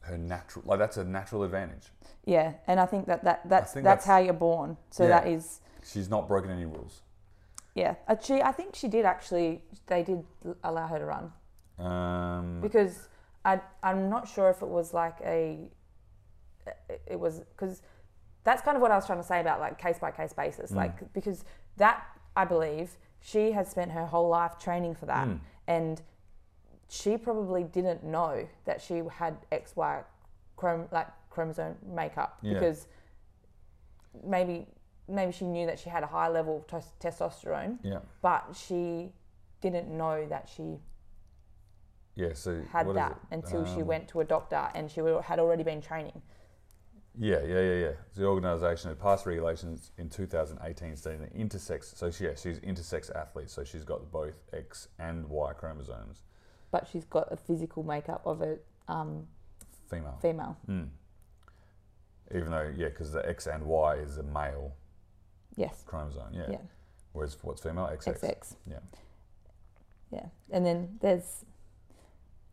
her 0.00 0.18
natural, 0.18 0.64
like, 0.66 0.78
that's 0.78 0.96
a 0.96 1.04
natural 1.04 1.42
advantage. 1.42 1.88
Yeah, 2.24 2.52
and 2.66 2.78
I 2.78 2.86
think 2.86 3.06
that, 3.06 3.24
that 3.24 3.48
that's 3.48 3.72
that's- 3.72 4.04
how 4.04 4.18
you're 4.18 4.32
born. 4.34 4.76
So 4.90 5.04
Yeah. 5.04 5.08
that 5.20 5.28
is 5.28 5.60
She's 5.84 6.08
not 6.08 6.28
broken 6.28 6.50
any 6.50 6.64
rules. 6.66 7.02
yeah. 7.74 7.94
Uh, 8.08 8.16
She 8.20 8.40
I 8.42 8.52
think 8.52 8.74
she 8.74 8.88
did 8.88 9.04
actually. 9.04 9.62
They 9.86 10.02
did 10.02 10.24
allow 10.64 10.86
her 10.86 10.98
to 10.98 11.04
run 11.06 11.32
Um, 11.78 12.60
because 12.60 13.08
I 13.44 13.60
I'm 13.82 14.08
not 14.10 14.28
sure 14.28 14.50
if 14.50 14.60
it 14.62 14.68
was 14.68 14.92
like 14.94 15.18
a 15.24 15.68
it- 17.06 17.18
was 17.18 17.40
because 17.40 17.82
that's 18.44 18.62
kind 18.62 18.76
of 18.76 18.82
what 18.82 18.90
I 18.90 18.96
was 18.96 19.06
trying 19.06 19.18
to 19.20 19.24
say 19.26 19.40
about 19.40 19.60
like 19.60 19.78
case 19.78 19.98
by 19.98 20.10
case 20.10 20.32
basis. 20.32 20.70
Like 20.72 21.12
because 21.12 21.44
that 21.76 22.04
I 22.36 22.44
believe 22.44 22.96
she 23.20 23.52
has 23.52 23.68
spent 23.68 23.90
her 23.92 24.06
whole 24.06 24.28
life 24.28 24.58
training 24.58 24.94
for 24.94 25.06
that, 25.06 25.28
Mm. 25.28 25.40
and 25.66 26.02
she 26.88 27.16
probably 27.18 27.64
didn't 27.64 28.02
know 28.02 28.48
that 28.64 28.80
she 28.80 29.02
had 29.10 29.36
XY 29.52 30.04
chrom- 30.56 30.90
like 30.90 31.08
chromosome 31.30 31.76
makeup 31.84 32.38
Yeah. 32.42 32.54
because 32.54 32.86
maybe 34.24 34.66
maybe 35.10 35.32
she 35.32 35.44
knew 35.46 35.66
that 35.66 35.78
she 35.78 35.90
had 35.90 36.02
a 36.02 36.06
high 36.06 36.28
level 36.28 36.58
of 36.58 36.66
tes- 36.66 36.92
testosterone, 37.00 37.78
yeah, 37.82 37.98
but 38.22 38.54
she 38.54 39.12
didn't 39.60 39.88
know 39.88 40.26
that 40.28 40.48
she 40.54 40.78
yeah, 42.16 42.32
so. 42.34 42.62
had 42.72 42.88
that 42.94 43.18
until 43.30 43.64
she 43.64 43.80
Um, 43.82 43.86
went 43.86 44.08
to 44.08 44.20
a 44.20 44.24
doctor 44.24 44.70
and 44.74 44.90
she 44.90 45.00
had 45.00 45.38
already 45.38 45.62
been 45.62 45.80
training. 45.80 46.22
Yeah, 47.18 47.42
yeah, 47.42 47.60
yeah, 47.60 47.74
yeah. 47.74 47.92
The 48.14 48.24
organisation 48.24 48.88
had 48.88 48.98
passed 49.00 49.26
regulations 49.26 49.90
in 49.98 50.08
2018 50.08 50.96
stating 50.96 51.20
that 51.22 51.34
intersex. 51.36 51.96
So 51.96 52.10
she, 52.10 52.24
yeah, 52.24 52.34
she's 52.36 52.58
intersex 52.60 53.14
athlete. 53.14 53.50
So 53.50 53.64
she's 53.64 53.84
got 53.84 54.10
both 54.12 54.38
X 54.52 54.88
and 54.98 55.28
Y 55.28 55.52
chromosomes. 55.54 56.22
But 56.70 56.86
she's 56.90 57.04
got 57.04 57.30
a 57.32 57.36
physical 57.36 57.82
makeup 57.82 58.22
of 58.24 58.42
a 58.42 58.58
um, 58.88 59.26
Female. 59.88 60.18
female. 60.22 60.56
Mm. 60.68 60.88
Even 62.32 62.50
though, 62.52 62.72
yeah, 62.76 62.88
because 62.88 63.10
the 63.12 63.28
X 63.28 63.48
and 63.48 63.64
Y 63.64 63.96
is 63.96 64.18
a 64.18 64.22
male 64.22 64.76
Yes. 65.60 65.84
chromosome. 65.86 66.32
Yeah. 66.32 66.46
Yeah. 66.50 66.58
Whereas 67.12 67.36
what's 67.42 67.62
female? 67.62 67.88
XX. 67.92 68.18
XX. 68.18 68.54
Yeah. 68.66 68.78
Yeah. 70.10 70.26
And 70.50 70.64
then 70.64 70.98
there's 71.00 71.44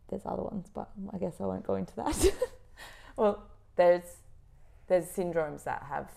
there's 0.08 0.22
other 0.24 0.42
ones, 0.42 0.68
but 0.72 0.90
I 1.12 1.18
guess 1.18 1.34
I 1.40 1.44
won't 1.44 1.66
go 1.66 1.74
into 1.74 1.94
that. 1.96 2.32
well, 3.16 3.42
there's 3.76 4.02
there's 4.88 5.06
syndromes 5.06 5.64
that 5.64 5.84
have 5.88 6.10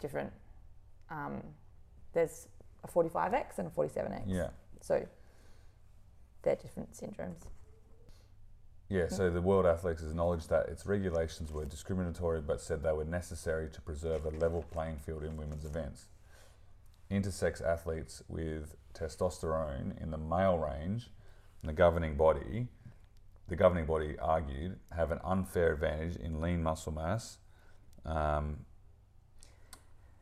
different. 0.00 0.32
Um, 1.10 1.42
there's 2.12 2.48
a 2.84 2.88
45x 2.88 3.58
and 3.58 3.68
a 3.68 3.70
47x. 3.70 4.22
Yeah. 4.26 4.48
So 4.80 5.06
they're 6.42 6.56
different 6.56 6.92
syndromes. 6.92 7.46
Yeah, 8.88 9.08
so 9.08 9.30
the 9.30 9.40
World 9.40 9.64
Athletics 9.64 10.02
acknowledged 10.02 10.50
that 10.50 10.68
its 10.68 10.84
regulations 10.84 11.50
were 11.50 11.64
discriminatory 11.64 12.42
but 12.42 12.60
said 12.60 12.82
they 12.82 12.92
were 12.92 13.06
necessary 13.06 13.70
to 13.70 13.80
preserve 13.80 14.26
a 14.26 14.30
level 14.30 14.66
playing 14.70 14.98
field 14.98 15.22
in 15.22 15.38
women's 15.38 15.64
events. 15.64 16.08
Intersex 17.12 17.62
athletes 17.62 18.22
with 18.28 18.74
testosterone 18.94 20.00
in 20.02 20.10
the 20.10 20.18
male 20.18 20.56
range, 20.56 21.10
the 21.62 21.72
governing 21.72 22.16
body, 22.16 22.68
the 23.48 23.56
governing 23.56 23.84
body 23.84 24.16
argued, 24.18 24.78
have 24.96 25.10
an 25.10 25.18
unfair 25.22 25.74
advantage 25.74 26.16
in 26.16 26.40
lean 26.40 26.62
muscle 26.62 26.92
mass, 26.92 27.38
um, 28.06 28.64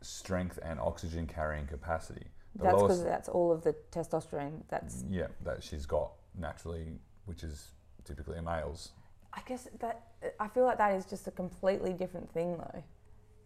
strength, 0.01 0.59
and 0.63 0.81
oxygen 0.81 1.27
carrying 1.27 1.67
capacity. 1.67 2.27
The 2.57 2.65
That's 2.65 2.83
because 2.83 3.05
that's 3.05 3.29
all 3.29 3.53
of 3.53 3.63
the 3.63 3.77
testosterone 3.93 4.63
that's 4.69 5.05
yeah, 5.09 5.29
that 5.45 5.63
she's 5.63 5.87
got 5.87 6.13
naturally, 6.37 6.89
which 7.27 7.45
is 7.45 7.71
typically 8.05 8.39
in 8.39 8.45
males. 8.45 8.91
I 9.33 9.43
guess 9.47 9.69
that 9.79 10.09
I 10.41 10.49
feel 10.49 10.65
like 10.65 10.79
that 10.79 10.97
is 10.97 11.05
just 11.05 11.29
a 11.29 11.31
completely 11.31 11.93
different 11.93 12.29
thing 12.33 12.57
though. 12.57 12.83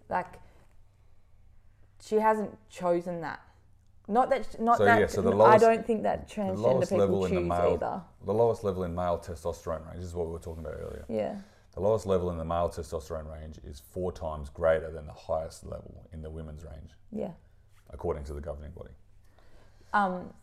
Like 0.08 0.40
she 2.04 2.16
hasn't 2.16 2.56
chosen 2.68 3.20
that. 3.22 3.40
Not 4.06 4.28
that 4.30 4.60
not 4.60 4.76
So, 4.78 4.84
that 4.84 5.00
yeah, 5.00 5.06
so 5.06 5.22
the 5.22 5.34
I 5.38 5.56
don't 5.56 5.86
think 5.86 6.02
that 6.02 6.28
transgender 6.28 6.56
the 6.56 6.60
lowest 6.62 6.92
level 6.92 7.22
people 7.22 7.24
in 7.26 7.34
the 7.34 7.40
choose 7.40 7.48
male, 7.48 7.72
either. 7.82 8.02
the 8.26 8.34
lowest 8.34 8.62
level 8.64 8.84
in 8.84 8.94
male 8.94 9.18
testosterone 9.18 9.86
range 9.86 9.96
this 10.00 10.06
is 10.08 10.14
what 10.14 10.26
we 10.26 10.32
were 10.32 10.38
talking 10.38 10.62
about 10.64 10.74
earlier. 10.78 11.04
Yeah. 11.08 11.36
The 11.74 11.80
lowest 11.80 12.06
level 12.06 12.30
in 12.30 12.36
the 12.36 12.44
male 12.44 12.68
testosterone 12.68 13.32
range 13.32 13.58
is 13.64 13.80
four 13.80 14.12
times 14.12 14.50
greater 14.50 14.90
than 14.92 15.06
the 15.06 15.12
highest 15.14 15.64
level 15.64 16.06
in 16.12 16.20
the 16.22 16.30
women's 16.30 16.64
range, 16.64 16.90
Yeah. 17.10 17.30
according 17.90 18.24
to 18.24 18.34
the 18.34 18.40
governing 18.42 18.72
body. 18.72 18.90
Um 19.94 20.34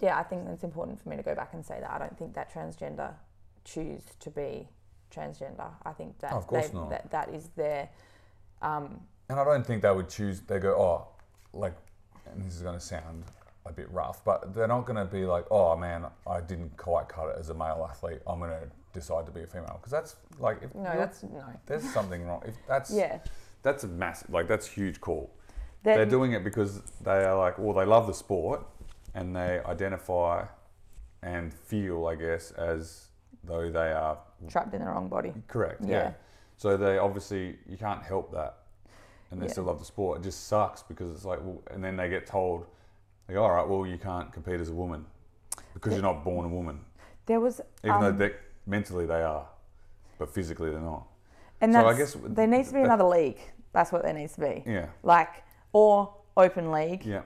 yeah, 0.00 0.16
I 0.18 0.22
think 0.22 0.46
it's 0.48 0.64
important 0.64 1.00
for 1.00 1.08
me 1.08 1.16
to 1.16 1.22
go 1.22 1.34
back 1.34 1.54
and 1.54 1.64
say 1.64 1.80
that 1.80 1.90
I 1.90 1.98
don't 1.98 2.16
think 2.16 2.34
that 2.34 2.52
transgender 2.52 3.14
choose 3.64 4.02
to 4.20 4.30
be 4.30 4.68
transgender. 5.10 5.70
I 5.82 5.92
think 5.94 6.18
that 6.20 6.32
Oh, 6.32 6.36
of 6.36 6.46
course 6.46 6.68
they- 6.68 6.74
not. 6.78 6.90
that 6.90 7.10
that 7.10 7.28
is 7.30 7.48
their 7.56 7.88
um, 8.62 9.00
And 9.28 9.38
I 9.38 9.44
don't 9.44 9.66
think 9.66 9.82
they 9.82 9.90
would 9.90 10.08
choose. 10.08 10.40
They 10.40 10.58
go, 10.58 10.70
oh, 10.70 11.08
like, 11.52 11.74
and 12.30 12.44
this 12.44 12.54
is 12.56 12.62
going 12.62 12.78
to 12.78 12.84
sound 12.84 13.24
a 13.66 13.72
bit 13.72 13.90
rough, 13.90 14.24
but 14.24 14.54
they're 14.54 14.68
not 14.68 14.86
going 14.86 14.96
to 14.96 15.04
be 15.04 15.24
like, 15.24 15.44
oh 15.50 15.76
man, 15.76 16.06
I 16.26 16.40
didn't 16.40 16.76
quite 16.76 17.08
cut 17.08 17.28
it 17.28 17.36
as 17.38 17.50
a 17.50 17.54
male 17.54 17.86
athlete. 17.88 18.20
I'm 18.26 18.38
going 18.38 18.50
to 18.50 18.70
decide 18.92 19.26
to 19.26 19.32
be 19.32 19.42
a 19.42 19.46
female 19.46 19.78
because 19.78 19.92
that's 19.92 20.16
like, 20.38 20.62
if 20.62 20.74
no, 20.74 20.96
that's 20.96 21.22
no. 21.22 21.44
there's 21.66 21.88
something 21.92 22.24
wrong. 22.26 22.42
If 22.46 22.54
that's 22.66 22.90
Yeah, 22.90 23.18
that's 23.62 23.84
a 23.84 23.88
massive, 23.88 24.30
like 24.30 24.48
that's 24.48 24.66
huge 24.66 25.00
call. 25.00 25.30
That- 25.82 25.96
They're 25.96 26.06
doing 26.06 26.32
it 26.32 26.44
because 26.44 26.80
they 27.02 27.24
are 27.24 27.36
like, 27.36 27.58
well, 27.58 27.74
they 27.74 27.84
love 27.84 28.06
the 28.06 28.14
sport 28.14 28.66
and 29.14 29.36
they 29.36 29.60
identify 29.66 30.46
and 31.22 31.52
feel, 31.52 32.06
I 32.06 32.14
guess, 32.14 32.52
as 32.52 33.08
though 33.44 33.70
they 33.70 33.92
are 33.92 34.18
trapped 34.48 34.72
in 34.74 34.80
the 34.80 34.86
wrong 34.86 35.08
body. 35.08 35.32
Correct. 35.46 35.82
Yeah. 35.82 35.88
Yeah. 35.90 36.12
So 36.56 36.76
they 36.76 36.98
obviously 36.98 37.56
you 37.68 37.76
can't 37.76 38.02
help 38.02 38.32
that, 38.32 38.56
and 39.30 39.40
they 39.40 39.46
Yeah. 39.46 39.52
still 39.52 39.64
love 39.64 39.78
the 39.78 39.84
sport. 39.84 40.20
It 40.20 40.24
just 40.24 40.46
sucks 40.46 40.82
because 40.82 41.10
it's 41.10 41.24
like, 41.24 41.40
well, 41.42 41.62
and 41.70 41.82
then 41.82 41.96
they 41.96 42.08
get 42.08 42.26
told, 42.26 42.66
they 43.26 43.34
go, 43.34 43.42
all 43.44 43.52
right, 43.52 43.66
well, 43.66 43.86
you 43.86 43.98
can't 43.98 44.32
compete 44.32 44.60
as 44.60 44.68
a 44.70 44.74
woman 44.74 45.04
because 45.74 45.92
you're 45.92 46.02
not 46.02 46.24
born 46.24 46.46
a 46.46 46.48
woman, 46.48 46.80
There 47.26 47.40
was 47.40 47.60
even 47.84 48.00
though 48.00 48.08
um, 48.08 48.18
they 48.18 48.32
mentally 48.66 49.06
they 49.06 49.22
are, 49.22 49.46
but 50.18 50.30
physically 50.30 50.70
they're 50.70 50.80
not. 50.80 51.06
and 51.60 51.72
so 51.72 51.86
I 51.86 51.96
guess 51.96 52.16
there 52.24 52.46
needs 52.46 52.68
to 52.68 52.74
be 52.74 52.80
that- 52.80 52.86
another 52.86 53.04
league. 53.04 53.38
That's 53.72 53.92
what 53.92 54.02
there 54.02 54.14
needs 54.14 54.32
to 54.34 54.40
be. 54.40 54.62
Yeah. 54.66 54.88
Like 55.02 55.44
or 55.72 56.14
open 56.36 56.72
league. 56.72 57.04
Yeah. 57.04 57.22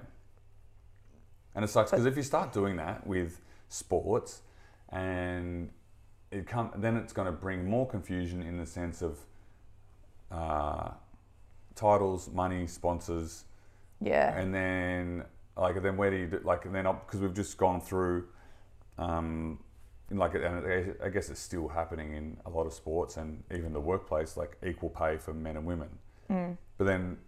And 1.55 1.65
it 1.65 1.69
sucks 1.69 1.91
because 1.91 2.05
if 2.07 2.17
you 2.17 2.23
start 2.23 2.53
doing 2.53 2.77
that 2.77 3.07
with 3.07 3.41
sports, 3.69 4.43
and 4.89 5.71
it 6.31 6.47
come, 6.47 6.73
then 6.77 6.97
it's 6.97 7.13
going 7.13 7.27
to 7.27 7.33
bring 7.33 7.65
more 7.65 7.87
confusion 7.87 8.43
in 8.43 8.57
the 8.59 8.67
sense 8.67 9.03
of 9.03 9.19
uh, 10.31 10.91
titles, 11.75 12.29
money, 12.31 12.67
sponsors, 12.67 13.45
Yeah. 14.01 14.37
and 14.39 14.55
then 14.55 15.25
like 15.57 15.81
then 15.83 15.97
where 15.97 16.11
do 16.11 16.17
you 16.17 16.27
do, 16.27 16.41
like 16.45 16.65
and 16.65 16.75
then 16.75 16.85
because 16.85 17.21
we've 17.21 17.35
just 17.35 17.57
gone 17.59 17.81
through 17.81 18.27
um 18.99 19.59
in 20.11 20.17
like 20.19 20.35
and 20.35 20.67
I- 20.67 21.07
I 21.07 21.09
guess 21.09 21.29
it's 21.31 21.41
still 21.41 21.69
happening 21.69 22.13
in 22.15 22.37
a 22.47 22.51
lot 22.51 22.67
of 22.67 22.73
sports 22.73 23.17
and 23.17 23.43
even 23.51 23.73
the 23.73 23.81
workplace 23.81 24.37
like 24.37 24.57
equal 24.67 24.91
pay 24.91 25.17
for 25.19 25.33
men 25.35 25.57
and 25.57 25.67
women. 25.67 25.91
But 26.79 26.85
then 26.87 27.19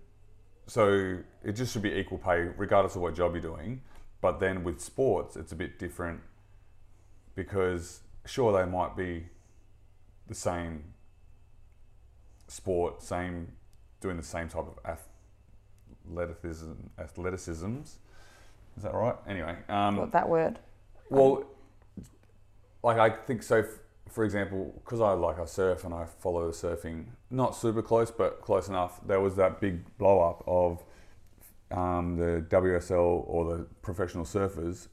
so 0.66 1.18
it 1.42 1.53
just 1.53 1.72
should 1.74 1.82
be 1.82 1.92
equal 1.92 2.18
pay 2.18 2.40
regardless 2.57 2.97
of 2.97 3.03
what 3.03 3.14
job 3.14 3.32
you're 3.34 3.42
doing. 3.42 3.82
But 4.22 4.40
then 4.40 4.64
with 4.64 4.80
sports 4.80 5.36
it's 5.36 5.53
a 5.53 5.57
bit 5.57 5.78
different 5.78 6.20
because 7.34 8.01
sure 8.24 8.53
they 8.53 8.64
might 8.70 8.97
be 8.97 9.26
the 10.26 10.34
same 10.34 10.95
sport 12.49 13.03
same 13.03 13.53
doing 14.05 14.16
the 14.18 14.22
same 14.22 14.48
type 14.48 14.66
of 14.66 14.78
athleticism 16.07 16.72
athleticisms 16.98 17.96
is 18.76 18.82
that 18.82 18.92
right 18.92 19.14
anyway 19.26 19.57
um, 19.70 19.96
What 19.96 20.12
that 20.12 20.28
word? 20.28 20.59
well, 21.09 21.44
like 22.82 22.98
I 22.98 23.09
think 23.11 23.42
so. 23.42 23.61
f- 23.61 23.78
For 24.11 24.24
example, 24.24 24.72
because 24.84 25.00
I 25.00 25.12
like 25.12 25.38
I 25.38 25.46
surf 25.46 25.84
and 25.84 25.94
I 25.94 26.05
follow 26.24 26.50
surfing, 26.50 27.07
not 27.30 27.57
super 27.57 27.82
close, 27.82 28.11
but 28.11 28.40
close 28.42 28.68
enough. 28.68 29.00
There 29.07 29.20
was 29.20 29.36
that 29.36 29.61
big 29.61 29.76
blow 29.96 30.20
up 30.20 30.44
of 30.46 30.84
um, 31.70 32.16
the 32.16 32.44
WSL 32.50 33.24
or 33.26 33.40
the 33.57 33.64
professional 33.80 34.24
surfers 34.24 34.88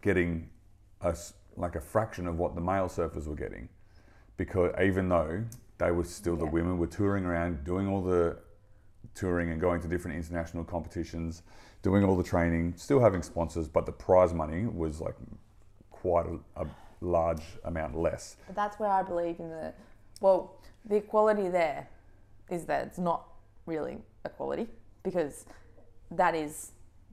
getting 0.00 0.48
a 1.02 1.14
like 1.56 1.74
a 1.76 1.80
fraction 1.80 2.26
of 2.26 2.38
what 2.38 2.54
the 2.54 2.60
male 2.62 2.88
surfers 2.88 3.26
were 3.26 3.34
getting, 3.46 3.68
because 4.38 4.72
even 4.80 5.08
though 5.10 5.44
they 5.80 5.90
were 5.90 6.04
still 6.04 6.36
the 6.36 6.46
women 6.46 6.78
were 6.78 6.86
touring 6.86 7.24
around 7.24 7.64
doing 7.64 7.88
all 7.88 8.02
the 8.02 8.36
touring 9.14 9.50
and 9.50 9.60
going 9.60 9.80
to 9.80 9.88
different 9.88 10.16
international 10.16 10.62
competitions, 10.62 11.42
doing 11.82 12.04
all 12.04 12.16
the 12.16 12.22
training, 12.22 12.74
still 12.76 13.00
having 13.00 13.22
sponsors, 13.22 13.66
but 13.66 13.86
the 13.86 13.92
prize 13.92 14.32
money 14.32 14.66
was 14.66 15.00
like 15.00 15.16
quite 15.90 16.26
a, 16.26 16.62
a 16.62 16.66
large 17.00 17.42
amount 17.64 17.96
less. 17.96 18.36
But 18.46 18.54
that's 18.54 18.78
where 18.78 18.90
I 18.90 19.02
believe 19.02 19.40
in 19.40 19.48
the 19.48 19.72
well, 20.20 20.60
the 20.84 20.96
equality 20.96 21.48
there 21.48 21.88
is 22.50 22.66
that 22.66 22.86
it's 22.86 22.98
not 22.98 23.26
really 23.64 23.98
equality 24.24 24.68
because 25.02 25.46
that 26.10 26.34
is 26.34 26.72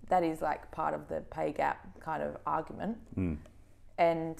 that 0.10 0.24
is 0.24 0.42
like 0.42 0.70
part 0.72 0.94
of 0.94 1.08
the 1.08 1.22
pay 1.32 1.54
gap 1.54 1.88
kind 2.02 2.22
of 2.22 2.38
argument. 2.46 2.98
Hmm. 3.16 3.36
And 3.98 4.38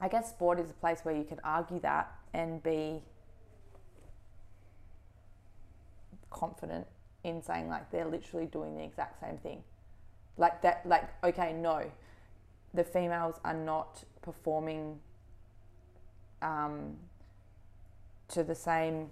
I 0.00 0.08
guess 0.08 0.30
sport 0.30 0.58
is 0.58 0.70
a 0.70 0.74
place 0.74 1.00
where 1.02 1.14
you 1.14 1.24
can 1.24 1.40
argue 1.44 1.78
that 1.80 2.10
and 2.34 2.62
be 2.62 3.02
confident 6.30 6.86
in 7.24 7.42
saying 7.42 7.68
like 7.68 7.90
they're 7.90 8.06
literally 8.08 8.46
doing 8.46 8.76
the 8.76 8.82
exact 8.82 9.20
same 9.20 9.36
thing. 9.38 9.62
Like 10.36 10.62
that 10.62 10.82
like 10.86 11.08
okay, 11.24 11.52
no. 11.52 11.90
The 12.74 12.84
females 12.84 13.38
are 13.44 13.52
not 13.54 14.02
performing 14.22 14.98
um, 16.40 16.96
to 18.28 18.42
the 18.42 18.54
same 18.54 19.10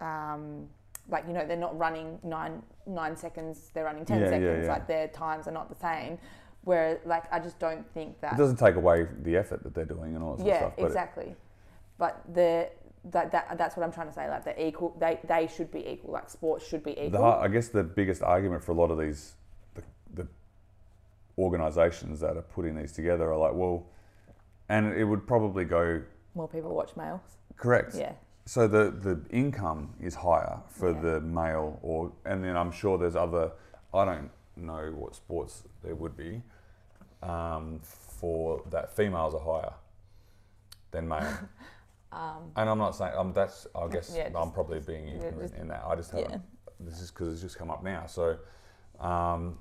um, 0.00 0.68
like 1.08 1.24
you 1.26 1.32
know 1.34 1.46
they're 1.46 1.56
not 1.56 1.76
running 1.78 2.18
nine 2.22 2.62
nine 2.86 3.16
seconds 3.16 3.70
they're 3.74 3.84
running 3.84 4.04
10 4.04 4.18
Yeah, 4.18 4.24
yeah, 4.24 4.30
seconds 4.30 4.64
yeah. 4.66 4.72
like 4.72 4.86
their 4.88 5.08
times 5.08 5.46
are 5.46 5.52
not 5.52 5.68
the 5.68 5.74
same 5.76 6.18
where 6.66 7.00
like 7.06 7.24
i 7.32 7.38
just 7.38 7.58
don't 7.60 7.86
think 7.94 8.20
that 8.20 8.32
It 8.34 8.36
doesn't 8.38 8.56
take 8.58 8.74
away 8.74 9.06
the 9.22 9.36
effort 9.36 9.62
that 9.62 9.72
they're 9.74 9.84
doing 9.96 10.14
and 10.16 10.22
all 10.24 10.34
that 10.34 10.40
sort 10.42 10.48
of 10.48 10.54
yeah 10.54 10.58
stuff. 10.68 10.78
it- 10.78 10.84
exactly 10.84 11.34
but 11.96 12.22
the 12.34 12.68
that, 13.14 13.30
that 13.30 13.56
that's 13.56 13.76
what 13.76 13.84
i'm 13.86 13.92
trying 13.92 14.08
to 14.08 14.12
say 14.12 14.28
like 14.28 14.44
they're 14.44 14.58
equal 14.60 14.94
they 14.98 15.20
they 15.28 15.46
should 15.46 15.70
be 15.70 15.86
equal 15.88 16.12
like 16.12 16.28
sports 16.28 16.66
should 16.66 16.82
be 16.82 16.90
equal 17.00 17.22
har- 17.22 17.40
I 17.44 17.48
guess 17.48 17.68
the 17.68 17.84
biggest 17.84 18.20
argument 18.22 18.64
for 18.64 18.72
a 18.72 18.74
lot 18.74 18.90
of 18.90 18.98
these 18.98 19.34
the, 19.76 19.82
the 20.14 20.26
organisations 21.38 22.18
that 22.20 22.36
are 22.36 22.42
putting 22.42 22.74
these 22.76 22.92
together 22.92 23.30
are 23.30 23.36
like, 23.36 23.52
well, 23.54 23.86
and 24.68 24.92
it 24.94 25.04
would 25.04 25.26
probably 25.26 25.64
go 25.64 26.02
more 26.34 26.48
people 26.48 26.74
watch 26.74 26.96
males 26.96 27.20
correct. 27.56 27.94
yeah 27.94 28.12
So 28.44 28.66
the, 28.66 28.90
the 28.90 29.20
income 29.30 29.94
is 30.00 30.14
higher 30.14 30.58
for 30.68 30.90
Yeah. 30.92 31.00
the 31.00 31.20
male, 31.20 31.78
or 31.82 32.12
and 32.24 32.42
then 32.44 32.56
I'm 32.56 32.72
sure 32.72 32.98
there's 32.98 33.16
other. 33.16 33.52
I 33.94 34.04
don't 34.04 34.30
know 34.56 34.92
what 34.96 35.14
sports 35.14 35.62
there 35.84 35.94
would 35.94 36.16
be 36.16 36.42
um, 37.22 37.80
for 37.82 38.62
that 38.70 38.94
females 38.96 39.34
are 39.34 39.40
higher 39.40 39.72
than 40.90 41.08
male. 41.08 41.36
and 42.12 42.68
I'm 42.70 42.78
not 42.78 42.94
saying 42.96 43.12
um, 43.16 43.32
that's. 43.32 43.66
I 43.74 43.88
guess 43.88 44.12
Yeah, 44.16 44.26
I'm 44.26 44.32
just- 44.32 44.54
probably 44.54 44.80
being 44.80 45.08
ignorant 45.08 45.40
just- 45.42 45.54
in 45.54 45.68
that. 45.68 45.84
I 45.86 45.94
just 45.96 46.10
haven't. 46.10 46.30
yeah. 46.30 46.38
This 46.80 47.00
is 47.00 47.10
because 47.10 47.32
it's 47.32 47.40
just 47.42 47.56
come 47.58 47.70
up 47.70 47.82
now. 47.82 48.04
So, 48.06 48.36
um, 49.00 49.58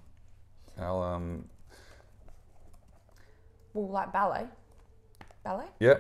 I'll 0.78 1.02
um, 1.02 1.46
well 3.74 3.90
like 3.90 4.12
ballet 4.12 4.46
ballet 5.44 5.66
yeah, 5.80 5.96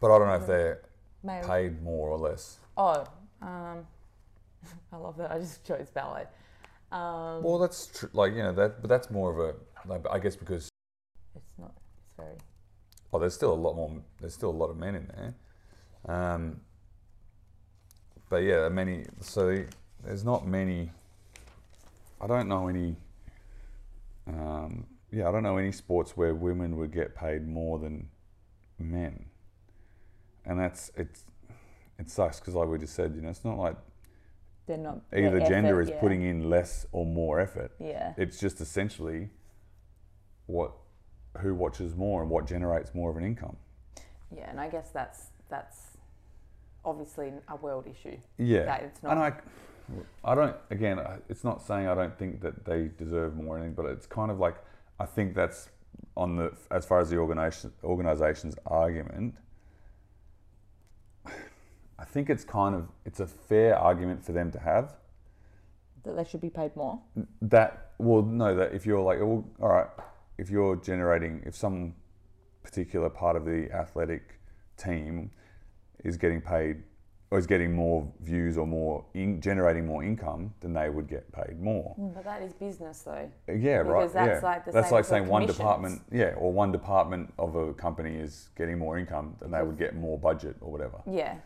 but 0.00 0.10
I 0.14 0.18
don't 0.18 0.26
know 0.28 0.34
if 0.34 0.46
they're 0.46 0.82
male 1.22 1.46
paid 1.46 1.82
more 1.82 2.08
or 2.08 2.18
less. 2.18 2.58
oh 2.76 3.04
um, 3.42 3.86
i 4.92 4.96
love 4.96 5.16
that 5.16 5.30
i 5.30 5.38
just 5.38 5.64
chose 5.64 5.88
ballet 5.90 6.24
um, 6.92 7.42
Well, 7.44 7.58
that's 7.58 7.86
tr- 7.86 8.06
like 8.12 8.32
you 8.32 8.42
know 8.42 8.52
that, 8.54 8.80
but 8.82 8.88
that's 8.88 9.10
more 9.12 9.30
of 9.30 9.38
a. 9.38 9.54
Like, 9.88 10.04
I 10.10 10.18
guess 10.18 10.34
because 10.34 10.68
very 12.20 12.36
Oh, 13.12 13.18
there's 13.18 13.34
still 13.34 13.52
a 13.52 13.54
lot 13.54 13.74
more. 13.74 13.90
There's 14.20 14.34
still 14.34 14.50
a 14.50 14.52
lot 14.52 14.70
of 14.70 14.76
men 14.76 14.94
in 14.94 15.08
there. 15.08 15.34
Um, 16.14 16.60
but 18.28 18.38
yeah, 18.44 18.68
many. 18.68 19.04
So 19.20 19.64
there's 20.04 20.24
not 20.24 20.46
many. 20.46 20.90
I 22.20 22.26
don't 22.26 22.48
know 22.48 22.68
any. 22.68 22.96
Um, 24.28 24.86
yeah, 25.10 25.28
I 25.28 25.32
don't 25.32 25.42
know 25.42 25.56
any 25.56 25.72
sports 25.72 26.16
where 26.16 26.34
women 26.34 26.76
would 26.76 26.92
get 26.92 27.16
paid 27.16 27.48
more 27.48 27.78
than 27.80 28.08
men, 28.78 29.26
and 30.44 30.58
that's 30.58 30.92
it's. 30.96 31.24
It 31.98 32.08
sucks 32.08 32.38
because, 32.40 32.54
like 32.54 32.68
we 32.68 32.78
just 32.78 32.94
said, 32.94 33.14
you 33.14 33.20
know, 33.20 33.28
it's 33.28 33.44
not 33.44 33.58
like 33.58 33.76
they're 34.66 34.78
not 34.78 35.00
either 35.12 35.40
gender 35.40 35.80
effort, 35.80 35.80
is 35.80 35.88
yeah. 35.90 36.00
putting 36.00 36.22
in 36.22 36.48
less 36.48 36.86
or 36.92 37.04
more 37.04 37.40
effort. 37.40 37.72
yeah 37.80 38.14
It's 38.16 38.38
just 38.38 38.60
essentially 38.60 39.30
what 40.46 40.72
who 41.38 41.54
watches 41.54 41.94
more 41.94 42.22
and 42.22 42.30
what 42.30 42.46
generates 42.46 42.94
more 42.94 43.10
of 43.10 43.16
an 43.16 43.24
income. 43.24 43.56
Yeah, 44.34 44.48
and 44.50 44.60
I 44.60 44.68
guess 44.68 44.90
that's 44.90 45.28
that's 45.48 45.96
obviously 46.84 47.32
a 47.48 47.56
world 47.56 47.86
issue. 47.86 48.16
Yeah, 48.38 48.64
That 48.64 48.82
it's 48.82 49.00
and 49.02 49.18
I, 49.18 49.32
I 50.24 50.34
don't. 50.34 50.56
Again, 50.70 51.00
it's 51.28 51.44
not 51.44 51.62
saying 51.62 51.88
I 51.88 51.94
don't 51.94 52.16
think 52.18 52.40
that 52.42 52.64
they 52.64 52.90
deserve 52.96 53.36
more 53.36 53.56
or 53.56 53.58
anything, 53.58 53.74
but 53.74 53.86
it's 53.86 54.06
kind 54.06 54.30
of 54.30 54.38
like 54.38 54.56
I 54.98 55.06
think 55.06 55.34
that's 55.34 55.68
on 56.16 56.36
the 56.36 56.52
as 56.70 56.84
far 56.86 57.00
as 57.00 57.10
the 57.10 57.16
organization 57.16 57.72
organization's 57.84 58.54
argument. 58.66 59.34
I 61.98 62.04
think 62.04 62.30
it's 62.30 62.44
kind 62.44 62.74
of 62.74 62.88
it's 63.04 63.20
a 63.20 63.26
fair 63.26 63.76
argument 63.76 64.24
for 64.24 64.32
them 64.32 64.50
to 64.52 64.58
have 64.58 64.94
That 66.04 66.16
they 66.16 66.24
should 66.24 66.40
be 66.40 66.50
paid 66.50 66.74
more. 66.76 67.00
that. 67.42 67.86
Well, 67.98 68.22
no, 68.22 68.56
that 68.56 68.72
if 68.72 68.86
you're 68.86 69.02
like, 69.02 69.18
well, 69.18 69.44
all 69.60 69.68
right, 69.68 69.86
if 70.40 70.48
you're 70.48 70.76
generating, 70.76 71.42
if 71.44 71.54
some 71.54 71.94
particular 72.62 73.10
part 73.10 73.36
of 73.36 73.44
the 73.44 73.68
athletic 73.72 74.40
team 74.78 75.30
is 76.02 76.16
getting 76.16 76.40
paid 76.40 76.82
or 77.30 77.38
is 77.38 77.46
getting 77.46 77.72
more 77.72 78.10
views 78.20 78.56
or 78.56 78.66
more 78.66 79.04
in, 79.12 79.40
generating 79.40 79.86
more 79.86 80.02
income, 80.02 80.52
then 80.60 80.72
they 80.72 80.88
would 80.88 81.08
get 81.08 81.30
paid 81.30 81.60
more. 81.60 81.94
Mm, 82.00 82.14
but 82.14 82.24
that 82.24 82.42
is 82.42 82.54
business, 82.54 83.02
though. 83.02 83.30
Yeah, 83.46 83.76
right. 83.76 84.00
Because 84.00 84.14
that's 84.14 84.42
yeah. 84.42 84.48
like 84.48 84.64
the 84.64 84.72
that's 84.72 84.90
like 84.90 85.04
saying 85.04 85.28
one 85.28 85.46
department, 85.46 86.02
yeah, 86.10 86.32
or 86.38 86.52
one 86.52 86.72
department 86.72 87.32
of 87.38 87.54
a 87.54 87.74
company 87.74 88.16
is 88.16 88.48
getting 88.56 88.78
more 88.78 88.98
income, 88.98 89.36
then 89.40 89.50
they 89.50 89.62
would 89.62 89.78
get 89.78 89.94
more 89.94 90.18
budget 90.18 90.56
or 90.62 90.72
whatever. 90.72 91.02
Yeah. 91.06 91.36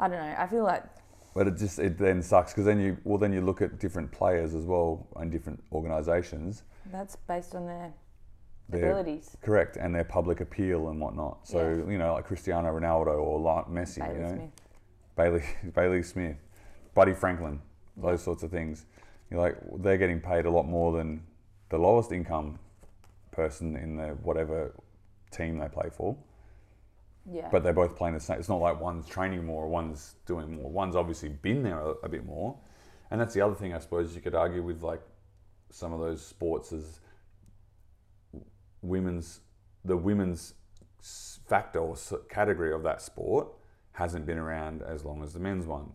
I 0.00 0.08
don't 0.08 0.18
know. 0.18 0.34
I 0.36 0.46
feel 0.48 0.64
like 0.64 0.82
But 1.34 1.46
it 1.46 1.58
just 1.58 1.78
it 1.78 1.98
then 1.98 2.22
sucks 2.22 2.52
because 2.52 2.64
then 2.64 2.80
you 2.80 2.96
well 3.04 3.18
then 3.18 3.32
you 3.32 3.42
look 3.42 3.62
at 3.62 3.78
different 3.78 4.10
players 4.10 4.54
as 4.54 4.64
well 4.64 5.06
and 5.16 5.30
different 5.30 5.62
organisations. 5.70 6.64
that's 6.90 7.14
based 7.16 7.54
on 7.54 7.66
their 7.66 7.92
Their, 8.68 8.90
abilities. 8.92 9.36
correct, 9.42 9.76
and 9.76 9.94
their 9.94 10.04
public 10.04 10.40
appeal 10.40 10.88
and 10.88 11.00
whatnot. 11.00 11.46
So 11.46 11.58
Yeah. 11.86 11.92
you 11.92 11.98
know, 11.98 12.14
like 12.14 12.24
Cristiano 12.26 12.68
Ronaldo 12.78 13.18
or 13.20 13.38
like 13.38 13.66
Messi, 13.66 13.98
Bailey 13.98 14.14
you 14.14 14.22
know, 14.22 14.28
Smith. 14.34 14.50
Bailey 15.16 15.42
Bailey 15.74 16.02
Smith, 16.02 16.36
Buddy 16.94 17.12
Franklin, 17.12 17.60
those 17.96 18.22
sorts 18.22 18.42
of 18.42 18.50
things. 18.50 18.86
You're 19.30 19.40
like 19.40 19.56
they're 19.82 19.98
getting 19.98 20.20
paid 20.20 20.46
a 20.46 20.50
lot 20.50 20.64
more 20.64 20.92
than 20.92 21.22
the 21.68 21.78
lowest 21.78 22.10
income 22.12 22.58
person 23.32 23.76
in 23.76 23.96
the 23.96 24.08
whatever 24.22 24.72
team 25.30 25.58
they 25.58 25.68
play 25.68 25.90
for. 25.90 26.16
Yeah. 27.30 27.48
But 27.50 27.62
they're 27.64 27.72
both 27.72 27.96
playing 27.96 28.14
the 28.14 28.20
same. 28.20 28.38
It's 28.38 28.48
not 28.50 28.60
like 28.60 28.80
one's 28.80 29.06
training 29.08 29.44
more, 29.44 29.66
one's 29.68 30.14
doing 30.26 30.54
more. 30.56 30.70
One's 30.70 30.94
obviously 30.94 31.30
been 31.30 31.62
there 31.62 31.80
a, 31.80 31.90
a 32.04 32.08
bit 32.08 32.24
more, 32.26 32.56
and 33.10 33.20
that's 33.20 33.34
the 33.34 33.40
other 33.40 33.54
thing 33.54 33.74
I 33.74 33.78
suppose 33.78 34.14
you 34.14 34.20
could 34.20 34.34
argue 34.34 34.62
with 34.62 34.82
like 34.82 35.00
some 35.70 35.92
of 35.92 36.00
those 36.00 36.24
sports 36.24 36.70
is 36.72 37.00
women's 38.84 39.40
the 39.84 39.96
women's 39.96 40.54
factor 41.46 41.78
or 41.78 41.96
category 42.30 42.72
of 42.72 42.82
that 42.82 43.02
sport 43.02 43.48
hasn't 43.92 44.26
been 44.26 44.38
around 44.38 44.82
as 44.82 45.04
long 45.04 45.22
as 45.22 45.32
the 45.32 45.38
men's 45.38 45.66
ones, 45.66 45.94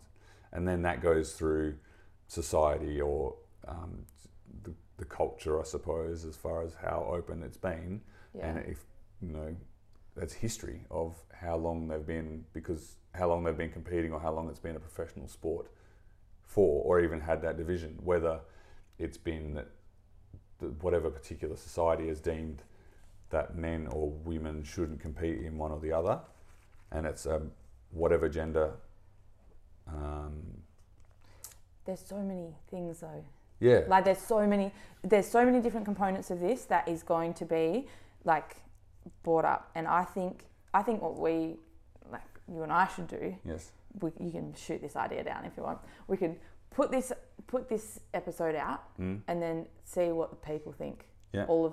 and 0.52 0.66
then 0.66 0.82
that 0.82 1.02
goes 1.02 1.32
through 1.32 1.74
society 2.28 3.00
or 3.00 3.34
um, 3.66 4.04
the, 4.62 4.72
the 4.96 5.04
culture, 5.04 5.60
I 5.60 5.64
suppose, 5.64 6.24
as 6.24 6.36
far 6.36 6.62
as 6.62 6.74
how 6.74 7.10
open 7.12 7.42
it's 7.42 7.56
been, 7.56 8.00
and 8.40 8.58
if 8.58 8.84
you 9.20 9.32
know 9.32 9.56
that's 10.16 10.32
history 10.32 10.80
of 10.90 11.14
how 11.32 11.56
long 11.56 11.88
they've 11.88 12.06
been 12.06 12.44
because 12.52 12.96
how 13.14 13.28
long 13.28 13.44
they've 13.44 13.56
been 13.56 13.72
competing 13.72 14.12
or 14.12 14.20
how 14.20 14.32
long 14.32 14.48
it's 14.48 14.58
been 14.58 14.76
a 14.76 14.80
professional 14.80 15.28
sport 15.28 15.68
for 16.42 16.82
or 16.84 17.00
even 17.00 17.20
had 17.20 17.40
that 17.42 17.56
division 17.56 17.96
whether 18.02 18.40
it's 18.98 19.16
been 19.16 19.54
that 19.54 19.68
whatever 20.80 21.10
particular 21.10 21.56
society 21.56 22.08
has 22.08 22.20
deemed 22.20 22.62
that 23.30 23.56
men 23.56 23.86
or 23.92 24.10
women 24.24 24.62
shouldn't 24.62 25.00
compete 25.00 25.40
in 25.42 25.56
one 25.58 25.70
or 25.72 25.80
the 25.80 25.92
other 25.92 26.20
and 26.92 27.06
it's 27.06 27.26
um, 27.26 27.50
whatever 27.92 28.28
gender 28.28 28.72
um, 29.88 30.42
There's 31.84 32.00
so 32.00 32.16
many 32.18 32.54
things 32.70 33.00
though. 33.00 33.24
yeah 33.60 33.80
Like 33.88 34.04
there's 34.04 34.18
so 34.18 34.46
many 34.46 34.72
there's 35.02 35.26
so 35.26 35.44
many 35.44 35.60
different 35.60 35.86
components 35.86 36.30
of 36.30 36.40
this 36.40 36.64
that 36.66 36.86
is 36.88 37.02
going 37.02 37.34
to 37.34 37.44
be 37.44 37.86
like 38.24 38.56
brought 39.22 39.44
up 39.44 39.70
and 39.74 39.86
I 39.86 40.04
think 40.04 40.44
I 40.74 40.82
think 40.82 41.00
what 41.02 41.18
we 41.18 41.56
like 42.12 42.22
you 42.52 42.62
and 42.62 42.72
I 42.72 42.86
should 42.88 43.08
do 43.08 43.36
yes 43.44 43.72
we, 44.00 44.10
you 44.20 44.30
can 44.30 44.54
shoot 44.54 44.80
this 44.80 44.94
idea 44.96 45.24
down 45.24 45.44
if 45.44 45.56
you 45.56 45.62
want 45.62 45.78
we 46.06 46.16
could 46.16 46.36
put 46.70 46.90
this 46.90 47.12
put 47.46 47.68
this 47.68 48.00
episode 48.14 48.54
out 48.54 48.82
Mm. 48.98 49.20
and 49.28 49.42
then 49.42 49.66
see 49.84 50.12
what 50.12 50.30
the 50.30 50.36
people 50.36 50.72
think 50.72 51.06
Yeah. 51.32 51.46
all 51.46 51.64
of 51.66 51.72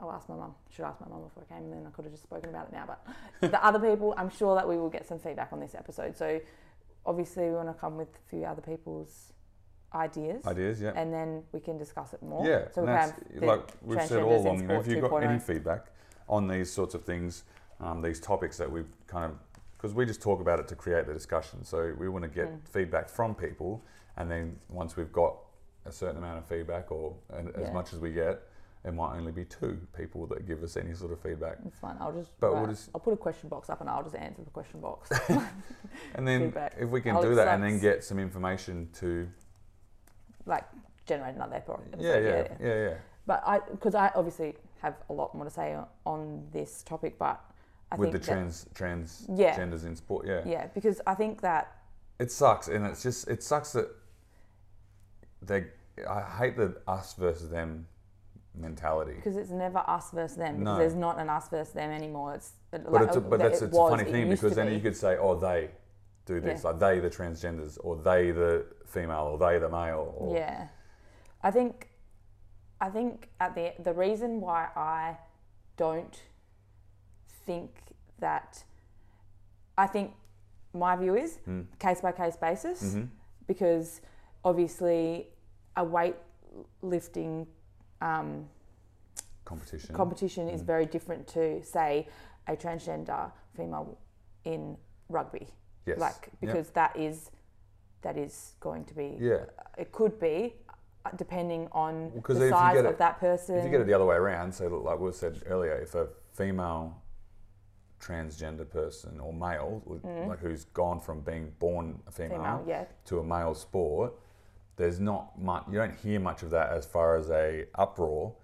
I'll 0.00 0.12
ask 0.12 0.28
my 0.28 0.36
mum 0.36 0.54
should 0.70 0.84
ask 0.84 1.00
my 1.00 1.08
mum 1.08 1.22
before 1.22 1.44
I 1.48 1.54
came 1.54 1.64
and 1.64 1.72
then 1.72 1.86
I 1.86 1.90
could 1.90 2.04
have 2.04 2.12
just 2.12 2.22
spoken 2.24 2.50
about 2.50 2.68
it 2.68 2.72
now 2.72 2.84
but 2.86 3.04
the 3.50 3.64
other 3.64 3.78
people 3.80 4.14
I'm 4.16 4.30
sure 4.30 4.54
that 4.54 4.68
we 4.68 4.76
will 4.76 4.90
get 4.90 5.06
some 5.06 5.18
feedback 5.18 5.52
on 5.52 5.60
this 5.60 5.74
episode 5.74 6.16
so 6.16 6.40
obviously 7.04 7.44
we 7.48 7.54
want 7.54 7.68
to 7.68 7.74
come 7.74 7.96
with 7.96 8.08
a 8.08 8.30
few 8.30 8.44
other 8.44 8.62
people's 8.62 9.32
ideas 9.94 10.46
ideas 10.46 10.80
yeah 10.80 10.92
and 10.94 11.12
then 11.12 11.42
we 11.52 11.60
can 11.60 11.78
discuss 11.78 12.12
it 12.12 12.22
more. 12.22 12.46
Yeah, 12.46 12.68
So 12.70 12.82
we 12.82 12.88
have 12.88 13.14
like 13.40 13.60
we've 13.82 14.02
said 14.02 14.22
all 14.22 14.40
along. 14.40 14.62
You 14.62 14.68
know, 14.68 14.80
if 14.80 14.86
you've 14.86 15.00
got 15.00 15.22
any 15.22 15.38
feedback 15.38 15.86
on 16.28 16.46
these 16.46 16.70
sorts 16.70 16.94
of 16.94 17.04
things, 17.04 17.44
um, 17.80 18.02
these 18.02 18.20
topics 18.20 18.58
that 18.58 18.70
we've 18.70 18.86
kind 19.06 19.24
of, 19.24 19.38
because 19.76 19.94
we 19.94 20.04
just 20.04 20.20
talk 20.20 20.40
about 20.40 20.60
it 20.60 20.68
to 20.68 20.74
create 20.76 21.06
the 21.06 21.14
discussion. 21.14 21.64
So 21.64 21.94
we 21.98 22.08
want 22.08 22.22
to 22.24 22.28
get 22.28 22.48
Mm. 22.48 22.68
feedback 22.68 23.08
from 23.08 23.34
people, 23.34 23.82
and 24.16 24.30
then 24.30 24.58
once 24.68 24.96
we've 24.96 25.12
got 25.12 25.36
a 25.86 25.92
certain 25.92 26.18
amount 26.18 26.38
of 26.38 26.44
feedback, 26.46 26.92
or 26.92 27.14
and 27.30 27.48
as 27.56 27.68
Yeah. 27.68 27.72
much 27.72 27.92
as 27.94 27.98
we 27.98 28.12
get, 28.12 28.42
it 28.88 28.94
might 28.94 29.16
only 29.16 29.32
be 29.32 29.44
two 29.44 29.78
people 29.96 30.26
that 30.28 30.46
give 30.46 30.62
us 30.62 30.76
any 30.78 30.94
sort 30.94 31.12
of 31.12 31.20
feedback. 31.20 31.58
It's 31.66 31.78
fine. 31.78 31.96
I'll 32.00 32.10
just. 32.12 32.30
But 32.40 32.54
we'll 32.54 32.66
just- 32.66 32.88
I'll 32.94 33.00
put 33.00 33.12
a 33.12 33.16
question 33.18 33.48
box 33.50 33.68
up 33.68 33.80
and 33.82 33.88
I'll 33.90 34.02
just 34.02 34.16
answer 34.16 34.42
the 34.42 34.50
question 34.50 34.80
box. 34.80 35.10
And 36.14 36.26
then 36.26 36.40
Feedback. 36.46 36.74
if 36.80 36.88
we 36.88 37.00
can 37.02 37.14
I'll 37.16 37.22
do 37.22 37.34
that, 37.34 37.48
and 37.48 37.62
then 37.62 37.78
get 37.80 38.02
some 38.02 38.18
information 38.18 38.88
to 39.00 39.28
like 40.46 40.64
generate 41.06 41.34
another 41.34 41.56
episode. 41.56 41.80
yeah, 41.98 42.18
yeah, 42.18 42.48
yeah, 42.60 42.74
yeah. 42.88 42.94
But 43.26 43.42
I, 43.46 43.58
because 43.70 43.94
I 43.94 44.10
obviously 44.14 44.54
have 44.80 44.94
a 45.10 45.12
lot 45.12 45.34
more 45.34 45.44
to 45.44 45.50
say 45.50 45.74
on, 45.74 45.86
on 46.06 46.46
this 46.52 46.82
topic, 46.82 47.18
but 47.18 47.40
I 47.92 47.96
With 47.96 48.12
the 48.12 48.18
think 48.18 48.24
that- 48.26 48.32
trans 48.32 48.66
trans 48.74 49.26
Yeah. 49.34 49.54
genders 49.56 49.84
in 49.84 49.96
sport, 49.96 50.26
yeah. 50.26 50.42
yeah, 50.46 50.66
because 50.68 51.00
I 51.06 51.14
think 51.14 51.40
that 51.42 51.76
It 52.18 52.30
sucks, 52.32 52.68
and 52.68 52.86
it's 52.86 53.02
just 53.02 53.28
it 53.28 53.42
sucks 53.42 53.72
that 53.72 53.88
they. 55.42 55.66
I 56.08 56.20
hate 56.22 56.56
the 56.56 56.80
us 56.86 57.14
versus 57.14 57.50
them 57.50 57.86
mentality. 58.60 59.14
because 59.14 59.36
it's 59.36 59.50
never 59.50 59.82
us 59.86 60.10
versus 60.10 60.36
them. 60.36 60.58
Because 60.58 60.64
No. 60.74 60.78
there's 60.78 60.94
not 60.94 61.18
an 61.18 61.28
us 61.30 61.48
versus 61.48 61.72
them 61.74 61.90
anymore. 61.90 62.34
It's 62.34 62.52
But 62.70 62.90
like, 62.90 63.08
it's 63.08 63.16
a, 63.16 63.20
but 63.20 63.36
it 63.36 63.42
that's 63.44 63.62
it's 63.62 63.72
a 63.76 63.88
funny 63.88 64.04
thing 64.04 64.28
because 64.28 64.54
then 64.54 64.68
be. 64.68 64.74
you 64.74 64.80
could 64.80 64.96
say, 64.96 65.16
oh, 65.16 65.34
they 65.34 65.70
do 66.26 66.40
this, 66.40 66.62
Yeah. 66.62 66.70
like 66.70 66.78
they 66.80 67.00
the 67.00 67.10
transgenders, 67.10 67.78
or 67.82 67.96
they 67.96 68.30
the 68.32 68.66
female, 68.86 69.24
or 69.32 69.38
they 69.38 69.58
the 69.58 69.68
male. 69.68 70.14
Or, 70.16 70.36
Yeah, 70.36 70.68
I 71.42 71.50
think, 71.50 71.88
I 72.80 72.90
think 72.90 73.28
at 73.40 73.54
the 73.54 73.72
the 73.82 73.92
reason 73.94 74.40
why 74.40 74.68
I 74.76 75.18
don't 75.76 76.20
think 77.46 77.70
that, 78.18 78.64
I 79.76 79.86
think 79.86 80.14
my 80.74 80.96
view 80.96 81.14
is 81.16 81.38
Mm. 81.48 81.66
case 81.78 82.00
by 82.00 82.12
case 82.12 82.36
basis 82.36 82.82
Mm-hmm. 82.82 83.04
because 83.46 84.00
obviously 84.44 85.28
a 85.76 85.84
weight 85.84 86.16
lifting 86.82 87.46
um, 88.00 88.48
competition. 89.44 89.94
competition 89.94 90.48
Mm. 90.48 90.54
is 90.54 90.62
very 90.62 90.86
different 90.86 91.26
to 91.28 91.62
say 91.62 92.08
a 92.46 92.56
transgender 92.56 93.30
female 93.56 93.98
in 94.44 94.76
rugby 95.08 95.48
yes. 95.86 95.98
like 95.98 96.28
Yep. 96.28 96.40
because 96.40 96.70
that 96.70 96.96
is 96.96 97.30
that 98.02 98.16
is 98.16 98.54
going 98.60 98.84
to 98.84 98.94
be 98.94 99.16
yeah, 99.18 99.44
it 99.76 99.90
could 99.92 100.18
be 100.20 100.54
uh, 101.04 101.10
depending 101.16 101.68
on 101.72 102.12
Well, 102.12 102.22
the 102.38 102.48
size 102.50 102.78
of 102.78 102.84
it- 102.86 102.98
that 102.98 103.18
person 103.18 103.56
if 103.56 103.64
you 103.64 103.70
get 103.70 103.80
it 103.80 103.86
the 103.86 103.94
other 103.94 104.04
way 104.06 104.16
around, 104.16 104.52
so 104.54 104.66
like 104.68 104.98
we 105.00 105.10
said 105.12 105.42
earlier, 105.46 105.76
if 105.78 105.94
a 105.94 106.08
female 106.32 107.02
transgender 108.00 108.68
person 108.68 109.18
or 109.18 109.32
male, 109.32 109.82
like 110.28 110.38
who's 110.38 110.64
gone 110.66 111.00
from 111.00 111.20
being 111.20 111.52
born 111.58 112.00
a 112.06 112.10
Mm. 112.10 112.14
female 112.14 112.64
yeah 112.66 112.84
to 113.06 113.18
a 113.18 113.24
male 113.24 113.54
sport, 113.54 114.12
there's 114.78 115.00
not 115.00 115.38
much. 115.38 115.64
You 115.70 115.74
don't 115.74 115.96
hear 115.96 116.20
much 116.20 116.42
of 116.42 116.50
that 116.50 116.70
as 116.70 116.86
far 116.86 117.16
as 117.16 117.28
a 117.30 117.66
uproar, 117.74 118.34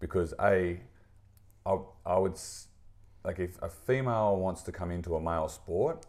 because 0.00 0.32
a, 0.40 0.80
I, 1.64 1.78
I 2.06 2.18
would 2.18 2.38
like 3.22 3.38
if 3.38 3.60
a 3.62 3.68
female 3.68 4.36
wants 4.36 4.62
to 4.62 4.72
come 4.72 4.90
into 4.90 5.14
a 5.14 5.20
male 5.20 5.46
sport, 5.48 6.06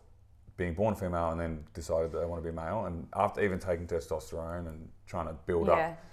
being 0.57 0.73
born 0.73 0.95
female 0.95 1.32
and 1.32 1.39
then 1.39 1.65
decided 1.73 2.13
that 2.13 2.19
they 2.19 2.26
want 2.26 2.41
to 2.41 2.49
be 2.49 2.55
male, 2.55 2.86
and 2.86 3.05
after 3.13 3.43
even 3.43 3.59
taking 3.59 3.86
testosterone 3.86 4.67
and 4.69 4.89
trying 5.05 5.28
to 5.28 5.34
build 5.45 5.67
yeah 5.67 5.89
up, 5.89 6.03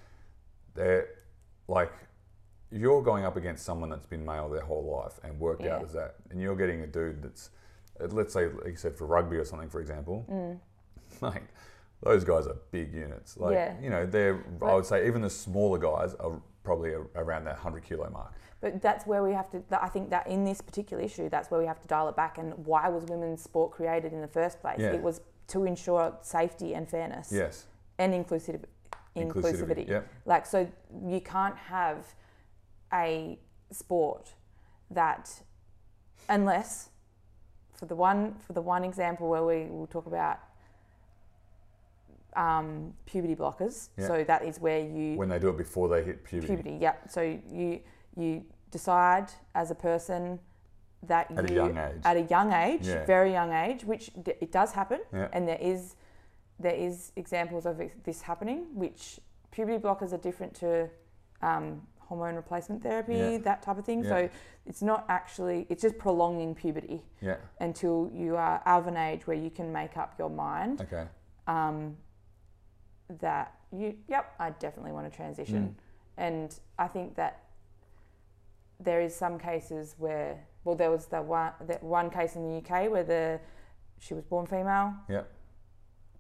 they're 0.74 1.08
like. 1.68 1.92
You're 2.74 3.02
going 3.02 3.26
up 3.26 3.36
against 3.36 3.66
someone 3.66 3.90
that's 3.90 4.06
been 4.06 4.24
male 4.24 4.48
their 4.48 4.62
whole 4.62 5.02
life 5.02 5.20
and 5.22 5.38
worked 5.38 5.66
out 5.66 5.84
as 5.84 5.92
that, 5.92 6.14
and 6.30 6.40
you're 6.40 6.56
getting 6.56 6.80
a 6.80 6.86
dude 6.86 7.22
that's, 7.22 7.50
let's 8.00 8.32
say, 8.32 8.46
like 8.46 8.68
you 8.68 8.76
said, 8.76 8.96
for 8.96 9.06
rugby 9.06 9.36
or 9.36 9.44
something, 9.44 9.68
for 9.68 9.78
example, 9.78 10.24
mm. 10.26 10.58
like 11.20 11.44
those 12.03 12.24
guys 12.24 12.46
are 12.46 12.57
big 12.70 12.92
units. 12.92 13.36
Like 13.36 13.55
Yeah. 13.55 13.74
you 13.80 13.90
know, 13.90 14.07
they're 14.07 14.44
I 14.61 14.74
would 14.74 14.86
say 14.86 15.07
even 15.07 15.22
the 15.22 15.30
smaller 15.30 15.78
guys 15.78 16.14
are 16.14 16.40
probably 16.64 16.92
around 17.16 17.44
that 17.44 17.57
hundred 17.57 17.82
kilo 17.84 18.09
mark. 18.11 18.32
but 18.61 18.80
that's 18.80 19.05
where 19.07 19.22
we 19.24 19.32
have 19.32 19.50
to 19.50 19.61
i 19.82 19.88
think 19.88 20.09
that 20.11 20.24
in 20.28 20.44
this 20.44 20.61
particular 20.61 21.03
issue 21.03 21.28
that's 21.28 21.50
where 21.50 21.59
we 21.59 21.66
have 21.66 21.80
to 21.80 21.88
dial 21.88 22.09
it 22.09 22.14
back 22.14 22.38
and 22.38 22.55
why 22.64 22.88
was 22.88 23.05
women's 23.07 23.42
sport 23.42 23.72
created 23.72 24.12
in 24.12 24.20
the 24.20 24.28
first 24.28 24.61
place 24.61 24.78
Yeah. 24.78 24.92
it 24.92 25.03
was 25.03 25.20
to 25.48 25.64
ensure 25.64 26.16
safety 26.20 26.74
and 26.74 26.88
fairness 26.88 27.32
Yes, 27.32 27.66
and 27.98 28.14
inclusive, 28.14 28.64
inclusivity. 29.16 29.88
Yep. 29.88 30.07
Like, 30.24 30.46
so 30.46 30.68
you 31.05 31.20
can't 31.20 31.57
have 31.57 32.14
a 32.92 33.38
sport 33.72 34.34
that, 34.90 35.42
unless, 36.28 36.90
for 37.72 37.86
the 37.86 37.96
one 37.96 38.34
for 38.46 38.53
the 38.53 38.62
one 38.62 38.84
example 38.84 39.28
where 39.28 39.44
we 39.44 39.64
will 39.68 39.86
talk 39.88 40.07
about 40.07 40.38
um, 42.36 42.92
puberty 43.06 43.34
blockers. 43.34 43.90
Yeah. 43.96 44.06
So 44.08 44.24
that 44.24 44.44
is 44.44 44.58
where 44.60 44.80
you 44.80 45.16
When 45.16 45.28
they 45.28 45.38
do 45.38 45.48
it 45.50 45.56
before 45.58 45.88
they 45.88 46.02
hit 46.02 46.24
puberty. 46.24 46.54
puberty. 46.54 46.78
Yeah. 46.80 46.94
So 47.08 47.20
you 47.50 47.80
you 48.16 48.44
decide 48.70 49.30
as 49.54 49.70
a 49.70 49.74
person 49.74 50.38
that 51.02 51.30
you. 51.30 51.36
At 51.38 51.50
a 51.50 51.54
young 51.54 51.76
age. 51.76 52.00
at 52.04 52.16
a 52.16 52.22
young 52.22 52.52
age, 52.52 52.86
Yeah. 52.86 53.04
very 53.06 53.32
young 53.32 53.52
age, 53.52 53.84
which 53.84 54.10
d- 54.22 54.34
it 54.40 54.52
does 54.52 54.72
happen, 54.72 55.00
Yeah. 55.12 55.28
and 55.32 55.46
there 55.48 55.58
is 55.60 55.96
there 56.58 56.74
is 56.74 57.12
examples 57.16 57.66
of 57.66 57.80
this 58.04 58.22
happening. 58.22 58.66
Which 58.74 59.18
puberty 59.50 59.78
blockers 59.78 60.12
are 60.12 60.18
different 60.18 60.54
to 60.56 60.88
um, 61.42 61.86
hormone 61.98 62.36
replacement 62.36 62.82
therapy, 62.82 63.14
Yeah. 63.16 63.38
that 63.38 63.62
type 63.62 63.78
of 63.78 63.84
thing. 63.84 64.04
Yeah. 64.04 64.08
So 64.10 64.28
it's 64.66 64.80
not 64.82 65.04
actually 65.08 65.66
it's 65.68 65.82
just 65.82 65.98
prolonging 65.98 66.54
puberty 66.54 67.02
Yeah. 67.20 67.36
until 67.60 68.10
you 68.12 68.36
are 68.36 68.62
of 68.64 68.86
an 68.86 68.96
age 68.96 69.26
where 69.26 69.36
you 69.36 69.50
can 69.50 69.72
make 69.72 69.96
up 69.96 70.14
your 70.18 70.30
mind 70.30 70.82
Okay. 70.82 71.06
um, 71.48 71.96
that 73.20 73.55
you, 73.72 73.96
yep, 74.09 74.34
I 74.38 74.50
definitely 74.50 74.92
want 74.92 75.11
to 75.11 75.16
transition. 75.16 75.76
And 76.16 76.55
I 76.78 76.88
think 76.88 77.14
that 77.16 77.42
there 78.80 79.00
is 79.00 79.14
some 79.14 79.38
cases 79.38 79.94
where, 79.98 80.44
well, 80.64 80.74
there 80.74 80.90
was 80.90 81.07
the 81.07 81.22
one, 81.22 81.53
that 81.66 81.82
one 81.82 82.11
case 82.11 82.36
in 82.36 82.42
the 82.42 82.59
UK 82.59 82.90
where 82.90 83.05
the 83.05 83.40
she 83.98 84.14
was 84.14 84.24
born 84.24 84.46
female, 84.46 84.94
Yeah. 85.09 85.22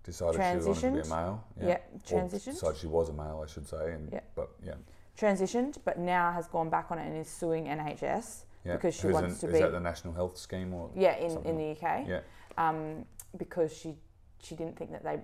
Decided 0.04 0.34
she 0.34 0.40
wanted 0.68 0.80
to 0.80 0.90
be 0.90 1.00
a 1.00 1.04
male. 1.14 1.44
yeah, 1.60 1.66
Or 1.70 1.78
transitioned, 2.00 2.44
decided 2.54 2.76
she 2.78 2.86
was 2.86 3.08
a 3.08 3.12
male, 3.12 3.40
I 3.44 3.46
should 3.48 3.66
say. 3.68 3.92
And 3.92 4.12
Yeah. 4.12 4.20
but 4.34 4.50
yeah. 4.62 4.74
transitioned, 5.16 5.78
but 5.84 5.98
now 5.98 6.32
has 6.32 6.46
gone 6.48 6.70
back 6.70 6.90
on 6.90 6.98
it 6.98 7.06
and 7.06 7.16
is 7.16 7.28
suing 7.28 7.66
NHS 7.68 8.44
because 8.64 8.94
she 8.94 9.02
Who's 9.08 9.14
wants 9.14 9.34
in- 9.34 9.40
to 9.40 9.46
is 9.48 9.52
be, 9.54 9.64
that 9.64 9.72
the 9.72 9.80
National 9.80 10.14
Health 10.14 10.36
Scheme 10.38 10.72
or 10.74 10.90
yeah, 10.94 11.16
in, 11.16 11.44
in 11.44 11.56
the 11.56 11.70
UK, 11.72 12.06
Yeah. 12.08 12.20
um, 12.56 13.04
because 13.36 13.76
she 13.76 13.94
she 14.40 14.54
didn't 14.56 14.76
think 14.76 14.90
that 14.92 15.02
they 15.04 15.20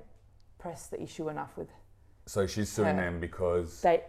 pressed 0.59 0.91
the 0.91 1.03
issue 1.03 1.29
enough 1.29 1.57
with 1.57 1.69
So 2.27 2.47
she's 2.47 2.69
suing 2.69 2.97
Her. 2.97 3.03
them 3.03 3.21
because 3.21 3.81
they 3.81 4.03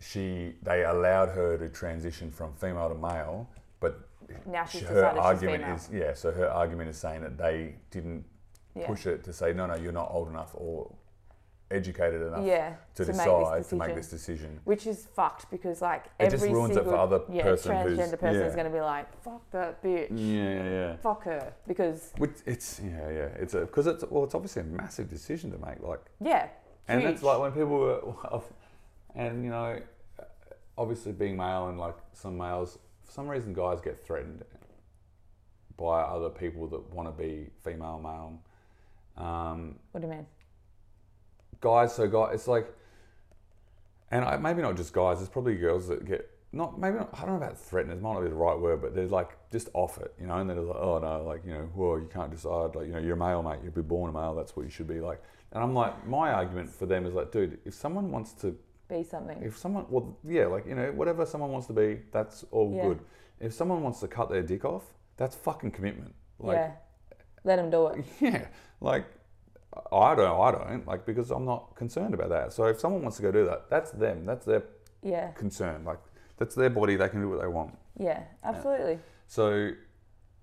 she 0.00 0.54
they 0.62 0.84
allowed 0.84 1.30
her 1.30 1.58
to 1.58 1.68
transition 1.68 2.30
from 2.30 2.52
female 2.54 2.88
to 2.88 2.94
male, 2.94 3.48
but 3.80 4.08
now 4.46 4.64
she's 4.64 4.82
her 4.82 5.10
she's 5.12 5.18
argument 5.18 5.62
female. 5.64 5.76
is 5.76 5.88
yeah. 5.92 6.14
So 6.14 6.30
her 6.30 6.48
argument 6.48 6.90
is 6.90 6.96
saying 6.96 7.22
that 7.22 7.36
they 7.36 7.74
didn't 7.90 8.24
yeah. 8.74 8.86
push 8.86 9.06
it 9.06 9.24
to 9.24 9.32
say 9.32 9.52
no, 9.52 9.66
no, 9.66 9.74
you're 9.76 9.92
not 9.92 10.08
old 10.10 10.28
enough 10.28 10.52
or 10.54 10.90
educated 11.70 12.22
enough 12.22 12.46
yeah, 12.46 12.74
to, 12.94 13.04
this 13.04 13.16
decide 13.16 13.64
to 13.68 13.76
make 13.76 13.94
this 13.94 14.08
decision. 14.08 14.58
which 14.64 14.86
is 14.86 15.06
fucked 15.14 15.50
because 15.50 15.82
like 15.82 16.06
It 16.18 16.24
every 16.32 16.38
just 16.38 16.50
ruins 16.52 16.70
it 16.76 16.84
for 16.84 16.84
single 16.84 17.00
other 17.00 17.20
yeah, 17.30 17.42
person 17.42 17.72
transgender 17.72 18.18
person 18.18 18.40
yeah. 18.40 18.46
is 18.46 18.54
going 18.54 18.66
to 18.66 18.72
be 18.72 18.80
like 18.80 19.22
fuck 19.22 19.50
that 19.50 19.82
bitch, 19.82 20.08
Yeah, 20.10 20.64
yeah, 20.64 20.70
yeah. 20.70 20.96
fuck 20.96 21.24
her 21.24 21.52
because 21.66 22.12
Which 22.16 22.36
it's 22.46 22.80
yeah, 22.82 23.10
yeah. 23.10 23.28
It's 23.38 23.54
a 23.54 23.60
because 23.60 23.86
it's 23.86 24.04
well, 24.10 24.24
it's 24.24 24.34
obviously 24.34 24.62
a 24.62 24.66
massive 24.66 25.08
decision 25.10 25.50
to 25.52 25.58
make. 25.58 25.80
Like, 25.82 26.00
yeah, 26.20 26.48
and 26.88 27.00
huge. 27.00 27.12
that's 27.12 27.22
like 27.22 27.38
when 27.38 27.52
people 27.52 27.78
were, 27.78 28.00
and 29.14 29.44
you 29.44 29.50
know, 29.50 29.80
obviously 30.76 31.12
being 31.12 31.36
male 31.36 31.68
and 31.68 31.78
like 31.78 31.96
some 32.12 32.36
males, 32.38 32.78
for 33.04 33.12
some 33.12 33.28
reason, 33.28 33.52
guys 33.52 33.80
get 33.80 34.02
threatened 34.04 34.42
by 35.76 36.00
other 36.00 36.30
people 36.30 36.66
that 36.68 36.92
want 36.92 37.08
to 37.08 37.22
be 37.22 37.50
female, 37.62 38.00
male. 38.02 38.42
Um, 39.24 39.76
what 39.92 40.00
do 40.00 40.06
you 40.06 40.12
mean? 40.12 40.26
Guys, 41.60 41.94
so 41.94 42.06
guys, 42.08 42.34
it's 42.34 42.48
like, 42.48 42.72
and 44.10 44.24
I, 44.24 44.36
maybe 44.36 44.62
not 44.62 44.76
just 44.76 44.92
guys. 44.92 45.20
it's 45.20 45.28
probably 45.28 45.56
girls 45.56 45.88
that 45.88 46.04
get 46.06 46.30
not 46.52 46.78
maybe 46.80 46.96
not, 46.96 47.10
I 47.12 47.20
don't 47.20 47.30
know 47.30 47.36
about 47.36 47.58
threatened. 47.58 47.92
It 47.92 48.00
might 48.00 48.14
not 48.14 48.22
be 48.22 48.28
the 48.28 48.34
right 48.34 48.58
word, 48.58 48.80
but 48.80 48.94
they're 48.94 49.06
like 49.06 49.36
just 49.50 49.68
off 49.74 49.98
it, 49.98 50.14
you 50.18 50.26
know. 50.26 50.36
And 50.36 50.48
they're 50.48 50.56
like, 50.60 50.76
oh 50.80 50.98
no, 50.98 51.22
like 51.22 51.44
you 51.44 51.52
know, 51.52 51.68
well 51.74 51.98
you 51.98 52.08
can't 52.12 52.30
decide. 52.30 52.74
Like 52.74 52.86
you 52.86 52.92
know, 52.92 52.98
you're 52.98 53.14
a 53.14 53.18
male, 53.18 53.42
mate. 53.42 53.58
You'll 53.62 53.72
be 53.72 53.82
born 53.82 54.08
a 54.08 54.12
male. 54.12 54.34
That's 54.34 54.56
what 54.56 54.64
you 54.64 54.70
should 54.70 54.88
be 54.88 55.00
like. 55.00 55.22
And 55.52 55.62
I'm 55.62 55.74
like, 55.74 56.06
my 56.06 56.30
argument 56.32 56.70
for 56.70 56.86
them 56.86 57.06
is 57.06 57.14
like, 57.14 57.32
dude, 57.32 57.58
if 57.64 57.74
someone 57.74 58.10
wants 58.10 58.32
to, 58.34 58.56
Be 58.88 59.02
something. 59.02 59.42
if 59.42 59.56
someone, 59.58 59.86
well, 59.88 60.16
yeah, 60.26 60.46
like 60.46 60.66
you 60.66 60.74
know, 60.74 60.90
whatever 60.92 61.26
someone 61.26 61.50
wants 61.50 61.66
to 61.66 61.72
be, 61.74 62.00
that's 62.12 62.44
all 62.50 62.72
Yeah. 62.74 62.82
good. 62.82 63.00
If 63.40 63.52
someone 63.52 63.82
wants 63.82 64.00
to 64.00 64.08
cut 64.08 64.30
their 64.30 64.42
dick 64.42 64.64
off, 64.64 64.84
that's 65.16 65.36
fucking 65.36 65.70
commitment. 65.72 66.14
Like, 66.38 66.56
yeah, 66.56 66.70
let 67.44 67.56
them 67.56 67.70
do 67.70 67.88
it. 67.88 68.04
yeah, 68.20 68.46
like 68.80 69.04
I 69.92 70.14
don't, 70.14 70.40
I 70.40 70.50
don't 70.50 70.86
like 70.86 71.04
because 71.04 71.30
I'm 71.30 71.44
not 71.44 71.74
concerned 71.76 72.14
about 72.14 72.30
that. 72.30 72.52
So 72.52 72.64
if 72.66 72.80
someone 72.80 73.02
wants 73.02 73.16
to 73.18 73.22
go 73.22 73.30
do 73.30 73.44
that, 73.46 73.68
that's 73.68 73.90
them. 73.90 74.24
That's 74.24 74.44
their 74.46 74.62
Yeah, 75.02 75.30
concern. 75.32 75.84
Like 75.84 75.98
that's 76.38 76.54
their 76.54 76.70
body. 76.70 76.96
They 76.96 77.08
can 77.08 77.20
do 77.20 77.28
what 77.28 77.40
they 77.40 77.46
want. 77.48 77.76
yeah, 77.98 78.22
absolutely. 78.44 78.98
So, 79.26 79.70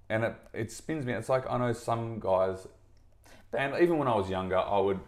and 0.09 0.23
it 0.25 0.35
it 0.53 0.71
spins 0.71 1.05
me. 1.05 1.13
It's 1.13 1.29
like 1.29 1.49
I 1.49 1.57
know 1.57 1.73
some 1.73 2.19
guys, 2.19 2.67
But- 3.51 3.59
and 3.61 3.81
even 3.81 3.97
when 3.97 4.07
I 4.07 4.15
was 4.15 4.29
younger, 4.29 4.57
I 4.57 4.79
would 4.79 4.99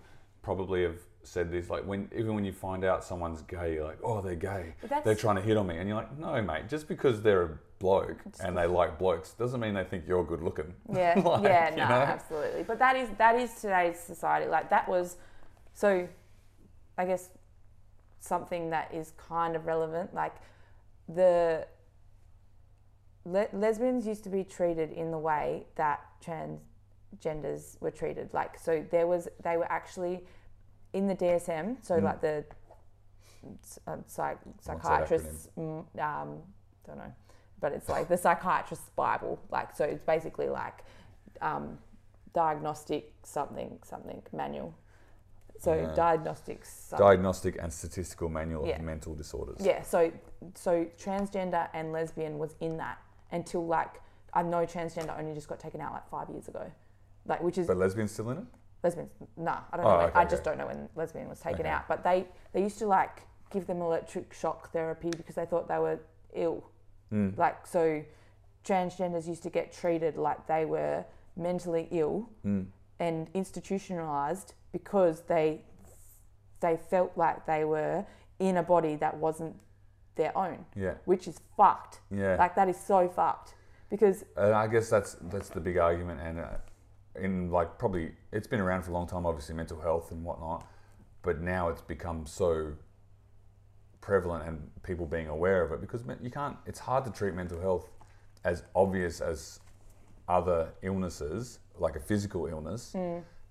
probably 0.42 0.82
have 0.84 0.98
said 1.24 1.52
this. 1.52 1.70
Like 1.70 1.86
when 1.86 2.10
even 2.16 2.34
when 2.34 2.44
you 2.44 2.54
find 2.54 2.84
out 2.84 3.04
someone's 3.04 3.44
gay, 3.44 3.76
you're 3.76 3.84
like, 3.86 4.00
oh, 4.04 4.22
they're 4.22 4.36
gay. 4.36 4.74
They're 5.04 5.16
trying 5.16 5.36
to 5.36 5.42
hit 5.44 5.58
on 5.58 5.68
me, 5.68 5.78
and 5.78 5.88
you're 5.88 5.98
like, 5.98 6.18
no, 6.18 6.42
mate. 6.42 6.68
Just 6.70 6.88
because 6.88 7.22
they're 7.22 7.44
a 7.44 7.58
bloke 7.80 8.18
and 8.44 8.58
they 8.58 8.66
like 8.66 8.98
blokes 8.98 9.34
doesn't 9.34 9.60
mean 9.60 9.74
they 9.76 9.84
think 9.84 10.06
you're 10.08 10.24
good 10.24 10.42
looking. 10.42 10.74
Yeah, 10.94 11.20
Like, 11.24 11.44
yeah, 11.44 11.70
you 11.72 11.78
no, 11.78 11.88
know? 11.90 11.96
absolutely. 11.96 12.64
But 12.64 12.80
that 12.80 12.96
is 12.96 13.10
that 13.18 13.36
is 13.36 13.54
today's 13.62 14.00
society. 14.00 14.48
Like 14.48 14.70
that 14.70 14.88
was, 14.90 15.18
so, 15.74 16.08
I 16.98 17.06
guess, 17.06 17.30
something 18.20 18.70
that 18.72 18.94
is 18.94 19.14
kind 19.18 19.56
of 19.56 19.66
relevant. 19.68 20.14
Like 20.14 20.36
the 21.08 21.68
le- 23.26 23.48
lesbians 23.54 24.08
used 24.08 24.24
to 24.24 24.30
be 24.30 24.44
treated 24.44 24.92
in 24.92 25.12
the 25.12 25.20
way 25.20 25.66
that 25.76 26.02
transgenders 26.26 27.80
were 27.82 27.92
treated. 27.92 28.34
Like 28.34 28.58
so, 28.58 28.84
there 28.90 29.08
was 29.08 29.28
they 29.44 29.58
were 29.58 29.72
actually 29.72 30.26
in 30.94 31.08
the 31.08 31.16
DSM. 31.16 31.78
So 31.86 32.00
Mm. 32.00 32.04
like 32.04 32.22
the 32.22 32.46
uh, 33.86 33.98
psych, 34.08 34.40
psychiatrists, 34.62 35.50
mm, 35.58 35.80
um, 36.02 36.42
don't 36.86 36.98
know, 36.98 37.14
but 37.60 37.72
it's 37.72 37.90
like 37.90 38.08
the 38.14 38.18
psychiatrist's 38.18 38.90
Bible. 38.96 39.40
Like 39.52 39.76
so, 39.76 39.86
it's 39.86 40.04
basically 40.04 40.50
like 40.50 40.84
um, 41.42 41.78
diagnostic 42.34 43.14
something 43.24 43.80
something 43.84 44.22
manual. 44.34 44.74
So 45.60 45.74
Yeah. 45.74 45.94
diagnostics. 45.96 46.70
something. 46.72 47.08
Diagnostic 47.08 47.58
and 47.60 47.74
Statistical 47.74 48.30
Manual 48.30 48.68
Yeah. 48.68 48.76
of 48.76 48.82
Mental 48.84 49.16
Disorders. 49.16 49.58
Yeah, 49.60 49.82
so 49.82 50.12
so 50.54 50.86
transgender 51.00 51.68
and 51.74 51.92
lesbian 51.92 52.38
was 52.38 52.56
in 52.60 52.78
that 52.78 53.00
until 53.32 53.66
like 53.66 54.02
I 54.34 54.44
know 54.44 54.66
transgender 54.66 55.18
only 55.18 55.34
just 55.34 55.48
got 55.48 55.60
taken 55.60 55.82
out 55.82 55.94
like 55.94 56.08
five 56.10 56.30
years 56.30 56.48
ago, 56.48 56.72
like 57.26 57.42
which 57.42 57.58
is 57.58 57.66
But 57.68 57.78
lesbians 57.78 58.12
still 58.12 58.30
in 58.30 58.38
it? 58.40 58.44
lesbians. 58.84 59.12
Nah, 59.36 59.62
I 59.72 59.78
don't 59.78 59.86
Oh, 59.88 59.90
know. 59.90 60.00
okay, 60.04 60.12
I 60.14 60.24
just 60.26 60.36
okay. 60.36 60.44
don't 60.52 60.58
know 60.60 60.68
when 60.68 60.90
lesbian 60.96 61.28
was 61.28 61.40
taken 61.40 61.62
Okay. 61.62 61.70
out. 61.70 61.88
But 61.88 62.04
they 62.04 62.28
they 62.54 62.62
used 62.62 62.78
to 62.80 62.86
like 62.86 63.24
give 63.50 63.66
them 63.66 63.82
electric 63.82 64.32
shock 64.34 64.72
therapy 64.72 65.10
because 65.10 65.34
they 65.36 65.46
thought 65.46 65.68
they 65.68 65.80
were 65.80 66.00
ill. 66.34 66.64
Mm. 67.12 67.38
Like 67.38 67.66
so, 67.68 68.04
transgenders 68.66 69.28
used 69.28 69.44
to 69.44 69.50
get 69.50 69.72
treated 69.72 70.18
like 70.18 70.48
they 70.48 70.66
were 70.66 71.06
mentally 71.36 71.88
ill 71.92 72.30
Mm. 72.46 72.68
and 73.00 73.30
institutionalized 73.34 74.54
because 74.72 75.22
they 75.24 75.62
they 76.60 76.76
felt 76.76 77.12
like 77.16 77.46
they 77.46 77.64
were 77.64 78.06
in 78.40 78.58
a 78.58 78.64
body 78.64 78.96
that 78.96 79.16
wasn't 79.18 79.56
their 80.16 80.36
own, 80.36 80.66
Yeah. 80.76 80.96
which 81.06 81.28
is 81.28 81.40
fucked. 81.56 82.00
Yeah. 82.10 82.36
Like 82.36 82.56
that 82.56 82.68
is 82.68 82.78
so 82.80 83.08
fucked 83.08 83.54
because 83.90 84.26
And 84.36 84.54
I 84.54 84.68
guess 84.68 84.90
that's 84.90 85.14
that's 85.22 85.50
the 85.50 85.60
big 85.62 85.78
argument, 85.78 86.20
and 86.22 86.40
uh, 86.40 86.58
in 87.16 87.52
like 87.52 87.78
probably 87.78 88.14
it's 88.32 88.48
been 88.48 88.60
around 88.60 88.82
for 88.84 88.92
a 88.92 88.94
long 88.94 89.08
time, 89.08 89.26
obviously 89.26 89.56
mental 89.56 89.80
health 89.80 90.12
and 90.12 90.24
whatnot, 90.24 90.66
but 91.22 91.40
now 91.42 91.70
it's 91.70 91.82
become 91.82 92.26
so 92.26 92.74
prevalent 94.08 94.48
and 94.48 94.58
people 94.84 95.06
being 95.06 95.28
aware 95.28 95.62
of 95.66 95.74
it 95.74 95.82
because 95.82 96.02
you 96.24 96.32
can't. 96.32 96.56
It's 96.66 96.80
hard 96.80 97.04
to 97.04 97.12
treat 97.12 97.34
mental 97.34 97.60
health 97.60 97.90
as 98.46 98.64
obvious 98.74 99.20
as 99.20 99.60
other 100.30 100.70
illnesses, 100.82 101.60
like 101.78 101.98
a 101.98 102.00
physical 102.00 102.48
illness, 102.48 102.96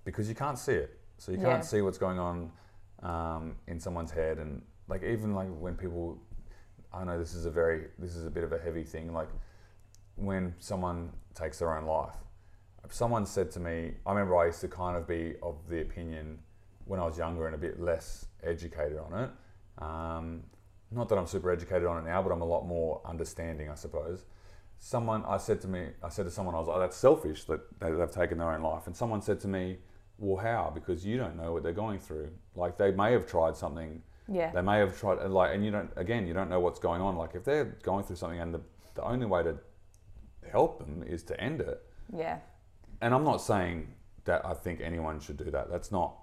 because 0.03 0.27
you 0.27 0.33
can't 0.33 0.57
see 0.57 0.73
it. 0.73 0.99
So 1.19 1.31
you 1.31 1.37
can't 1.37 1.63
see 1.63 1.81
what's 1.83 1.99
going 1.99 2.17
on 2.17 2.51
um, 3.03 3.55
in 3.67 3.79
someone's 3.79 4.09
head, 4.09 4.39
and 4.39 4.63
like 4.87 5.03
even 5.03 5.35
like 5.35 5.47
when 5.59 5.75
people, 5.75 6.17
I 6.91 7.03
know 7.03 7.19
this 7.19 7.35
is 7.35 7.45
a 7.45 7.51
very 7.51 7.79
this 7.99 8.15
is 8.15 8.25
a 8.25 8.31
bit 8.31 8.43
of 8.43 8.51
a 8.51 8.57
heavy 8.57 8.83
thing, 8.83 9.13
like 9.13 9.29
when 10.15 10.55
someone 10.57 11.11
takes 11.35 11.59
their 11.59 11.71
own 11.77 11.85
life. 11.85 12.17
Someone 12.89 13.25
said 13.27 13.51
to 13.51 13.59
me, 13.59 13.75
I 14.07 14.09
remember 14.11 14.37
I 14.37 14.45
used 14.47 14.61
to 14.61 14.69
kind 14.69 14.97
of 14.97 15.07
be 15.07 15.35
of 15.43 15.55
the 15.69 15.81
opinion 15.81 16.39
when 16.85 16.99
I 16.99 17.05
was 17.05 17.17
younger 17.17 17.45
and 17.45 17.53
a 17.53 17.59
bit 17.67 17.79
less 17.79 18.25
educated 18.41 18.97
on 18.97 19.13
it. 19.23 19.29
Um, 19.77 20.43
not 20.91 21.09
that 21.09 21.17
I'm 21.17 21.27
super 21.27 21.51
educated 21.51 21.85
on 21.85 21.97
it 21.97 22.09
now, 22.09 22.21
but 22.21 22.31
I'm 22.31 22.41
a 22.41 22.45
lot 22.45 22.65
more 22.65 23.01
understanding, 23.05 23.69
I 23.69 23.75
suppose. 23.75 24.25
Someone, 24.79 25.25
I 25.25 25.37
said 25.37 25.59
to 25.61 25.67
me, 25.67 25.87
I 26.03 26.09
said 26.09 26.25
to 26.25 26.31
someone, 26.31 26.55
I 26.55 26.59
was 26.59 26.67
like, 26.67 26.79
that's 26.79 26.97
selfish 26.97 27.43
that 27.45 27.79
they, 27.79 27.91
they've 27.91 28.11
taken 28.11 28.37
their 28.37 28.51
own 28.51 28.61
life. 28.61 28.87
And 28.87 28.95
someone 28.95 29.21
said 29.21 29.39
to 29.41 29.47
me, 29.47 29.77
well, 30.17 30.37
how? 30.37 30.71
Because 30.73 31.05
you 31.05 31.17
don't 31.17 31.35
know 31.35 31.51
what 31.53 31.63
they're 31.63 31.73
going 31.73 31.99
through. 31.99 32.31
Like 32.55 32.77
they 32.77 32.91
may 32.91 33.11
have 33.11 33.27
tried 33.27 33.55
something 33.55 34.01
yeah, 34.29 34.51
they 34.51 34.61
may 34.61 34.79
have 34.79 34.99
tried, 34.99 35.23
like, 35.29 35.55
and 35.55 35.63
you 35.63 35.71
don't. 35.71 35.89
Again, 35.95 36.27
you 36.27 36.33
don't 36.33 36.49
know 36.49 36.59
what's 36.59 36.79
going 36.79 37.01
on. 37.01 37.15
Like, 37.15 37.33
if 37.33 37.43
they're 37.45 37.77
going 37.83 38.03
through 38.03 38.17
something, 38.17 38.39
and 38.39 38.53
the, 38.53 38.61
the 38.95 39.03
only 39.03 39.25
way 39.25 39.43
to 39.43 39.57
help 40.51 40.79
them 40.79 41.03
is 41.07 41.23
to 41.23 41.39
end 41.39 41.61
it. 41.61 41.81
yeah, 42.13 42.39
And 43.01 43.13
I'm 43.13 43.23
not 43.23 43.37
saying 43.37 43.93
that 44.25 44.45
I 44.45 44.53
think 44.53 44.81
anyone 44.81 45.19
should 45.19 45.37
do 45.37 45.49
that. 45.51 45.69
That's 45.71 45.91
not 45.91 46.17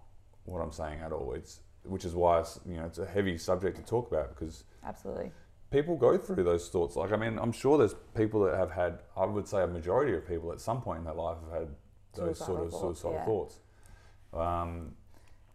what 0.44 0.61
I'm 0.61 0.72
saying 0.72 1.00
at 1.00 1.12
all. 1.12 1.32
It's 1.34 1.61
which 1.85 2.05
is 2.05 2.14
why 2.14 2.41
it's, 2.41 2.59
you 2.66 2.76
know 2.76 2.85
it's 2.85 2.99
a 2.99 3.07
heavy 3.07 3.39
subject 3.39 3.76
to 3.76 3.82
talk 3.82 4.11
about 4.11 4.35
because 4.35 4.64
absolutely. 4.85 5.30
people 5.70 5.97
go 5.97 6.16
through 6.16 6.43
those 6.45 6.68
thoughts. 6.68 6.97
Like, 6.97 7.12
I 7.12 7.16
mean, 7.16 7.39
I'm 7.39 7.53
sure 7.53 7.78
there's 7.78 7.95
people 8.16 8.45
that 8.45 8.57
have 8.57 8.70
had, 8.70 9.01
I 9.16 9.24
would 9.24 9.47
say 9.47 9.62
a 9.62 9.66
majority 9.66 10.14
of 10.14 10.26
people 10.26 10.53
at 10.53 10.61
some 10.61 10.80
point 10.80 11.01
in 11.01 11.05
their 11.05 11.14
life 11.14 11.37
have 11.45 11.61
had 11.61 11.68
those 12.14 12.39
sort 12.39 12.61
of 12.62 12.70
thoughts, 12.70 13.01
suicidal 13.01 13.12
yeah. 13.18 13.24
thoughts. 13.24 13.59
Um, 14.32 14.95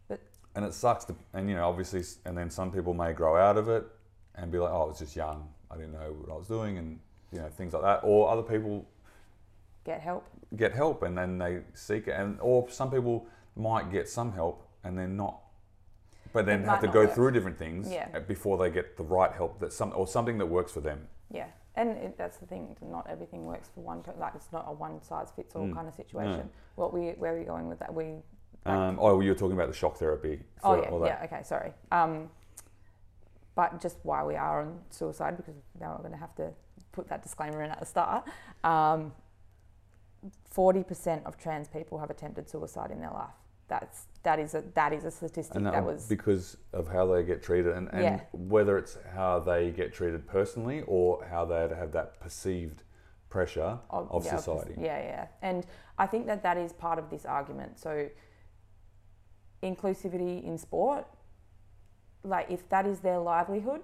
But- 0.08 0.22
and 0.56 0.66
it 0.66 0.74
sucks. 0.74 1.06
To, 1.06 1.16
and, 1.34 1.50
you 1.50 1.56
know, 1.56 1.68
obviously, 1.68 2.04
and 2.26 2.38
then 2.38 2.50
some 2.50 2.72
people 2.72 2.94
may 2.94 3.14
grow 3.14 3.38
out 3.38 3.58
of 3.58 3.70
it 3.70 3.86
and 4.36 4.52
be 4.52 4.60
like, 4.60 4.72
oh, 4.72 4.84
I 4.84 4.86
was 4.86 5.00
just 5.00 5.16
young. 5.16 5.48
I 5.72 5.76
didn't 5.76 5.94
know 5.94 6.16
what 6.20 6.34
I 6.34 6.38
was 6.38 6.48
doing 6.48 6.78
and, 6.78 7.00
you 7.32 7.40
know, 7.40 7.50
things 7.50 7.74
like 7.74 7.84
that. 7.84 8.02
Or 8.04 8.30
other 8.30 8.44
people 8.44 8.86
Get 9.86 10.02
help. 10.02 10.26
get 10.56 10.74
help 10.74 11.04
and 11.04 11.18
then 11.18 11.38
they 11.38 11.62
seek 11.74 12.08
it. 12.08 12.12
And, 12.12 12.38
or 12.42 12.70
some 12.70 12.92
people 12.92 13.28
might 13.56 13.92
get 13.92 14.10
some 14.10 14.34
help 14.34 14.68
and 14.84 14.98
then 14.98 15.16
not. 15.16 15.40
But 16.34 16.46
then 16.46 16.64
have 16.64 16.80
to 16.82 16.88
go 16.88 17.02
work. 17.06 17.14
through 17.16 17.32
different 17.32 17.58
things 17.58 17.92
Yeah. 17.92 18.08
uh, 18.14 18.20
before 18.20 18.58
they 18.58 18.70
get 18.70 18.98
the 18.98 19.04
right 19.04 19.32
help 19.32 19.60
that 19.60 19.74
some 19.74 19.92
or 19.96 20.08
something 20.08 20.38
that 20.38 20.46
works 20.46 20.72
for 20.72 20.82
them. 20.82 21.08
Yeah, 21.32 21.48
and 21.76 21.90
it, 21.92 22.18
that's 22.18 22.38
the 22.38 22.46
thing. 22.46 22.76
Not 22.82 23.08
everything 23.10 23.46
works 23.46 23.70
for 23.74 23.82
one. 23.82 24.04
Like 24.18 24.34
it's 24.36 24.52
not 24.52 24.66
a 24.68 24.74
one 24.74 25.02
size 25.02 25.32
fits 25.36 25.56
all 25.56 25.66
Mm. 25.68 25.74
kind 25.76 25.88
of 25.88 25.94
situation. 25.96 26.50
What 26.76 26.94
we 26.94 27.10
where 27.18 27.36
are 27.36 27.40
we 27.40 27.46
going 27.46 27.68
with 27.68 27.80
that? 27.80 27.94
We. 27.94 28.22
Like, 28.66 28.76
Um, 28.76 28.98
oh, 29.00 29.22
you 29.22 29.30
were 29.30 29.36
talking 29.36 29.54
about 29.56 29.68
the 29.70 29.74
shock 29.74 29.96
therapy. 29.98 30.44
oh 30.64 30.76
yeah, 30.82 30.90
all 30.90 31.00
that. 31.00 31.08
yeah. 31.20 31.26
Okay, 31.26 31.44
sorry. 31.44 31.74
Um, 31.92 32.30
but 33.56 33.80
just 33.82 33.98
why 34.04 34.24
we 34.24 34.36
are 34.36 34.62
on 34.62 34.80
suicide 34.90 35.36
because 35.38 35.56
now 35.80 35.92
we're 35.94 36.00
going 36.08 36.12
to 36.12 36.18
have 36.20 36.36
to 36.36 36.52
put 36.92 37.08
that 37.08 37.24
disclaimer 37.24 37.64
in 37.64 37.72
at 37.72 37.80
the 37.80 37.86
start. 37.86 38.28
Um, 38.64 39.14
Forty 40.50 40.84
percent 40.84 41.26
of 41.26 41.38
trans 41.38 41.70
people 41.70 41.98
have 42.00 42.10
attempted 42.10 42.50
suicide 42.50 42.92
in 42.92 43.00
their 43.00 43.12
life. 43.12 43.30
That's 43.70 44.08
that 44.24 44.40
is 44.40 44.54
a 44.54 44.64
that 44.74 44.92
is 44.94 45.06
a 45.06 45.12
statistic 45.12 45.56
And 45.56 45.66
that, 45.66 45.74
that 45.74 45.86
was 45.86 46.06
because 46.08 46.58
of 46.74 46.88
how 46.90 47.06
they 47.08 47.24
get 47.24 47.42
treated, 47.42 47.74
and, 47.76 47.88
and 47.94 48.04
Yeah. 48.04 48.20
whether 48.34 48.78
it's 48.78 48.98
how 49.16 49.40
they 49.40 49.72
get 49.72 49.94
treated 49.94 50.28
personally 50.28 50.84
or 50.88 51.24
how 51.26 51.46
they 51.46 51.68
have 51.76 51.92
that 51.94 52.20
perceived 52.20 52.84
pressure 53.30 53.78
of, 53.90 54.12
of 54.12 54.26
yeah, 54.26 54.36
society. 54.38 54.74
Yeah, 54.78 54.98
yeah. 55.00 55.28
And 55.42 55.66
I 55.98 56.06
think 56.08 56.26
that 56.28 56.44
that 56.44 56.58
is 56.58 56.74
part 56.74 57.00
of 57.00 57.10
this 57.10 57.26
argument. 57.26 57.80
So, 57.80 58.10
inclusivity 59.64 60.44
in 60.44 60.58
sport, 60.58 61.06
like 62.24 62.50
if 62.50 62.68
that 62.70 62.86
is 62.86 63.00
their 63.00 63.20
livelihood, 63.20 63.82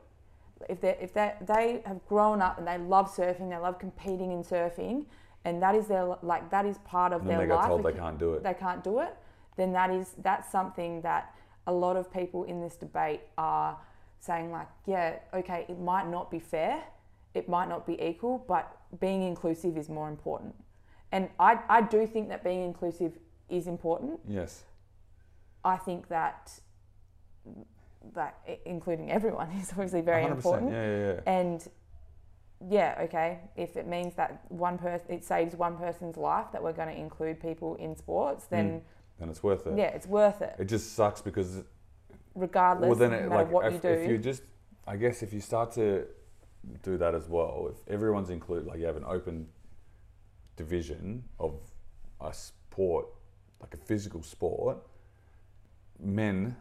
if 0.69 0.81
they 0.81 0.97
if 1.01 1.13
they 1.13 1.33
they 1.45 1.81
have 1.85 2.05
grown 2.07 2.41
up 2.41 2.57
and 2.57 2.67
they 2.67 2.77
love 2.77 3.09
surfing, 3.15 3.49
they 3.49 3.57
love 3.57 3.79
competing 3.79 4.31
in 4.31 4.43
surfing, 4.43 5.05
and 5.45 5.61
that 5.61 5.75
is 5.75 5.87
their 5.87 6.05
like 6.21 6.49
that 6.49 6.65
is 6.65 6.77
part 6.79 7.13
of 7.13 7.21
And 7.21 7.29
their 7.29 7.39
they 7.39 7.47
got 7.47 7.55
life. 7.57 7.67
told 7.67 7.83
they 7.83 7.93
can't 7.93 8.17
do 8.19 8.33
it. 8.33 8.43
They 8.43 8.53
can't 8.53 8.83
do 8.83 8.99
it. 8.99 9.15
Then 9.55 9.73
that 9.73 9.89
is 9.89 10.13
that's 10.21 10.51
something 10.51 11.01
that 11.01 11.33
a 11.67 11.73
lot 11.73 11.95
of 11.95 12.11
people 12.11 12.43
in 12.43 12.61
this 12.61 12.75
debate 12.75 13.21
are 13.37 13.77
saying 14.19 14.51
like, 14.51 14.67
yeah, 14.85 15.17
okay, 15.33 15.65
it 15.69 15.79
might 15.79 16.07
not 16.07 16.31
be 16.31 16.39
fair, 16.39 16.83
it 17.33 17.47
might 17.49 17.69
not 17.69 17.85
be 17.85 18.01
equal, 18.01 18.43
but 18.47 18.77
being 18.99 19.23
inclusive 19.23 19.77
is 19.77 19.89
more 19.89 20.09
important. 20.09 20.55
And 21.11 21.29
I, 21.39 21.59
I 21.69 21.81
do 21.81 22.07
think 22.07 22.29
that 22.29 22.43
being 22.43 22.63
inclusive 22.63 23.17
is 23.49 23.67
important. 23.67 24.19
Yes. 24.27 24.63
I 25.63 25.77
think 25.77 26.07
that 26.09 26.51
that 28.13 28.37
including 28.65 29.11
everyone 29.11 29.51
is 29.61 29.71
obviously 29.71 30.01
very 30.01 30.23
100%, 30.23 30.31
important. 30.31 30.71
Yeah, 30.71 30.89
yeah, 30.89 31.13
yeah. 31.13 31.19
And 31.25 31.67
yeah, 32.69 32.95
okay, 33.01 33.39
if 33.55 33.75
it 33.75 33.87
means 33.87 34.15
that 34.15 34.41
one 34.49 34.77
person 34.77 35.05
it 35.09 35.23
saves 35.23 35.55
one 35.55 35.77
person's 35.77 36.17
life 36.17 36.47
that 36.51 36.63
we're 36.63 36.73
going 36.73 36.87
to 36.87 36.99
include 36.99 37.39
people 37.39 37.75
in 37.75 37.95
sports, 37.95 38.45
then 38.45 38.81
Then 39.19 39.29
it's 39.29 39.41
worth 39.43 39.65
it. 39.67 39.77
yeah, 39.77 39.85
it's 39.85 40.07
worth 40.07 40.41
it. 40.41 40.55
It 40.59 40.65
just 40.65 40.93
sucks 40.95 41.21
because 41.21 41.63
Regardless, 42.35 42.89
well, 42.89 42.97
then 42.97 43.11
no 43.11 43.17
it, 43.17 43.21
matter 43.29 43.35
like 43.35 43.51
what 43.51 43.65
if, 43.67 43.73
you 43.73 43.79
do. 43.79 43.87
if 43.87 44.09
you 44.09 44.17
just, 44.17 44.43
I 44.85 44.97
guess 44.97 45.23
if 45.23 45.31
you 45.33 45.39
start 45.39 45.71
to 45.73 46.05
do 46.83 46.97
that 46.97 47.15
as 47.15 47.29
well, 47.29 47.69
if 47.71 47.77
everyone's 47.93 48.29
included, 48.29 48.67
like 48.67 48.79
you 48.79 48.85
have 48.85 48.97
an 48.97 49.05
open 49.07 49.47
division 50.57 51.23
of 51.39 51.53
a 52.19 52.33
sport, 52.33 53.05
like 53.61 53.73
a 53.73 53.77
physical 53.77 54.21
sport, 54.21 54.77
men 55.99 56.55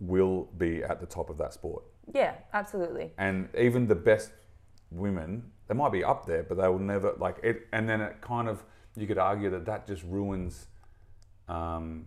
will 0.00 0.48
be 0.58 0.82
at 0.82 0.98
the 0.98 1.06
top 1.06 1.30
of 1.30 1.38
that 1.38 1.52
sport. 1.52 1.84
yeah, 2.12 2.34
absolutely. 2.52 3.12
and 3.18 3.48
even 3.56 3.86
the 3.86 3.94
best 3.94 4.32
women 4.90 5.44
they 5.68 5.74
might 5.74 5.92
be 5.92 6.02
up 6.02 6.26
there 6.26 6.42
but 6.42 6.56
they 6.56 6.66
will 6.66 6.78
never 6.80 7.12
like 7.18 7.36
it 7.44 7.68
and 7.72 7.88
then 7.88 8.00
it 8.00 8.20
kind 8.20 8.48
of 8.48 8.64
you 8.96 9.06
could 9.06 9.18
argue 9.18 9.48
that 9.50 9.64
that 9.64 9.86
just 9.86 10.02
ruins 10.02 10.66
um, 11.50 12.06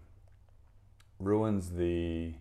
ruins 1.20 1.72
the 1.72 2.34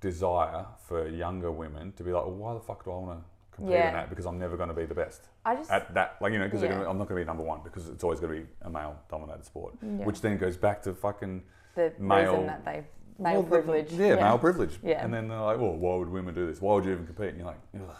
desire 0.00 0.66
for 0.86 1.08
younger 1.08 1.50
women 1.52 1.92
to 1.92 2.02
be 2.02 2.12
like 2.12 2.24
well, 2.24 2.34
why 2.34 2.54
the 2.54 2.60
fuck 2.60 2.84
do 2.84 2.90
i 2.90 2.94
want 2.96 3.18
to 3.20 3.24
compete 3.56 3.72
Yeah. 3.74 3.88
in 3.88 3.94
that 3.94 4.10
because 4.10 4.26
i'm 4.26 4.38
never 4.38 4.56
going 4.56 4.68
to 4.68 4.74
be 4.74 4.84
the 4.84 4.94
best 4.94 5.28
I 5.44 5.54
just 5.54 5.70
at 5.70 5.94
that 5.94 6.16
like 6.20 6.32
you 6.32 6.38
know 6.40 6.46
because 6.46 6.62
Yeah. 6.62 6.88
i'm 6.88 6.98
not 6.98 7.06
going 7.08 7.18
to 7.20 7.24
be 7.24 7.24
number 7.24 7.44
one 7.44 7.60
because 7.62 7.88
it's 7.88 8.02
always 8.02 8.18
going 8.18 8.34
to 8.34 8.40
be 8.42 8.46
a 8.62 8.70
male 8.70 8.96
dominated 9.08 9.44
sport 9.44 9.74
Yeah. 9.80 10.04
which 10.04 10.20
then 10.20 10.38
goes 10.38 10.56
back 10.56 10.82
to 10.82 10.94
fucking 10.94 11.42
the 11.76 11.92
male- 11.98 12.32
reason 12.32 12.46
that 12.46 12.64
they 12.64 12.84
male 13.18 13.34
well, 13.34 13.42
the- 13.42 13.48
privilege. 13.48 13.92
yeah, 13.92 14.14
male 14.16 14.38
privilege. 14.38 14.78
Yeah. 14.82 15.04
And 15.04 15.12
then 15.14 15.28
they're 15.28 15.40
like, 15.40 15.58
well, 15.58 15.72
why 15.76 15.96
would 15.96 16.08
women 16.08 16.34
do 16.34 16.46
this? 16.46 16.60
Why 16.60 16.74
would 16.74 16.84
you 16.84 16.92
even 16.92 17.06
compete? 17.06 17.28
And 17.28 17.38
you're 17.38 17.46
like, 17.46 17.60
Ugh, 17.76 17.96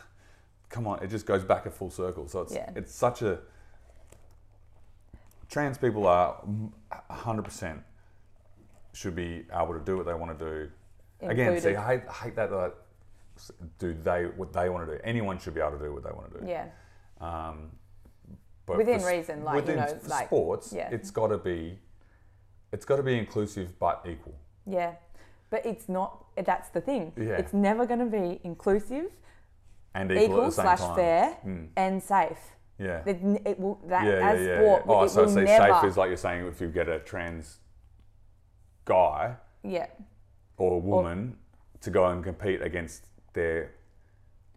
come 0.69 0.87
on, 0.87 1.03
it 1.03 1.09
just 1.09 1.25
goes 1.27 1.45
back 1.45 1.65
a 1.67 1.71
full 1.71 1.91
circle. 1.91 2.27
So 2.29 2.41
it's 2.43 2.55
it's 2.77 2.95
such 2.95 3.23
a 3.23 3.39
trans 5.49 5.79
people 5.79 6.07
are 6.07 6.43
hundred 7.11 7.43
percent 7.45 7.83
should 8.93 9.15
be 9.17 9.45
able 9.53 9.75
to 9.75 9.81
do 9.81 9.97
what 9.97 10.07
they 10.07 10.15
want 10.15 10.39
to 10.39 10.45
do. 10.45 10.71
Again, 11.27 11.61
see, 11.61 11.75
I 11.77 11.87
hate, 11.99 12.03
I 12.09 12.13
hate 12.13 12.37
that. 12.37 12.53
Like, 12.53 12.75
do 13.79 13.95
they 13.95 14.25
what 14.37 14.53
they 14.53 14.69
want 14.69 14.87
to 14.87 14.95
do? 14.97 15.01
Anyone 15.05 15.39
should 15.39 15.55
be 15.55 15.61
able 15.61 15.79
to 15.79 15.85
do 15.85 15.93
what 15.93 16.03
they 16.05 16.11
want 16.11 16.33
to 16.35 16.41
do. 16.41 16.47
Yeah, 16.47 16.67
Um, 17.21 17.71
but 18.67 18.77
Within 18.79 19.01
for 19.01 19.07
reason, 19.09 19.45
like, 19.45 19.55
you 19.55 19.61
within 19.61 19.77
know, 19.77 19.83
s- 19.85 20.03
for 20.03 20.09
like- 20.09 20.27
sports, 20.27 20.73
yeah. 20.73 20.89
it's 20.91 21.11
got 21.11 21.29
to 21.29 21.39
be, 21.39 21.79
it's 22.73 22.85
got 22.85 22.97
to 22.97 23.03
be 23.03 23.19
inclusive 23.19 23.79
but 23.79 24.05
equal. 24.09 24.35
yeah, 24.67 24.95
but 25.51 25.65
it's 25.65 25.89
not. 25.89 26.25
That's 26.37 26.69
the 26.71 26.81
thing. 26.81 27.13
Yeah. 27.17 27.33
It's 27.37 27.53
never 27.53 27.87
going 27.87 28.01
to 28.01 28.07
be 28.07 28.41
inclusive, 28.45 29.11
and 29.95 30.11
equal, 30.11 30.25
equal, 30.25 30.41
at 30.43 30.45
the 30.47 30.51
same 30.53 30.65
slash 30.65 30.81
time. 30.81 30.97
fair, 30.97 31.37
Mm. 31.47 31.69
and 31.77 32.03
safe. 32.03 32.39
Yeah. 32.79 33.03
It, 33.07 33.19
it 33.47 33.61
will 33.61 33.81
that 33.87 34.05
yeah, 34.05 34.31
as 34.31 34.41
yeah, 34.41 34.47
yeah, 34.47 34.59
sport. 34.59 34.83
yeah. 34.87 34.93
Oh, 34.93 35.07
so 35.07 35.27
say 35.29 35.45
never. 35.45 35.73
safe 35.75 35.85
is 35.85 35.97
like 35.97 36.09
you're 36.09 36.17
saying 36.17 36.47
if 36.47 36.61
you 36.61 36.69
get 36.69 36.89
a 36.89 36.99
trans 37.01 37.59
guy 38.85 39.37
yeah, 39.63 39.87
or 40.59 40.81
woman 40.81 41.37
to 41.81 41.91
go 41.91 42.07
and 42.07 42.23
compete 42.25 42.63
against 42.63 43.05
their 43.33 43.73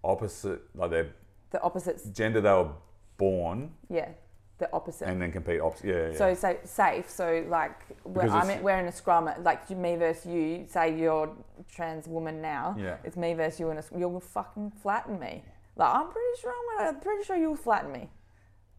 opposite, 0.04 0.62
like 0.76 0.92
their 0.92 1.10
the 1.52 1.62
opposites. 1.62 2.04
gender 2.10 2.42
they 2.42 2.50
were 2.52 2.70
born, 3.18 3.72
Yeah, 3.90 4.10
the 4.58 4.70
opposite. 4.74 5.08
and 5.08 5.22
then 5.22 5.32
compete 5.32 5.62
opposite. 5.62 5.88
Yeah, 5.88 6.08
yeah. 6.12 6.18
So, 6.18 6.34
so 6.34 6.58
safe. 6.64 7.10
So 7.10 7.46
like 7.48 7.72
we're, 8.04 8.24
Because 8.24 8.32
I'm 8.32 8.44
it's- 8.44 8.58
in, 8.58 8.64
we're 8.64 8.80
in 8.80 8.88
a 8.88 8.92
scrum. 8.92 9.30
Like 9.42 9.70
me 9.70 9.96
versus 9.96 10.26
you. 10.26 10.66
Say 10.68 10.98
you're 10.98 11.30
trans 11.72 12.08
woman 12.08 12.42
now. 12.42 12.76
Yeah. 12.78 12.98
It's 13.04 13.16
me 13.18 13.34
versus 13.34 13.60
you 13.60 13.70
in 13.72 13.78
a. 13.78 13.84
You'll 13.98 14.20
fucking 14.20 14.72
flatten 14.82 15.20
me. 15.20 15.44
Like 15.76 15.94
I'm 15.94 16.08
pretty 16.10 16.42
sure 16.42 16.52
I'm 16.52 16.78
gonna. 16.78 16.90
I'm 16.98 17.00
pretty 17.02 17.24
sure 17.24 17.36
you'll 17.38 17.56
flatten 17.56 17.92
me. 17.92 18.10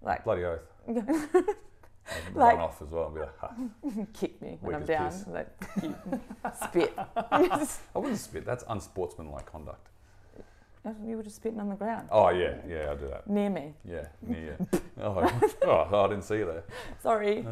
Like 0.03 0.25
bloody 0.25 0.45
oath. 0.45 0.61
I'd 2.09 2.35
Like- 2.37 2.55
run 2.57 2.65
off 2.65 2.81
as 2.83 2.89
well. 2.89 3.07
And 3.07 3.15
be 3.15 3.21
like, 3.21 3.39
ha. 3.39 3.55
kick 4.13 4.41
me 4.43 4.59
when 4.61 4.75
Weak 4.75 4.81
I'm 4.81 4.87
down. 4.87 5.11
piss. 5.11 5.27
Like 5.27 5.49
you 5.83 5.95
spit. 6.67 6.95
I 7.17 7.69
wouldn't 7.95 8.19
spit. 8.19 8.45
That's 8.45 8.65
unsportsmanlike 8.69 9.47
conduct. 9.47 9.89
you 11.05 11.17
were 11.17 11.23
just 11.23 11.37
spitting 11.37 11.59
on 11.59 11.69
the 11.69 11.75
ground 11.75 12.09
Oh 12.13 12.29
yeah, 12.29 12.55
yeah, 12.69 12.93
I 12.93 12.95
do 12.95 13.09
that. 13.09 13.29
near 13.29 13.51
me. 13.51 13.75
Yeah, 13.85 14.07
near 14.23 14.57
you. 14.73 14.81
oh, 15.01 15.41
oh, 15.65 16.05
I 16.05 16.09
didn't 16.09 16.23
see 16.25 16.37
you 16.37 16.45
there. 16.47 16.65
Sorry. 17.03 17.45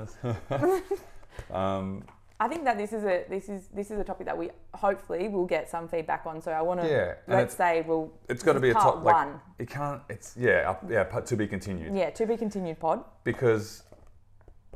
Um, 1.52 2.04
I 2.40 2.48
think 2.48 2.64
that 2.64 2.76
this 2.76 2.92
is 2.92 3.04
a 3.04 3.24
this 3.28 3.48
is 3.48 3.68
this 3.68 3.90
is 3.90 3.98
a 3.98 4.04
topic 4.04 4.26
that 4.26 4.36
we 4.36 4.50
hopefully 4.74 5.28
will 5.28 5.46
get 5.46 5.68
some 5.70 5.88
feedback 5.88 6.26
on. 6.26 6.40
So 6.40 6.50
I 6.52 6.60
want 6.62 6.80
to 6.80 6.88
Yeah, 6.88 7.14
let's 7.28 7.56
say 7.56 7.82
we'll 7.86 8.12
it's 8.28 8.42
got 8.42 8.54
to 8.54 8.60
be 8.60 8.70
a 8.70 8.74
top. 8.74 9.02
Like 9.04 9.14
one. 9.14 9.40
it 9.58 9.68
can't. 9.70 10.02
It's 10.08 10.36
yeah, 10.36 10.76
yeah. 10.88 11.04
To 11.04 11.36
be 11.36 11.46
continued. 11.46 11.94
yeah 11.94 12.10
to 12.10 12.26
be 12.26 12.36
continued 12.36 12.78
pod. 12.80 13.04
because 13.24 13.84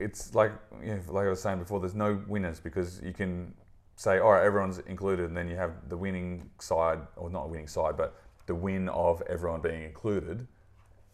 it's 0.00 0.34
like 0.34 0.52
you 0.82 0.94
know, 0.94 1.00
like 1.08 1.26
I 1.26 1.30
was 1.30 1.40
saying 1.40 1.58
before. 1.58 1.80
There's 1.80 1.94
no 1.94 2.22
winners 2.26 2.60
because 2.60 3.00
you 3.02 3.12
can 3.12 3.54
say, 3.96 4.18
all 4.18 4.32
right, 4.32 4.44
everyone's 4.44 4.78
included, 4.78 5.26
and 5.26 5.36
then 5.36 5.48
you 5.48 5.56
have 5.56 5.88
the 5.88 5.96
winning 5.96 6.50
side, 6.60 7.00
or 7.16 7.30
not 7.30 7.44
a 7.44 7.48
winning 7.48 7.66
side, 7.68 7.96
but 7.96 8.16
the 8.46 8.54
win 8.54 8.88
of 8.90 9.22
everyone 9.28 9.60
being 9.60 9.82
included. 9.82 10.46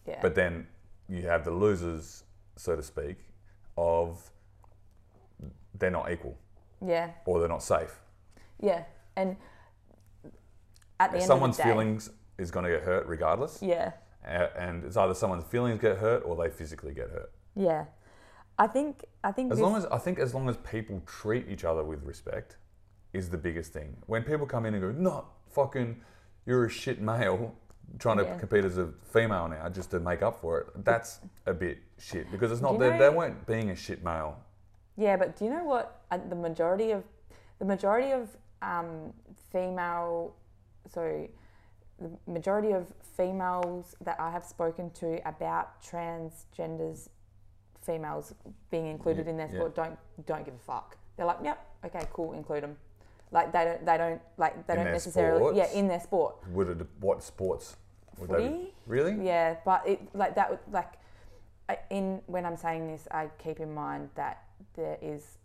Yeah. 0.07 0.19
But 0.21 0.35
then 0.35 0.67
you 1.09 1.23
have 1.23 1.45
the 1.45 1.51
losers, 1.51 2.25
so 2.57 2.77
to 2.77 2.83
speak, 2.83 3.17
of 3.77 4.31
they're 5.79 5.91
not 5.91 6.11
equal 6.13 6.39
yeah. 6.85 7.11
or 7.27 7.41
they're 7.41 7.49
not 7.49 7.63
safe. 7.63 7.99
Yeah, 8.61 8.85
and 9.17 9.37
at 11.01 11.11
the 11.11 11.19
end 11.19 11.27
Someone's 11.27 11.59
of 11.59 11.59
the 11.59 11.63
day, 11.65 11.69
someone's 11.71 12.07
feelings 12.07 12.11
is 12.39 12.51
going 12.51 12.65
to 12.65 12.71
get 12.71 12.83
hurt 12.83 13.07
regardless, 13.07 13.61
Yeah, 13.63 13.93
and 14.25 14.85
it's 14.85 14.97
either 14.97 15.15
someone's 15.15 15.45
feelings 15.45 15.81
get 15.81 15.99
hurt 15.99 16.23
or 16.25 16.37
they 16.37 16.51
physically 16.51 16.95
get 16.95 17.11
hurt. 17.11 17.33
yeah. 17.57 17.85
I 18.59 18.67
think 18.67 19.05
I 19.23 19.33
think 19.33 19.51
As 19.53 19.59
this, 19.59 19.63
long 19.63 19.77
as 19.77 19.87
I 19.87 19.99
think 19.99 20.19
as 20.19 20.35
long 20.35 20.49
as 20.49 20.57
people 20.59 21.03
treat 21.07 21.49
each 21.49 21.65
other 21.65 21.83
with 21.83 22.03
respect 22.05 22.57
is 23.13 23.31
the 23.31 23.39
biggest 23.39 23.73
thing. 23.73 23.97
When 24.07 24.23
people 24.23 24.47
come 24.47 24.67
in 24.67 24.75
and 24.75 24.83
go, 24.83 24.91
"No, 24.93 25.27
fucking, 25.51 26.01
you're 26.47 26.65
a 26.67 26.71
shit 26.71 27.01
male," 27.01 27.55
trying 27.99 28.19
to 28.19 28.25
compete 28.39 28.65
as 28.65 28.79
a 28.79 28.89
female 29.03 29.49
now 29.49 29.69
just 29.69 29.91
to 29.91 30.01
make 30.01 30.23
up 30.23 30.41
for 30.41 30.61
it. 30.61 30.85
That's 30.85 31.21
a 31.47 31.55
bit 31.55 31.79
shit 31.99 32.31
because 32.31 32.51
it's 32.53 32.61
not 32.61 32.79
they, 32.79 32.91
know- 32.91 32.99
they 32.99 33.09
weren't 33.11 33.47
being 33.47 33.71
a 33.71 33.77
shit 33.77 34.05
male. 34.05 34.39
Yeah, 34.97 35.17
but 35.17 35.37
do 35.37 35.45
you 35.45 35.51
know 35.51 35.65
what? 35.65 36.03
uh, 36.13 36.19
The 36.29 36.37
majority 36.37 36.93
of 36.93 37.03
the 37.59 37.65
majority 37.65 38.13
of 38.13 38.37
um, 38.63 39.13
female, 39.51 40.35
so 40.87 41.29
the 41.99 42.11
majority 42.27 42.73
of 42.73 42.93
females 43.17 43.95
that 44.01 44.19
I 44.21 44.31
have 44.31 44.45
spoken 44.45 44.91
to 44.93 45.27
about 45.29 45.83
transgenders, 45.83 47.09
females 47.85 48.35
being 48.71 48.87
included 48.87 49.27
Yeah, 49.27 49.31
in 49.33 49.37
their 49.37 49.49
yeah. 49.49 49.55
sport 49.59 49.75
don't 49.75 49.99
don't 50.27 50.45
give 50.45 50.55
a 50.55 50.59
fuck. 50.59 50.97
They're 51.17 51.27
like, 51.27 51.39
yep, 51.43 51.65
okay, 51.85 52.07
cool, 52.13 52.33
include 52.33 52.63
them. 52.65 52.77
Like 53.31 53.53
they 53.53 53.65
don't 53.65 53.85
they 53.87 53.97
don't 53.97 54.21
like 54.37 54.67
they 54.67 54.75
In 54.75 54.85
don't 54.85 54.93
necessarily 54.93 55.57
yeah 55.57 55.71
in 55.73 55.89
their 55.89 56.01
sport. 56.01 56.37
Would 56.53 56.69
it, 56.69 56.87
what 57.01 57.23
sports? 57.23 57.77
Would 58.19 58.31
they 58.31 58.49
be- 58.49 58.75
really? 58.87 59.15
Yeah, 59.25 59.57
but 59.65 59.87
it 59.87 60.01
like 60.15 60.35
that 60.37 60.51
would 60.51 60.61
like 60.71 60.93
in 61.91 62.21
when 62.27 62.45
I'm 62.45 62.57
saying 62.57 62.87
this, 62.87 63.09
I 63.11 63.29
keep 63.39 63.59
in 63.61 63.73
mind 63.75 64.11
that 64.15 64.45
there 64.75 64.99
is 65.03 65.39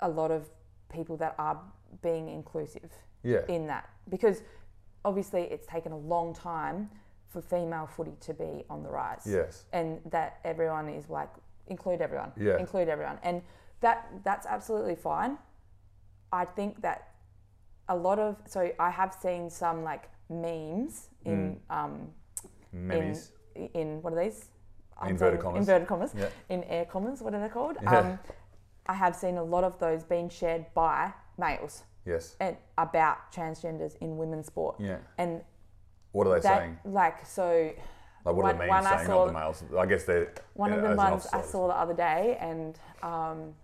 a 0.00 0.08
lot 0.08 0.30
of 0.30 0.48
people 0.92 1.16
that 1.18 1.34
are 1.38 1.60
being 2.02 2.28
inclusive 2.28 2.90
Yeah. 3.22 3.42
in 3.48 3.66
that 3.66 3.88
because 4.08 4.42
obviously 5.04 5.42
it's 5.42 5.66
taken 5.66 5.92
a 5.92 5.96
long 5.96 6.34
time 6.34 6.90
for 7.30 7.40
female 7.40 7.86
footy 7.86 8.12
to 8.20 8.34
be 8.34 8.64
on 8.68 8.82
the 8.82 8.88
rise 8.90 9.22
Yes. 9.26 9.64
and 9.72 10.00
that 10.10 10.38
everyone 10.44 10.88
is 10.88 11.08
like 11.08 11.30
include 11.68 12.00
everyone 12.00 12.32
Yeah. 12.36 12.58
include 12.58 12.88
everyone 12.88 13.18
and 13.22 13.42
that 13.80 14.08
that's 14.24 14.46
absolutely 14.46 14.96
fine 14.96 15.38
i 16.32 16.44
think 16.44 16.82
that 16.82 17.00
a 17.88 17.96
lot 17.96 18.18
of 18.18 18.36
so 18.46 18.70
i 18.78 18.90
have 18.90 19.14
seen 19.14 19.48
some 19.48 19.82
like 19.84 20.04
memes 20.28 21.08
in 21.24 21.58
um 21.70 22.08
Memes. 22.72 23.32
in 23.54 23.66
in 23.80 24.02
what 24.02 24.12
are 24.12 24.22
these 24.24 24.48
I'm 25.02 25.10
Inverted 25.10 25.40
saying- 25.40 25.42
commas. 25.42 25.60
inverted 25.68 25.88
commas 25.88 26.12
Yeah. 26.14 26.28
in 26.48 26.64
air 26.64 26.84
commas 26.84 27.22
what 27.22 27.32
are 27.34 27.40
they 27.40 27.48
called 27.48 27.76
Yeah. 27.82 27.98
um 27.98 28.18
i 28.86 28.94
have 28.94 29.14
seen 29.16 29.38
a 29.38 29.42
lot 29.54 29.64
of 29.64 29.78
those 29.78 30.02
being 30.04 30.28
shared 30.28 30.66
by 30.74 31.12
males 31.38 31.84
Yes. 32.04 32.36
and 32.40 32.56
about 32.76 33.18
transgenders 33.32 33.94
in 34.00 34.16
women's 34.16 34.46
sport 34.46 34.76
Yeah. 34.80 34.98
and 35.18 35.42
What 36.12 36.26
are 36.26 36.34
they 36.34 36.40
that 36.40 36.58
saying? 36.58 36.78
like 36.84 37.24
so 37.26 37.72
Like 38.24 38.34
what 38.34 38.36
one- 38.36 38.54
are 38.56 38.58
the 38.58 38.66
memes 38.66 38.86
saying? 38.88 39.06
saw- 39.06 39.24
Not 39.24 39.32
the 39.32 39.38
males. 39.38 39.64
I 39.78 39.86
guess 39.86 40.04
they're 40.04 40.32
One 40.54 40.72
of 40.72 40.82
the 40.82 40.94
ones 40.96 41.26
I 41.32 41.40
saw 41.42 41.68
the 41.68 41.74
other 41.76 41.94
day, 41.94 42.36
and 42.40 42.78
um, 43.02 43.54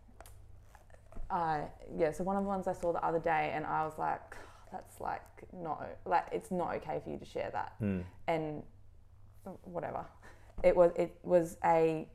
uh, 1.30 1.60
yeah, 1.96 2.12
so 2.12 2.22
one 2.24 2.36
of 2.36 2.42
the 2.44 2.48
ones 2.48 2.68
I 2.68 2.72
saw 2.72 2.92
the 2.92 3.04
other 3.04 3.18
day, 3.18 3.50
and 3.54 3.66
I 3.66 3.84
was 3.84 3.98
like, 3.98 4.36
that's 4.72 5.00
like 5.00 5.22
not 5.52 5.84
like 6.04 6.26
it's 6.32 6.50
not 6.50 6.74
okay 6.76 7.00
for 7.02 7.10
you 7.10 7.18
to 7.18 7.24
share 7.24 7.50
that, 7.52 7.72
Hmm. 7.78 8.00
and 8.28 8.62
whatever. 9.64 10.04
It 10.62 10.74
was 10.76 10.92
it 10.96 11.18
was 11.22 11.56
a 11.64 12.08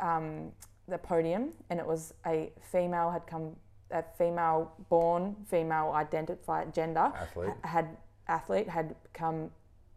um, 0.00 0.52
the 0.88 0.98
podium, 0.98 1.52
and 1.70 1.80
it 1.80 1.86
was 1.86 2.12
a 2.26 2.52
female 2.60 3.10
had 3.10 3.26
come 3.26 3.56
a 3.90 4.02
female 4.18 4.72
born 4.88 5.36
female 5.46 5.92
identified 5.92 6.74
gender 6.74 7.12
Athlete. 7.14 7.50
had 7.62 7.96
athlete 8.28 8.68
had 8.68 8.94
come 9.12 9.50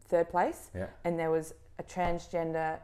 third 0.09 0.29
place 0.29 0.69
Yeah. 0.73 0.87
and 1.03 1.17
there 1.19 1.31
was 1.31 1.53
a 1.79 1.83
transgender 1.83 2.79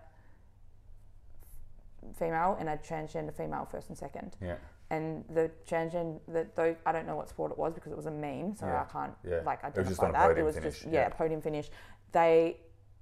female 2.16 2.58
and 2.60 2.70
a 2.70 2.78
transgender 2.78 3.34
female 3.34 3.66
first 3.70 3.90
and 3.90 3.98
second. 3.98 4.36
Yeah. 4.42 4.56
And 4.90 5.24
the 5.30 5.50
transgender, 5.68 6.20
the, 6.28 6.48
though 6.56 6.76
I 6.86 6.92
don't 6.92 7.08
know 7.08 7.16
what 7.16 7.30
sport 7.30 7.52
it 7.52 7.58
was 7.58 7.74
because 7.74 7.92
it 7.92 7.96
was 7.98 8.06
a 8.06 8.12
meme, 8.12 8.56
so 8.56 8.66
Yeah, 8.68 8.82
I 8.88 8.92
can't 8.92 9.14
yeah. 9.24 9.40
like 9.46 9.60
It 9.64 9.76
was 9.78 9.88
just 9.88 10.00
identify 10.02 10.28
that. 10.28 10.38
it 10.38 10.44
was 10.44 10.56
finish, 10.56 10.80
just 10.82 10.86
yeah, 10.92 11.02
yeah. 11.02 11.10
podium 11.10 11.42
finish. 11.42 11.70
They, 12.12 12.58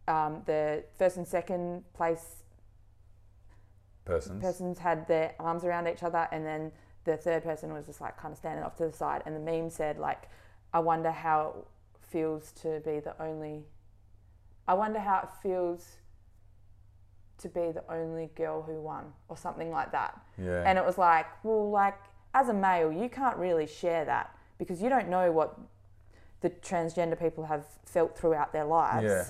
um, 0.08 0.44
the 0.46 0.84
first 0.98 1.18
and 1.18 1.28
second 1.28 1.84
place 1.94 2.38
Persons. 4.06 4.42
persons 4.42 4.80
had 4.80 5.08
their 5.08 5.34
arms 5.40 5.64
around 5.64 5.88
each 5.88 6.04
other, 6.04 6.28
and 6.32 6.46
then 6.46 6.72
the 7.04 7.18
third 7.18 7.44
person 7.44 7.74
was 7.74 7.86
just 7.88 8.02
like 8.02 8.18
kind 8.18 8.32
of 8.32 8.38
standing 8.38 8.64
off 8.64 8.76
to 8.78 8.86
the 8.86 8.92
side. 8.94 9.22
And 9.26 9.36
the 9.36 9.40
meme 9.40 9.70
said 9.70 9.98
like, 10.00 10.30
"I 10.74 10.80
wonder 10.80 11.12
how 11.12 11.66
feels 12.12 12.52
to 12.62 12.82
be 12.86 13.00
the 13.00 13.16
only. 13.22 13.66
I 14.68 14.74
wonder 14.74 15.00
how 15.00 15.20
it 15.24 15.30
feels 15.42 15.98
to 17.40 17.50
be 17.50 17.72
the 17.72 17.84
only 17.90 18.30
girl 18.36 18.62
who 18.62 18.80
won, 18.80 19.14
or 19.28 19.38
something 19.38 19.72
like 19.72 19.92
that." 19.92 20.20
Yeah. 20.38 20.64
And 20.66 20.78
it 20.78 20.86
was 20.86 20.98
like, 20.98 21.26
well, 21.44 21.70
like 21.70 21.98
as 22.34 22.50
a 22.50 22.54
male, 22.54 22.92
you 22.92 23.10
can't 23.10 23.38
really 23.38 23.68
share 23.68 24.06
that 24.06 24.36
because 24.58 24.82
you 24.82 24.90
don't 24.90 25.10
know 25.10 25.32
what 25.32 25.58
the 26.42 26.50
transgender 26.50 27.20
people 27.20 27.46
have 27.46 27.66
felt 27.86 28.18
throughout 28.18 28.52
their 28.54 28.66
lives. 28.66 29.06
Yeah. 29.06 29.26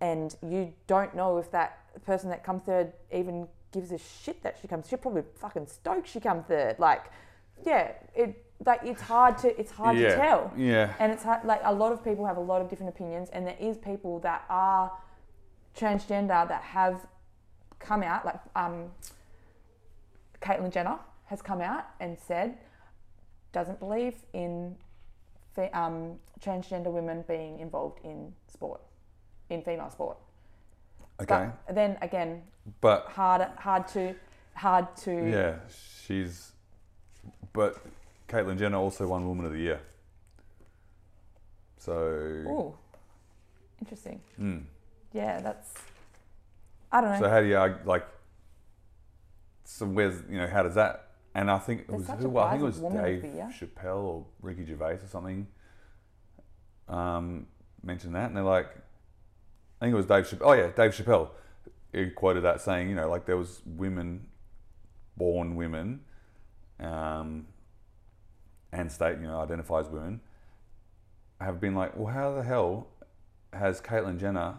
And 0.00 0.36
you 0.42 0.72
don't 0.86 1.14
know 1.14 1.38
if 1.38 1.50
that 1.52 1.78
person 2.04 2.28
that 2.30 2.44
comes 2.44 2.62
third 2.62 2.92
even 3.12 3.48
gives 3.72 3.92
a 3.92 3.98
shit 3.98 4.42
that 4.42 4.58
she 4.60 4.68
comes. 4.68 4.88
She's 4.88 4.98
probably 4.98 5.22
fucking 5.36 5.66
stoked 5.66 6.08
she 6.08 6.20
comes 6.20 6.44
third. 6.46 6.78
Like, 6.78 7.04
yeah, 7.64 7.92
it 8.14 8.44
like 8.64 8.80
it's 8.84 9.02
hard 9.02 9.38
to 9.38 9.58
it's 9.58 9.70
hard 9.70 9.96
yeah. 9.96 10.10
to 10.10 10.16
tell. 10.16 10.52
Yeah. 10.56 10.94
And 10.98 11.12
it's 11.12 11.22
hard, 11.22 11.44
like 11.44 11.60
a 11.64 11.72
lot 11.72 11.92
of 11.92 12.02
people 12.02 12.26
have 12.26 12.36
a 12.36 12.40
lot 12.40 12.62
of 12.62 12.68
different 12.68 12.90
opinions, 12.94 13.28
and 13.32 13.46
there 13.46 13.56
is 13.60 13.76
people 13.76 14.20
that 14.20 14.44
are 14.48 14.92
transgender 15.76 16.48
that 16.48 16.62
have 16.62 17.06
come 17.78 18.02
out, 18.02 18.24
like 18.24 18.40
um, 18.56 18.90
Caitlyn 20.40 20.72
Jenner 20.72 20.98
has 21.26 21.42
come 21.42 21.60
out 21.60 21.86
and 22.00 22.18
said 22.18 22.58
doesn't 23.52 23.78
believe 23.78 24.16
in 24.32 24.76
um, 25.72 26.18
transgender 26.40 26.90
women 26.92 27.24
being 27.28 27.60
involved 27.60 28.00
in 28.04 28.32
sport, 28.48 28.80
in 29.50 29.62
female 29.62 29.90
sport. 29.90 30.18
Okay. 31.20 31.48
But 31.66 31.74
then 31.74 31.96
again, 32.02 32.42
But 32.80 33.06
hard 33.06 33.46
hard 33.56 33.86
to 33.88 34.14
hard 34.54 34.96
to 34.98 35.12
yeah, 35.30 35.56
she's. 36.04 36.53
But 37.54 37.76
Caitlyn 38.28 38.58
Jenner 38.58 38.76
also 38.76 39.06
won 39.06 39.26
Woman 39.26 39.46
of 39.46 39.52
the 39.52 39.60
Year. 39.60 39.80
So. 41.78 41.94
Ooh, 41.94 42.74
interesting. 43.80 44.20
mm. 44.38 44.64
Yeah, 45.12 45.40
that's. 45.40 45.72
I 46.90 47.00
don't 47.00 47.12
know. 47.12 47.20
So 47.20 47.30
how 47.30 47.40
do 47.40 47.46
you 47.46 47.56
arg- 47.56 47.86
like? 47.86 48.06
So 49.64 49.86
where's 49.86 50.22
you 50.28 50.36
know 50.36 50.48
how 50.48 50.64
does 50.64 50.74
that? 50.74 51.08
And 51.34 51.50
I 51.50 51.58
think 51.58 51.82
it 51.82 51.88
There's 51.88 52.08
was 52.08 52.20
who? 52.20 52.38
I 52.38 52.50
think 52.50 52.62
it 52.62 52.66
was 52.66 52.76
of 52.76 52.82
women 52.82 53.04
of 53.04 53.22
Dave. 53.22 53.32
Chappelle 53.52 54.02
or 54.02 54.26
Ricky 54.42 54.66
Gervais 54.66 54.94
or 54.94 55.08
something. 55.08 55.46
Um, 56.88 57.46
mentioned 57.82 58.14
that, 58.14 58.26
and 58.26 58.36
they're 58.36 58.44
like, 58.44 58.66
I 59.80 59.84
think 59.84 59.94
it 59.94 59.96
was 59.96 60.06
Dave 60.06 60.24
Chappelle. 60.24 60.42
Oh 60.42 60.52
yeah, 60.52 60.68
Dave 60.68 60.92
Chappelle. 60.92 61.30
He 61.92 62.10
quoted 62.10 62.42
that 62.42 62.60
saying, 62.60 62.88
you 62.88 62.96
know, 62.96 63.08
like 63.08 63.26
there 63.26 63.36
was 63.36 63.62
women, 63.64 64.26
born 65.16 65.54
women, 65.54 66.00
um, 66.80 67.46
and 68.72 68.90
state, 68.90 69.18
you 69.20 69.26
know, 69.26 69.40
identify 69.40 69.80
as 69.80 69.88
women, 69.88 70.20
have 71.40 71.60
been 71.60 71.74
like, 71.74 71.96
well, 71.96 72.12
how 72.12 72.34
the 72.34 72.42
hell 72.42 72.88
has 73.52 73.80
Caitlyn 73.80 74.18
Jenner? 74.18 74.54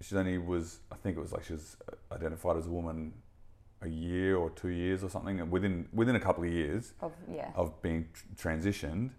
She 0.00 0.16
only 0.16 0.38
was, 0.38 0.80
I 0.90 0.96
think 0.96 1.16
it 1.16 1.20
was 1.20 1.32
like 1.32 1.44
she 1.44 1.52
was 1.52 1.76
identified 2.12 2.56
as 2.56 2.66
a 2.66 2.70
woman 2.70 3.12
a 3.82 3.88
year 3.88 4.36
or 4.36 4.50
two 4.50 4.68
years 4.68 5.02
or 5.02 5.08
something, 5.08 5.40
and 5.40 5.50
within 5.50 5.88
within 5.92 6.14
a 6.14 6.20
couple 6.20 6.44
of 6.44 6.50
years 6.50 6.92
of 7.00 7.12
yeah. 7.32 7.50
of 7.54 7.80
being 7.82 8.08
tr- 8.12 8.48
transitioned. 8.48 9.10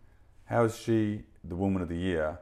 How 0.45 0.65
is 0.65 0.77
she 0.77 1.23
the 1.43 1.55
woman 1.55 1.81
of 1.81 1.89
the 1.89 1.97
year 1.97 2.37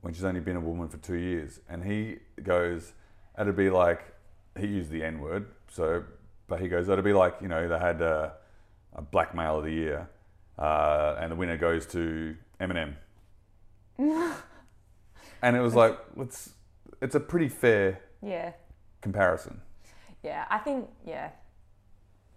when 0.00 0.12
she's 0.12 0.24
only 0.24 0.40
been 0.40 0.56
a 0.56 0.60
woman 0.60 0.88
for 0.88 0.98
two 0.98 1.14
years? 1.14 1.60
And 1.68 1.84
he 1.84 2.18
goes, 2.42 2.92
it'd 3.40 3.56
be 3.56 3.70
like 3.70 4.14
he 4.58 4.66
used 4.66 4.90
the 4.90 5.04
N 5.04 5.20
word, 5.20 5.46
so 5.70 6.04
but 6.48 6.60
he 6.60 6.68
goes, 6.68 6.88
it'd 6.88 7.04
be 7.04 7.12
like 7.12 7.36
you 7.40 7.48
know 7.48 7.66
they 7.68 7.78
had 7.78 8.00
a 8.02 8.34
black 9.02 9.34
male 9.34 9.58
of 9.58 9.64
the 9.64 9.72
year, 9.72 10.08
uh, 10.58 11.16
and 11.20 11.30
the 11.32 11.36
winner 11.36 11.56
goes 11.56 11.86
to 11.86 12.36
Eminem. 12.60 12.94
and 13.98 15.56
it 15.56 15.60
was 15.60 15.74
like, 15.74 15.98
it's 16.18 16.50
it's 17.00 17.14
a 17.14 17.20
pretty 17.20 17.48
fair 17.48 18.00
Yeah. 18.22 18.52
comparison. 19.00 19.60
Yeah, 20.22 20.44
I 20.50 20.58
think 20.58 20.88
yeah. 21.04 21.30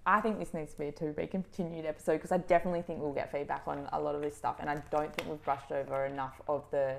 I 0.05 0.21
think 0.21 0.39
this 0.39 0.53
needs 0.53 0.71
to 0.73 0.79
be 0.79 0.87
a 0.87 0.91
to 0.93 1.11
be 1.13 1.27
continued 1.27 1.85
episode 1.85 2.13
because 2.13 2.31
I 2.31 2.37
definitely 2.37 2.81
think 2.81 2.99
we'll 2.99 3.13
get 3.13 3.31
feedback 3.31 3.63
on 3.67 3.87
a 3.93 3.99
lot 3.99 4.15
of 4.15 4.21
this 4.21 4.35
stuff, 4.35 4.55
and 4.59 4.69
I 4.69 4.81
don't 4.89 5.13
think 5.15 5.29
we've 5.29 5.43
brushed 5.43 5.71
over 5.71 6.05
enough 6.05 6.41
of 6.47 6.63
the, 6.71 6.95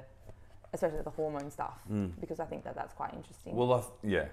especially 0.72 1.02
the 1.02 1.10
hormone 1.10 1.50
stuff, 1.50 1.78
because 2.20 2.38
I 2.40 2.44
think 2.44 2.62
that 2.64 2.74
that's 2.76 2.92
quite 2.94 3.12
interesting. 3.14 3.56
Well, 3.56 3.72
I 3.72 3.82
yeah, 4.06 4.26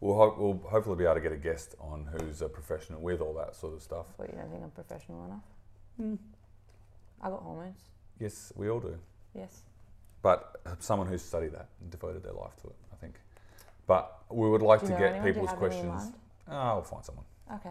we'll 0.00 0.14
ho- 0.14 0.34
we'll 0.38 0.70
hopefully 0.70 0.96
be 0.96 1.04
able 1.04 1.14
to 1.14 1.20
get 1.20 1.32
a 1.32 1.36
guest 1.36 1.74
on 1.80 2.06
who's 2.12 2.42
a 2.42 2.48
professional 2.48 3.00
with 3.00 3.20
all 3.20 3.34
that 3.34 3.56
sort 3.56 3.74
of 3.74 3.82
stuff. 3.82 4.06
but 4.18 4.28
you 4.30 4.36
don't 4.38 4.50
think 4.50 4.62
I'm 4.62 4.70
professional 4.70 5.24
enough? 5.24 6.18
I 7.22 7.30
got 7.30 7.42
hormones. 7.42 7.80
Yes, 8.20 8.52
we 8.56 8.68
all 8.68 8.80
do. 8.80 8.98
Yes. 9.34 9.62
But 10.22 10.60
someone 10.80 11.06
who's 11.06 11.22
studied 11.22 11.52
that 11.52 11.68
and 11.80 11.90
devoted 11.90 12.22
their 12.22 12.32
life 12.32 12.56
to 12.62 12.68
it, 12.68 12.76
I 12.92 12.96
think. 12.96 13.14
But 13.86 14.12
we 14.30 14.48
would 14.50 14.62
like 14.62 14.80
to 14.80 14.88
know 14.90 14.98
get 14.98 15.14
anyone? 15.14 15.22
Do 15.22 15.28
you 15.28 15.34
people's 15.34 15.50
have 15.50 15.62
any 15.62 15.78
in 15.78 15.86
questions. 15.88 16.12
Oh, 16.48 16.54
I'll 16.56 16.82
find 16.82 17.04
someone. 17.04 17.24
Okay. 17.54 17.70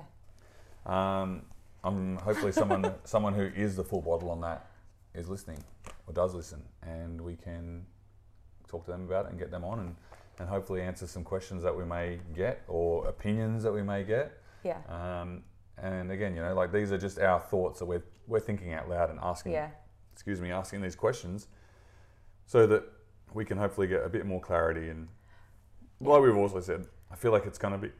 Um, 0.85 1.41
um, 1.83 2.17
hopefully 2.17 2.51
someone 2.51 2.93
someone 3.03 3.33
who 3.33 3.43
is 3.55 3.75
the 3.75 3.83
full 3.83 4.01
bottle 4.01 4.29
on 4.31 4.41
that 4.41 4.67
is 5.13 5.27
listening 5.29 5.63
or 6.07 6.13
does 6.13 6.33
listen, 6.33 6.61
and 6.81 7.19
we 7.21 7.35
can 7.35 7.85
talk 8.67 8.85
to 8.85 8.91
them 8.91 9.03
about 9.05 9.25
it 9.25 9.31
and 9.31 9.39
get 9.39 9.51
them 9.51 9.63
on 9.63 9.79
and, 9.79 9.95
and 10.39 10.49
hopefully 10.49 10.81
answer 10.81 11.07
some 11.07 11.23
questions 11.23 11.63
that 11.63 11.75
we 11.75 11.85
may 11.85 12.19
get 12.35 12.63
or 12.67 13.07
opinions 13.07 13.63
that 13.63 13.71
we 13.71 13.81
may 13.81 14.03
get. 14.03 14.41
Yeah. 14.63 14.77
Um, 14.89 15.43
and 15.77 16.11
again, 16.11 16.35
you 16.35 16.41
know, 16.41 16.53
like 16.53 16.71
these 16.71 16.91
are 16.91 16.97
just 16.97 17.19
our 17.19 17.39
thoughts 17.39 17.79
that 17.79 17.85
we're, 17.85 18.03
we're 18.27 18.39
thinking 18.39 18.73
out 18.73 18.89
loud 18.89 19.09
and 19.09 19.19
asking, 19.21 19.53
Yeah. 19.53 19.69
excuse 20.13 20.41
me, 20.41 20.51
asking 20.51 20.81
these 20.81 20.95
questions 20.95 21.47
so 22.45 22.67
that 22.67 22.83
we 23.33 23.45
can 23.45 23.57
hopefully 23.57 23.87
get 23.87 24.03
a 24.03 24.09
bit 24.09 24.25
more 24.25 24.39
clarity. 24.41 24.89
And 24.89 25.07
like 25.99 26.21
we've 26.21 26.35
also 26.35 26.61
said, 26.61 26.85
I 27.11 27.15
feel 27.15 27.31
like 27.31 27.45
it's 27.45 27.57
going 27.57 27.73
to 27.73 27.77
be. 27.77 27.91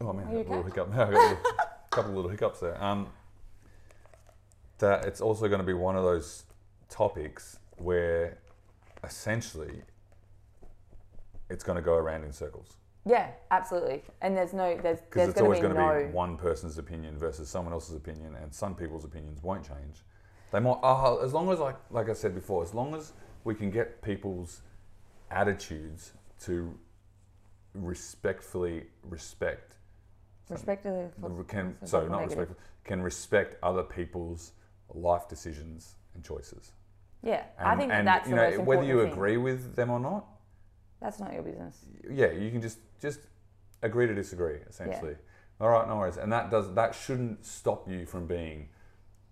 Oh 0.00 0.12
man, 0.12 0.28
a 0.28 0.32
little 0.32 0.62
hiccup. 0.62 0.90
I 0.92 0.96
got 0.96 1.08
a 1.08 1.18
little, 1.18 1.36
couple 1.90 2.10
of 2.10 2.16
little 2.16 2.30
hiccups 2.30 2.60
there. 2.60 2.82
Um, 2.82 3.08
that 4.78 5.04
it's 5.06 5.20
also 5.20 5.48
going 5.48 5.60
to 5.60 5.66
be 5.66 5.72
one 5.72 5.96
of 5.96 6.04
those 6.04 6.44
topics 6.88 7.58
where 7.78 8.38
essentially 9.02 9.82
it's 11.50 11.64
going 11.64 11.76
to 11.76 11.82
go 11.82 11.94
around 11.94 12.24
in 12.24 12.32
circles 12.32 12.76
Yeah, 13.06 13.30
absolutely. 13.50 14.02
And 14.20 14.36
there's 14.36 14.52
no, 14.52 14.76
there's, 14.82 15.00
because 15.00 15.16
there's 15.16 15.28
it's 15.30 15.38
going 15.38 15.44
always 15.46 15.60
to 15.60 15.68
be 15.68 15.74
going 15.74 15.88
to 15.98 16.00
no. 16.04 16.06
be 16.08 16.12
one 16.12 16.36
person's 16.36 16.78
opinion 16.78 17.18
versus 17.18 17.48
someone 17.48 17.72
else's 17.72 17.94
opinion, 17.96 18.34
and 18.34 18.52
some 18.52 18.74
people's 18.74 19.04
opinions 19.04 19.42
won't 19.42 19.64
change. 19.66 20.04
They 20.52 20.60
might, 20.60 20.78
uh, 20.82 21.16
as 21.16 21.32
long 21.32 21.50
as 21.50 21.58
like 21.58 21.76
like 21.90 22.08
I 22.08 22.12
said 22.14 22.34
before, 22.34 22.62
as 22.62 22.74
long 22.74 22.94
as 22.94 23.12
we 23.44 23.54
can 23.54 23.70
get 23.70 24.02
people's 24.02 24.62
attitudes 25.30 26.12
to 26.40 26.74
respectfully 27.74 28.84
respect 29.02 29.76
Respectfully. 30.48 31.06
can 31.46 31.76
sorry 31.84 32.08
not 32.08 32.20
negative. 32.20 32.38
respect 32.48 32.60
can 32.84 33.02
respect 33.02 33.56
other 33.62 33.82
people's 33.82 34.52
life 34.94 35.28
decisions 35.28 35.96
and 36.14 36.24
choices. 36.24 36.72
Yeah, 37.22 37.42
And, 37.58 37.68
I 37.68 37.76
think 37.76 37.92
and, 37.92 38.06
that's 38.06 38.28
you 38.28 38.34
know 38.36 38.60
whether 38.60 38.82
you 38.84 39.02
thing. 39.02 39.12
agree 39.12 39.36
with 39.36 39.76
them 39.76 39.90
or 39.90 40.00
not. 40.00 40.26
That's 41.00 41.20
not 41.20 41.32
your 41.32 41.42
business. 41.42 41.84
yeah, 42.10 42.30
you 42.32 42.50
can 42.50 42.60
just 42.60 42.78
just 43.00 43.20
agree 43.82 44.06
to 44.06 44.14
disagree 44.14 44.58
essentially. 44.68 45.14
All 45.60 45.68
right, 45.68 45.86
no 45.88 45.96
worries, 45.96 46.16
and 46.16 46.32
that 46.32 46.50
does 46.50 46.72
that 46.74 46.94
shouldn't 46.94 47.44
stop 47.44 47.88
you 47.88 48.06
from 48.06 48.26
being 48.26 48.68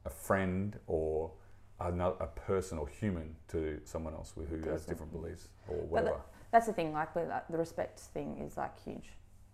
a 0.04 0.10
friend 0.10 0.78
or 0.86 1.32
another, 1.80 2.16
a 2.20 2.26
person 2.26 2.78
or 2.78 2.88
human 2.88 3.36
to 3.48 3.80
someone 3.84 4.14
else 4.14 4.32
who 4.36 4.70
has 4.70 4.84
different 4.86 5.12
beliefs 5.12 5.48
or 5.68 5.76
But 5.76 5.88
whatever. 5.88 6.10
the- 6.16 6.22
that's 6.52 6.66
the 6.66 6.72
thing. 6.72 6.92
Like 6.92 7.12
the 7.14 7.58
respect 7.58 7.98
thing 8.00 8.38
is 8.38 8.56
like 8.56 8.78
huge. 8.82 9.10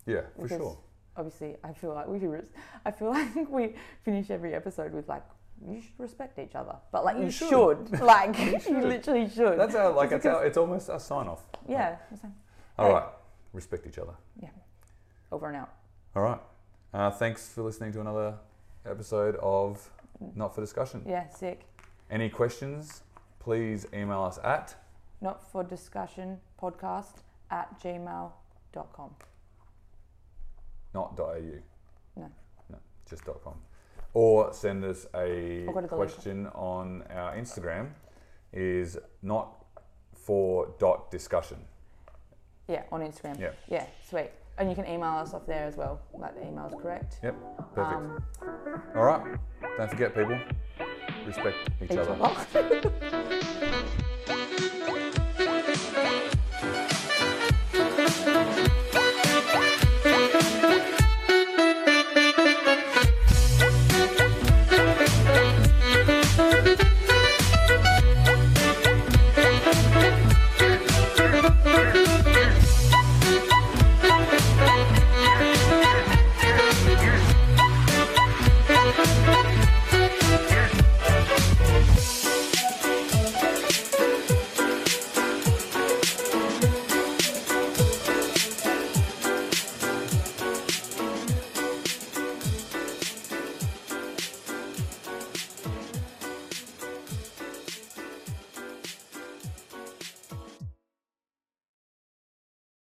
yeah, 0.06 0.22
for 0.38 0.48
sure. 0.48 0.78
Obviously, 1.16 1.56
I 1.62 1.72
feel 1.74 1.92
like 1.94 2.06
we. 2.08 2.18
I 2.86 2.90
feel 2.90 3.10
like 3.18 3.50
we 3.50 3.74
finish 4.02 4.30
every 4.30 4.54
episode 4.54 4.92
with 4.92 5.08
like, 5.08 5.22
you 5.68 5.80
should 5.80 5.98
respect 5.98 6.38
each 6.38 6.54
other, 6.54 6.76
but 6.90 7.04
like 7.04 7.16
you, 7.18 7.24
You 7.24 7.30
should. 7.30 7.88
should. 7.90 8.00
Like 8.14 8.38
you, 8.38 8.60
should. 8.60 8.84
literally 8.84 9.28
should. 9.28 9.58
That's 9.58 9.74
our 9.74 9.90
like 9.92 10.12
it's 10.12 10.26
our, 10.26 10.44
it's 10.44 10.56
almost 10.56 10.88
a 10.88 10.98
sign 10.98 11.28
off. 11.28 11.42
yeah. 11.68 11.96
All 12.78 12.86
Hey. 12.86 12.92
right, 12.94 13.08
respect 13.52 13.86
each 13.86 13.98
other. 13.98 14.14
Yeah. 14.40 14.48
Over 15.30 15.48
and 15.48 15.56
out. 15.56 15.70
All 16.16 16.22
right. 16.22 16.40
Uh, 16.94 17.10
thanks 17.10 17.48
for 17.48 17.62
listening 17.62 17.92
to 17.92 18.00
another 18.00 18.34
episode 18.84 19.36
of 19.36 19.88
Not 20.34 20.54
for 20.54 20.60
Discussion. 20.60 21.02
Yeah, 21.06 21.28
sick. 21.28 21.64
Any 22.10 22.28
questions? 22.28 23.02
Please 23.38 23.86
email 23.94 24.22
us 24.22 24.38
at 24.44 24.74
Not 25.20 25.50
for 25.50 25.64
discussion 25.64 26.38
podcast 26.60 27.14
at 27.50 27.80
gmail.com. 27.82 29.10
not 30.94 31.18
.au. 31.18 31.40
No. 32.16 32.30
No, 32.70 32.78
just 33.08 33.24
.com. 33.24 33.54
Or 34.14 34.52
send 34.52 34.84
us 34.84 35.06
a 35.14 35.64
I'll 35.66 35.72
go 35.74 35.80
to 35.80 35.86
the 35.88 35.96
link. 35.96 36.10
question 36.12 36.46
on 36.48 37.02
our 37.10 37.34
Instagram 37.34 37.90
is 38.52 38.98
not 39.22 39.64
for 40.14 40.74
dot 40.78 41.10
discussion. 41.10 41.58
Yeah, 42.68 42.82
on 42.92 43.00
Instagram. 43.00 43.40
Yeah. 43.40 43.50
Yeah, 43.68 43.86
sweet. 44.08 44.30
And 44.58 44.68
you 44.68 44.74
can 44.76 44.86
email 44.86 45.14
us 45.16 45.32
off 45.32 45.46
there 45.46 45.64
as 45.64 45.76
well. 45.76 46.00
Like 46.12 46.34
the 46.34 46.46
email's 46.46 46.74
correct. 46.80 47.18
Yep, 47.22 47.34
perfect. 47.74 47.96
Um, 47.96 48.22
All 48.94 49.04
right. 49.04 49.38
Don't 49.78 49.90
forget, 49.90 50.14
people, 50.14 50.38
respect 51.26 51.56
each, 51.80 51.90
each 51.92 51.96
other. 51.96 52.16
other. 52.20 52.92